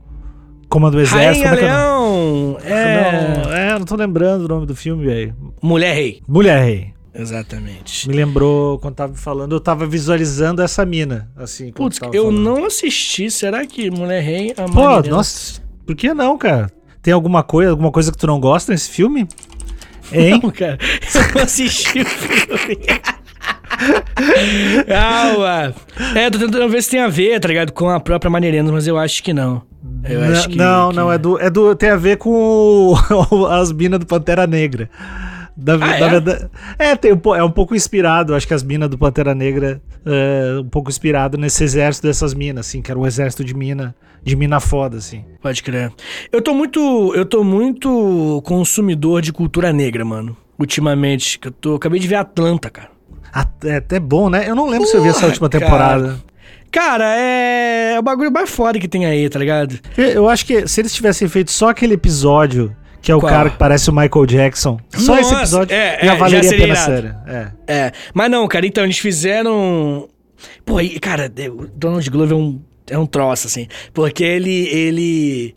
Comando 0.68 0.92
do 0.94 1.00
exército. 1.00 1.46
Rainha 1.46 1.60
é 1.60 1.64
é? 1.64 1.72
Leão! 1.72 2.58
É... 2.62 3.42
Não, 3.44 3.52
é, 3.52 3.78
não 3.78 3.84
tô 3.84 3.96
lembrando 3.96 4.44
o 4.44 4.48
nome 4.48 4.66
do 4.66 4.74
filme, 4.74 5.04
velho. 5.04 5.34
Mulher 5.60 5.94
Rei. 5.94 6.22
Mulher 6.28 6.64
Rei. 6.64 6.94
Exatamente. 7.12 8.08
Me 8.08 8.14
lembrou 8.14 8.78
quando 8.78 8.94
tava 8.94 9.14
falando, 9.14 9.52
eu 9.52 9.60
tava 9.60 9.84
visualizando 9.84 10.62
essa 10.62 10.86
mina, 10.86 11.28
assim. 11.36 11.72
Putz, 11.72 11.98
eu 12.12 12.26
falando. 12.26 12.40
não 12.40 12.64
assisti. 12.66 13.28
Será 13.30 13.66
que 13.66 13.90
Mulher 13.90 14.22
Rei... 14.22 14.54
A 14.56 14.64
Pô, 14.66 15.02
nossa, 15.08 15.60
por 15.84 15.96
que 15.96 16.14
não, 16.14 16.38
cara? 16.38 16.70
Tem 17.02 17.12
alguma 17.12 17.42
coisa, 17.42 17.72
alguma 17.72 17.90
coisa 17.90 18.12
que 18.12 18.18
tu 18.18 18.28
não 18.28 18.38
gosta 18.38 18.70
nesse 18.70 18.90
filme? 18.90 19.26
Hein? 20.12 20.40
Não, 20.42 20.50
cara. 20.50 20.78
Eu 21.14 21.34
não 21.34 21.42
assisti 21.42 22.00
o 22.00 22.04
filme. 22.06 22.78
Calma. 24.86 25.74
É, 26.14 26.30
tô 26.30 26.38
tentando 26.38 26.68
ver 26.68 26.82
se 26.82 26.90
tem 26.90 27.00
a 27.00 27.08
ver, 27.08 27.38
tá 27.40 27.48
ligado? 27.48 27.72
Com 27.72 27.88
a 27.88 28.00
própria 28.00 28.30
Maneirenas, 28.30 28.70
mas 28.70 28.86
eu 28.86 28.98
acho 28.98 29.22
que 29.22 29.32
não. 29.32 29.62
Eu 30.04 30.22
acho 30.24 30.48
que, 30.48 30.56
não, 30.56 30.90
que- 30.90 30.96
não, 30.96 31.12
é 31.12 31.18
do, 31.18 31.38
é 31.40 31.50
do. 31.50 31.74
Tem 31.74 31.90
a 31.90 31.96
ver 31.96 32.16
com 32.18 32.94
o- 33.30 33.46
as 33.46 33.72
minas 33.72 33.98
do 34.00 34.06
Pantera 34.06 34.46
Negra. 34.46 34.88
Da, 35.62 35.74
Ah, 35.80 35.96
é? 35.96 36.08
verdade- 36.08 36.48
é, 36.78 36.96
tem 36.96 37.12
um, 37.12 37.34
é 37.34 37.44
um 37.44 37.50
pouco 37.50 37.74
inspirado, 37.74 38.34
acho 38.34 38.46
que 38.48 38.54
as 38.54 38.62
minas 38.62 38.88
do 38.88 38.96
Pantera 38.96 39.34
Negra 39.34 39.80
é 40.06 40.58
um 40.60 40.64
pouco 40.68 40.88
inspirado 40.88 41.36
nesse 41.36 41.62
exército 41.62 42.06
dessas 42.06 42.32
minas, 42.32 42.66
assim, 42.66 42.80
que 42.80 42.90
era 42.90 42.98
um 42.98 43.06
exército 43.06 43.44
de 43.44 43.52
mina, 43.54 43.94
de 44.24 44.34
mina 44.36 44.58
foda, 44.58 44.96
assim. 44.96 45.22
Pode 45.42 45.62
crer. 45.62 45.92
Eu 46.32 46.40
tô 46.40 46.54
muito. 46.54 47.12
Eu 47.14 47.24
tô 47.26 47.44
muito 47.44 48.40
consumidor 48.44 49.20
de 49.20 49.32
cultura 49.32 49.72
negra, 49.72 50.04
mano. 50.04 50.36
Ultimamente. 50.58 51.38
Que 51.38 51.48
eu 51.48 51.52
tô. 51.52 51.74
Acabei 51.74 52.00
de 52.00 52.08
ver 52.08 52.16
Atlanta, 52.16 52.70
cara. 52.70 52.88
Ah, 53.32 53.46
É 53.64 53.76
até 53.76 54.00
bom, 54.00 54.28
né? 54.30 54.48
Eu 54.48 54.54
não 54.54 54.66
lembro 54.68 54.86
se 54.86 54.96
eu 54.96 55.02
vi 55.02 55.08
essa 55.08 55.20
Porra, 55.20 55.28
última 55.28 55.48
cara. 55.48 55.64
temporada. 55.64 56.20
Cara, 56.70 57.04
é. 57.16 57.92
É 57.94 57.98
o 57.98 58.02
bagulho 58.02 58.30
mais 58.32 58.48
foda 58.48 58.78
que 58.78 58.88
tem 58.88 59.04
aí, 59.04 59.28
tá 59.28 59.38
ligado? 59.38 59.78
Eu 59.96 60.28
acho 60.28 60.46
que 60.46 60.66
se 60.68 60.80
eles 60.80 60.92
tivessem 60.94 61.28
feito 61.28 61.50
só 61.50 61.68
aquele 61.68 61.94
episódio, 61.94 62.74
que 63.00 63.10
é 63.10 63.14
o 63.14 63.20
Qual? 63.20 63.30
cara 63.30 63.50
que 63.50 63.56
parece 63.56 63.88
o 63.88 63.92
Michael 63.92 64.26
Jackson, 64.26 64.78
só 64.90 65.18
esse 65.18 65.30
Nossa, 65.30 65.42
episódio 65.42 65.74
é, 65.74 65.98
já 66.02 66.14
é, 66.14 66.16
valeria 66.16 66.42
já 66.42 66.48
a 66.48 66.50
seria 66.50 66.66
pena 66.66 66.78
a 66.78 66.84
série. 66.84 67.14
É. 67.26 67.52
É. 67.66 67.92
Mas 68.12 68.30
não, 68.30 68.46
cara, 68.46 68.66
então, 68.66 68.84
eles 68.84 68.98
fizeram. 68.98 70.08
Pô, 70.64 70.78
aí, 70.78 70.98
cara, 70.98 71.32
o 71.50 71.66
Donald 71.74 72.08
Glover 72.10 72.36
é 72.36 72.40
um, 72.40 72.60
é 72.90 72.98
um 72.98 73.06
troço, 73.06 73.46
assim. 73.46 73.66
Porque 73.92 74.24
ele. 74.24 74.68
ele... 74.68 75.54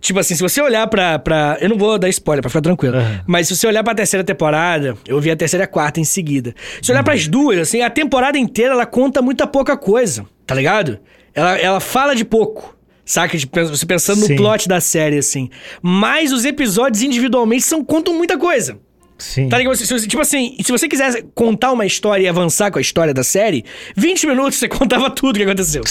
Tipo 0.00 0.18
assim, 0.18 0.34
se 0.34 0.40
você 0.40 0.62
olhar 0.62 0.86
pra, 0.86 1.18
pra. 1.18 1.58
Eu 1.60 1.68
não 1.68 1.76
vou 1.76 1.98
dar 1.98 2.08
spoiler, 2.08 2.40
pra 2.40 2.48
ficar 2.48 2.62
tranquilo. 2.62 2.96
Aham. 2.96 3.20
Mas 3.26 3.48
se 3.48 3.56
você 3.56 3.66
olhar 3.66 3.84
pra 3.84 3.94
terceira 3.94 4.24
temporada, 4.24 4.96
eu 5.06 5.20
vi 5.20 5.30
a 5.30 5.36
terceira 5.36 5.64
e 5.64 5.66
a 5.66 5.68
quarta 5.68 6.00
em 6.00 6.04
seguida. 6.04 6.54
Se 6.80 6.90
olhar 6.90 7.04
pras 7.04 7.28
duas, 7.28 7.58
assim, 7.58 7.82
a 7.82 7.90
temporada 7.90 8.38
inteira 8.38 8.72
ela 8.72 8.86
conta 8.86 9.20
muita 9.20 9.46
pouca 9.46 9.76
coisa, 9.76 10.24
tá 10.46 10.54
ligado? 10.54 10.98
Ela, 11.34 11.58
ela 11.58 11.80
fala 11.80 12.16
de 12.16 12.24
pouco. 12.24 12.79
Saca? 13.10 13.36
Você 13.36 13.84
pensando 13.86 14.20
Sim. 14.24 14.34
no 14.34 14.36
plot 14.36 14.68
da 14.68 14.80
série, 14.80 15.18
assim. 15.18 15.50
Mas 15.82 16.32
os 16.32 16.44
episódios 16.44 17.02
individualmente 17.02 17.62
são, 17.64 17.84
contam 17.84 18.14
muita 18.14 18.38
coisa. 18.38 18.78
Sim. 19.18 19.48
Tá 19.48 19.58
ligado? 19.58 19.76
Tipo 19.76 20.22
assim, 20.22 20.56
se 20.62 20.70
você 20.70 20.88
quiser 20.88 21.24
contar 21.34 21.72
uma 21.72 21.84
história 21.84 22.22
e 22.22 22.28
avançar 22.28 22.70
com 22.70 22.78
a 22.78 22.80
história 22.80 23.12
da 23.12 23.24
série, 23.24 23.64
20 23.96 24.26
minutos 24.28 24.58
você 24.58 24.68
contava 24.70 25.10
tudo 25.10 25.36
que 25.38 25.42
aconteceu. 25.42 25.82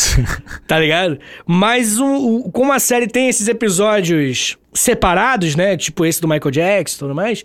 tá 0.66 0.80
ligado? 0.80 1.20
Mas 1.46 2.00
o, 2.00 2.06
o- 2.46 2.52
como 2.52 2.72
a 2.72 2.80
série 2.80 3.06
tem 3.08 3.28
esses 3.28 3.48
episódios 3.50 4.58
separados, 4.74 5.56
né? 5.56 5.76
Tipo 5.76 6.06
esse 6.06 6.22
do 6.22 6.28
Michael 6.28 6.52
Jackson 6.52 6.96
e 6.96 7.00
tudo 7.00 7.14
mais. 7.16 7.44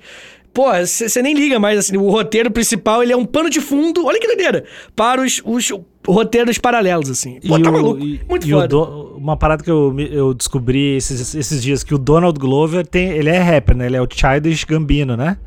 Pô, 0.55 0.67
você 0.73 1.21
nem 1.21 1.35
liga 1.35 1.59
mais, 1.59 1.77
assim, 1.81 1.97
o 1.97 2.09
roteiro 2.11 2.49
principal, 2.49 3.03
ele 3.03 3.13
é 3.13 3.17
um 3.17 3.25
pano 3.25 3.51
de 3.51 3.61
fundo, 3.61 4.07
olha 4.07 4.21
que 4.21 4.27
doideira, 4.29 4.65
para 4.95 5.21
os, 5.21 5.43
os 5.45 5.69
roteiros 6.07 6.59
paralelos, 6.59 7.11
assim. 7.11 7.41
Pô, 7.45 7.59
tá 7.59 7.71
o- 7.71 7.73
maluco, 7.73 8.01
e- 8.05 8.21
muito 8.29 8.47
e 8.47 8.55
o 8.55 8.57
foda. 8.57 8.69
do- 8.69 9.14
uma 9.25 9.39
parada 9.39 9.65
que 9.65 9.71
eu, 9.71 9.99
eu 9.99 10.35
descobri 10.35 10.97
esses, 10.97 11.35
esses 11.35 11.63
dias, 11.63 11.83
que 11.83 11.95
o 11.95 11.99
Donald 11.99 12.39
Glover 12.39 12.87
tem. 12.87 13.09
Ele 13.09 13.31
é 13.31 13.39
rapper, 13.39 13.75
né? 13.75 13.87
Ele 13.87 13.97
é 13.97 14.03
o 14.03 14.07
Childish 14.07 14.65
Gambino, 14.65 15.17
né? 15.17 15.39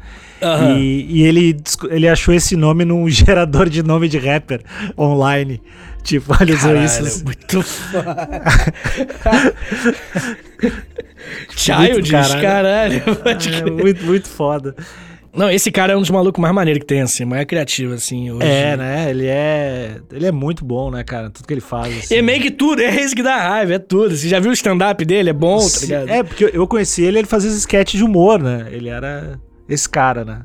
Aham. 0.42 0.80
E, 0.80 1.06
e 1.08 1.24
ele, 1.24 1.56
ele 1.92 2.10
achou 2.10 2.34
esse 2.34 2.56
nome 2.56 2.84
num 2.84 3.08
gerador 3.10 3.70
de 3.70 3.84
nome 3.84 4.10
de 4.10 4.18
rapper 4.18 4.62
online. 4.98 5.62
Tipo, 6.02 6.34
olha 6.40 6.58
Caralho, 6.58 6.86
isso. 6.86 7.24
muito 7.24 7.62
foda. 7.62 8.44
Childish, 11.56 12.10
caralho. 12.10 12.42
caralho. 12.42 13.04
É, 13.68 13.70
muito, 13.70 14.06
muito 14.06 14.28
foda. 14.28 14.76
Não, 15.38 15.50
esse 15.52 15.72
cara 15.72 15.94
é 15.94 15.96
um 15.96 16.00
dos 16.02 16.10
malucos 16.10 16.42
mais 16.42 16.54
maneiros 16.54 16.80
que 16.82 16.86
tem, 16.88 17.02
assim, 17.02 17.24
mais 17.26 17.46
criativo, 17.46 17.94
assim, 17.94 18.32
hoje. 18.32 18.46
É, 18.48 18.76
né? 18.76 19.10
Ele 19.10 19.26
é. 19.28 19.98
Ele 20.12 20.26
é 20.26 20.32
muito 20.32 20.66
bom, 20.66 20.90
né, 20.90 21.04
cara? 21.04 21.30
Tudo 21.30 21.48
que 21.48 21.54
ele 21.54 21.62
faz. 21.62 21.96
assim. 21.98 22.14
E 22.16 22.18
é 22.18 22.22
meio 22.22 22.42
que 22.42 22.50
tudo, 22.52 22.82
é 22.82 22.90
isso 23.02 23.16
que 23.16 23.22
dá 23.24 23.38
raiva, 23.38 23.76
é 23.76 23.80
tudo. 23.80 24.16
Você 24.16 24.28
já 24.28 24.40
viu 24.40 24.50
o 24.50 24.54
stand-up 24.54 25.04
dele? 25.06 25.30
É 25.30 25.34
bom, 25.34 25.60
tá 25.60 25.80
ligado? 25.82 26.10
É, 26.10 26.24
porque 26.24 26.50
eu- 26.54 26.68
conheci 26.68 27.04
ele, 27.04 27.20
ele 27.20 27.28
fazia 27.28 27.50
sketch 27.52 27.94
de 27.96 28.04
humor, 28.04 28.42
né? 28.42 28.68
Ele 28.72 28.90
era 28.90 29.40
esse 29.70 29.88
cara, 29.88 30.26
né? 30.26 30.42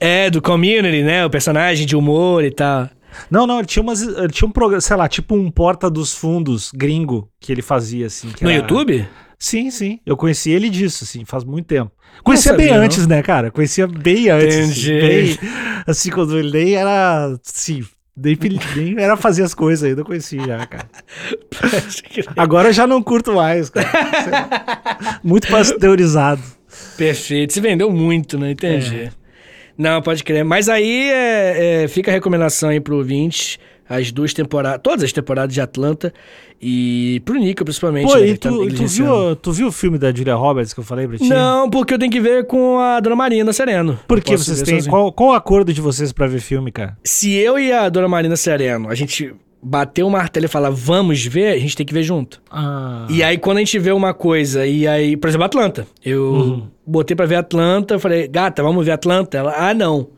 É, 0.00 0.30
do 0.30 0.40
community, 0.40 1.02
né? 1.02 1.26
O 1.26 1.30
personagem 1.30 1.84
de 1.86 1.96
humor 1.96 2.44
e 2.44 2.50
tal. 2.50 2.88
Não, 3.30 3.46
não, 3.46 3.58
ele 3.58 3.66
tinha 3.66 3.82
umas. 3.82 4.00
Ele 4.02 4.28
tinha 4.28 4.46
um 4.46 4.52
programa, 4.52 4.80
sei 4.80 4.96
lá, 4.96 5.08
tipo 5.08 5.34
um 5.34 5.50
Porta 5.50 5.90
dos 5.90 6.14
Fundos 6.14 6.70
gringo 6.72 7.28
que 7.40 7.50
ele 7.50 7.62
fazia, 7.62 8.06
assim. 8.06 8.28
No 8.40 8.48
era- 8.48 8.60
YouTube? 8.60 9.08
Sim, 9.38 9.70
sim. 9.70 10.00
Eu 10.04 10.16
conheci 10.16 10.50
ele 10.50 10.68
disso, 10.68 11.04
assim, 11.04 11.24
faz 11.24 11.44
muito 11.44 11.66
tempo. 11.66 11.92
Conhecia 12.24 12.52
sabia, 12.52 12.66
bem 12.66 12.76
não. 12.76 12.84
antes, 12.84 13.06
né, 13.06 13.22
cara? 13.22 13.50
Conhecia 13.50 13.86
bem 13.86 14.28
antes. 14.28 14.56
Entendi. 14.56 14.92
Assim, 14.92 15.38
bem, 15.40 15.50
assim, 15.86 16.10
quando 16.10 16.38
ele 16.38 16.50
nem 16.50 16.74
era. 16.74 17.38
Assim, 17.46 17.84
nem, 18.16 18.36
nem 18.74 18.98
era 18.98 19.16
fazer 19.16 19.44
as 19.44 19.54
coisas 19.54 19.84
ainda, 19.84 20.00
eu 20.00 20.04
conhecia 20.04 20.44
já, 20.44 20.66
cara. 20.66 20.90
Agora 22.36 22.70
eu 22.70 22.72
já 22.72 22.86
não 22.86 23.00
curto 23.00 23.32
mais, 23.32 23.70
cara. 23.70 23.88
Muito 25.22 25.46
pasteurizado. 25.46 26.42
Perfeito. 26.96 27.52
Se 27.52 27.60
vendeu 27.60 27.90
muito, 27.90 28.38
né? 28.38 28.50
Entendi. 28.50 29.10
Não, 29.76 30.02
pode 30.02 30.24
crer. 30.24 30.44
Mas 30.44 30.68
aí 30.68 31.08
é, 31.10 31.84
é, 31.84 31.88
fica 31.88 32.10
a 32.10 32.14
recomendação 32.14 32.68
aí 32.68 32.80
pro 32.80 32.96
ouvinte. 32.96 33.58
As 33.88 34.12
duas 34.12 34.34
temporadas, 34.34 34.80
todas 34.82 35.02
as 35.02 35.12
temporadas 35.12 35.54
de 35.54 35.62
Atlanta 35.62 36.12
e 36.60 37.20
pro 37.24 37.36
Nico, 37.38 37.64
principalmente. 37.64 38.06
Pô, 38.06 38.16
né, 38.16 38.26
e 38.28 38.32
que 38.32 38.38
tá 38.38 38.48
tu, 38.48 38.68
tu, 38.68 38.86
viu, 38.86 39.36
tu 39.36 39.52
viu 39.52 39.66
o 39.68 39.72
filme 39.72 39.96
da 39.98 40.12
Julia 40.12 40.34
Roberts 40.34 40.72
que 40.74 40.80
eu 40.80 40.84
falei 40.84 41.06
pra 41.06 41.16
ti? 41.18 41.28
Não, 41.28 41.70
porque 41.70 41.94
eu 41.94 41.98
tenho 41.98 42.10
que 42.10 42.20
ver 42.20 42.46
com 42.46 42.78
a 42.78 42.98
Dona 43.00 43.14
Marina 43.16 43.52
Sereno. 43.52 43.98
Por 44.08 44.20
que 44.20 44.36
vocês 44.36 44.62
têm. 44.62 44.76
sozinho. 44.76 44.90
Qual, 44.90 45.12
qual 45.12 45.30
o 45.30 45.32
acordo 45.32 45.72
de 45.72 45.80
vocês 45.80 46.12
pra 46.12 46.26
ver 46.26 46.40
filme, 46.40 46.72
cara? 46.72 46.96
Se 47.04 47.32
eu 47.34 47.58
e 47.58 47.72
a 47.72 47.88
Dona 47.88 48.08
Marina 48.08 48.36
Sereno, 48.36 48.88
a 48.88 48.94
gente 48.94 49.32
bater 49.62 50.04
o 50.04 50.10
martelo 50.10 50.46
e 50.46 50.48
falar 50.48 50.70
vamos 50.70 51.24
ver, 51.24 51.52
a 51.52 51.58
gente 51.58 51.76
tem 51.76 51.84
que 51.84 51.92
ver 51.92 52.02
junto. 52.04 52.40
Ah. 52.50 53.06
E 53.10 53.22
aí, 53.22 53.36
quando 53.38 53.56
a 53.56 53.60
gente 53.60 53.78
vê 53.78 53.90
uma 53.92 54.14
coisa, 54.14 54.64
e 54.66 54.86
aí, 54.86 55.16
por 55.16 55.28
exemplo, 55.28 55.44
Atlanta. 55.46 55.86
Eu 56.04 56.22
Uhum. 56.32 56.66
botei 56.86 57.16
pra 57.16 57.26
ver 57.26 57.36
Atlanta, 57.36 57.94
eu 57.94 58.00
falei, 58.00 58.28
gata, 58.28 58.62
vamos 58.62 58.84
ver 58.84 58.92
Atlanta? 58.92 59.36
Ela, 59.38 59.54
ah, 59.56 59.74
não. 59.74 60.08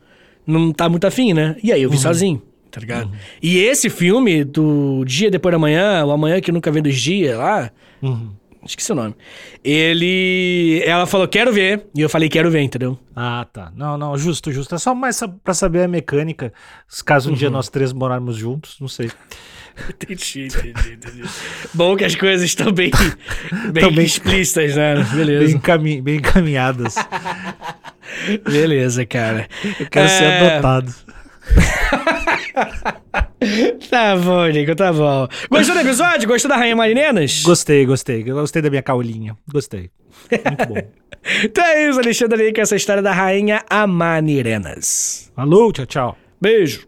Não 0.45 0.71
tá 0.71 0.87
muito 0.89 1.05
afim, 1.05 1.33
né? 1.33 1.55
E 1.63 1.71
aí 1.71 1.81
eu 1.81 1.89
vi 1.89 1.95
Uhum. 1.97 2.01
sozinho, 2.01 2.41
tá 2.71 2.79
ligado? 2.79 3.11
E 3.41 3.57
esse 3.59 3.89
filme 3.89 4.43
do 4.43 5.03
Dia 5.05 5.29
Depois 5.29 5.51
da 5.51 5.59
Manhã, 5.59 6.03
o 6.05 6.11
Amanhã 6.11 6.39
que 6.41 6.51
Nunca 6.51 6.71
Vem 6.71 6.81
dos 6.81 6.99
Dias 6.99 7.37
lá, 7.37 7.69
Uhum. 8.01 8.31
esqueci 8.65 8.91
o 8.91 8.95
nome. 8.95 9.13
Ele. 9.63 10.81
Ela 10.85 11.05
falou, 11.05 11.27
quero 11.27 11.51
ver. 11.51 11.85
E 11.95 12.01
eu 12.01 12.09
falei, 12.09 12.29
quero 12.29 12.49
ver, 12.49 12.61
entendeu? 12.61 12.97
Ah, 13.15 13.45
tá. 13.51 13.71
Não, 13.75 13.97
não, 13.97 14.17
justo, 14.17 14.51
justo. 14.51 14.73
É 14.73 14.77
só 14.77 14.95
mais 14.95 15.19
pra 15.43 15.53
saber 15.53 15.83
a 15.83 15.87
mecânica. 15.87 16.51
Caso 17.05 17.31
um 17.31 17.33
dia 17.35 17.47
Uhum. 17.49 17.53
nós 17.55 17.69
três 17.69 17.91
morarmos 17.93 18.37
juntos, 18.37 18.77
não 18.79 18.87
sei. 18.87 19.11
Entendi, 19.89 20.47
entendi, 20.47 20.93
entendi. 20.93 21.23
Bom 21.73 21.95
que 21.95 22.03
as 22.03 22.13
coisas 22.13 22.45
estão 22.45 22.71
bem, 22.73 22.91
bem, 23.71 23.91
bem- 23.93 24.05
explícitas, 24.05 24.75
né? 24.75 24.95
Bem, 25.15 25.15
Beleza. 25.15 25.55
encami- 25.55 26.01
bem 26.01 26.17
encaminhadas. 26.17 26.95
Beleza, 28.43 29.05
cara. 29.05 29.47
Eu 29.79 29.85
quero 29.87 30.09
ser 30.09 30.23
É, 30.25 30.51
adotado. 30.57 30.93
Tá 33.89 34.15
bom, 34.15 34.45
Nico, 34.47 34.75
tá 34.75 34.93
bom. 34.93 35.27
Gostou 35.49 35.73
do 35.75 35.81
episódio? 35.81 36.27
Gostou 36.27 36.47
da 36.49 36.57
Rainha 36.57 36.75
Marinenas? 36.75 37.41
Gostei, 37.43 37.85
gostei. 37.85 38.23
Gostei 38.23 38.61
da 38.61 38.69
minha 38.69 38.83
caulinha. 38.83 39.35
Gostei. 39.51 39.89
Muito 40.31 40.67
bom. 40.67 40.75
Então 41.43 41.63
é 41.63 41.87
isso, 41.87 41.99
Alexandre 41.99 42.45
Nico, 42.47 42.59
essa 42.59 42.75
história 42.75 42.99
da 42.99 43.11
Rainha 43.13 43.63
Amanirenas. 43.69 45.31
Alô, 45.37 45.71
tchau, 45.71 45.85
tchau. 45.85 46.17
Beijo. 46.41 46.87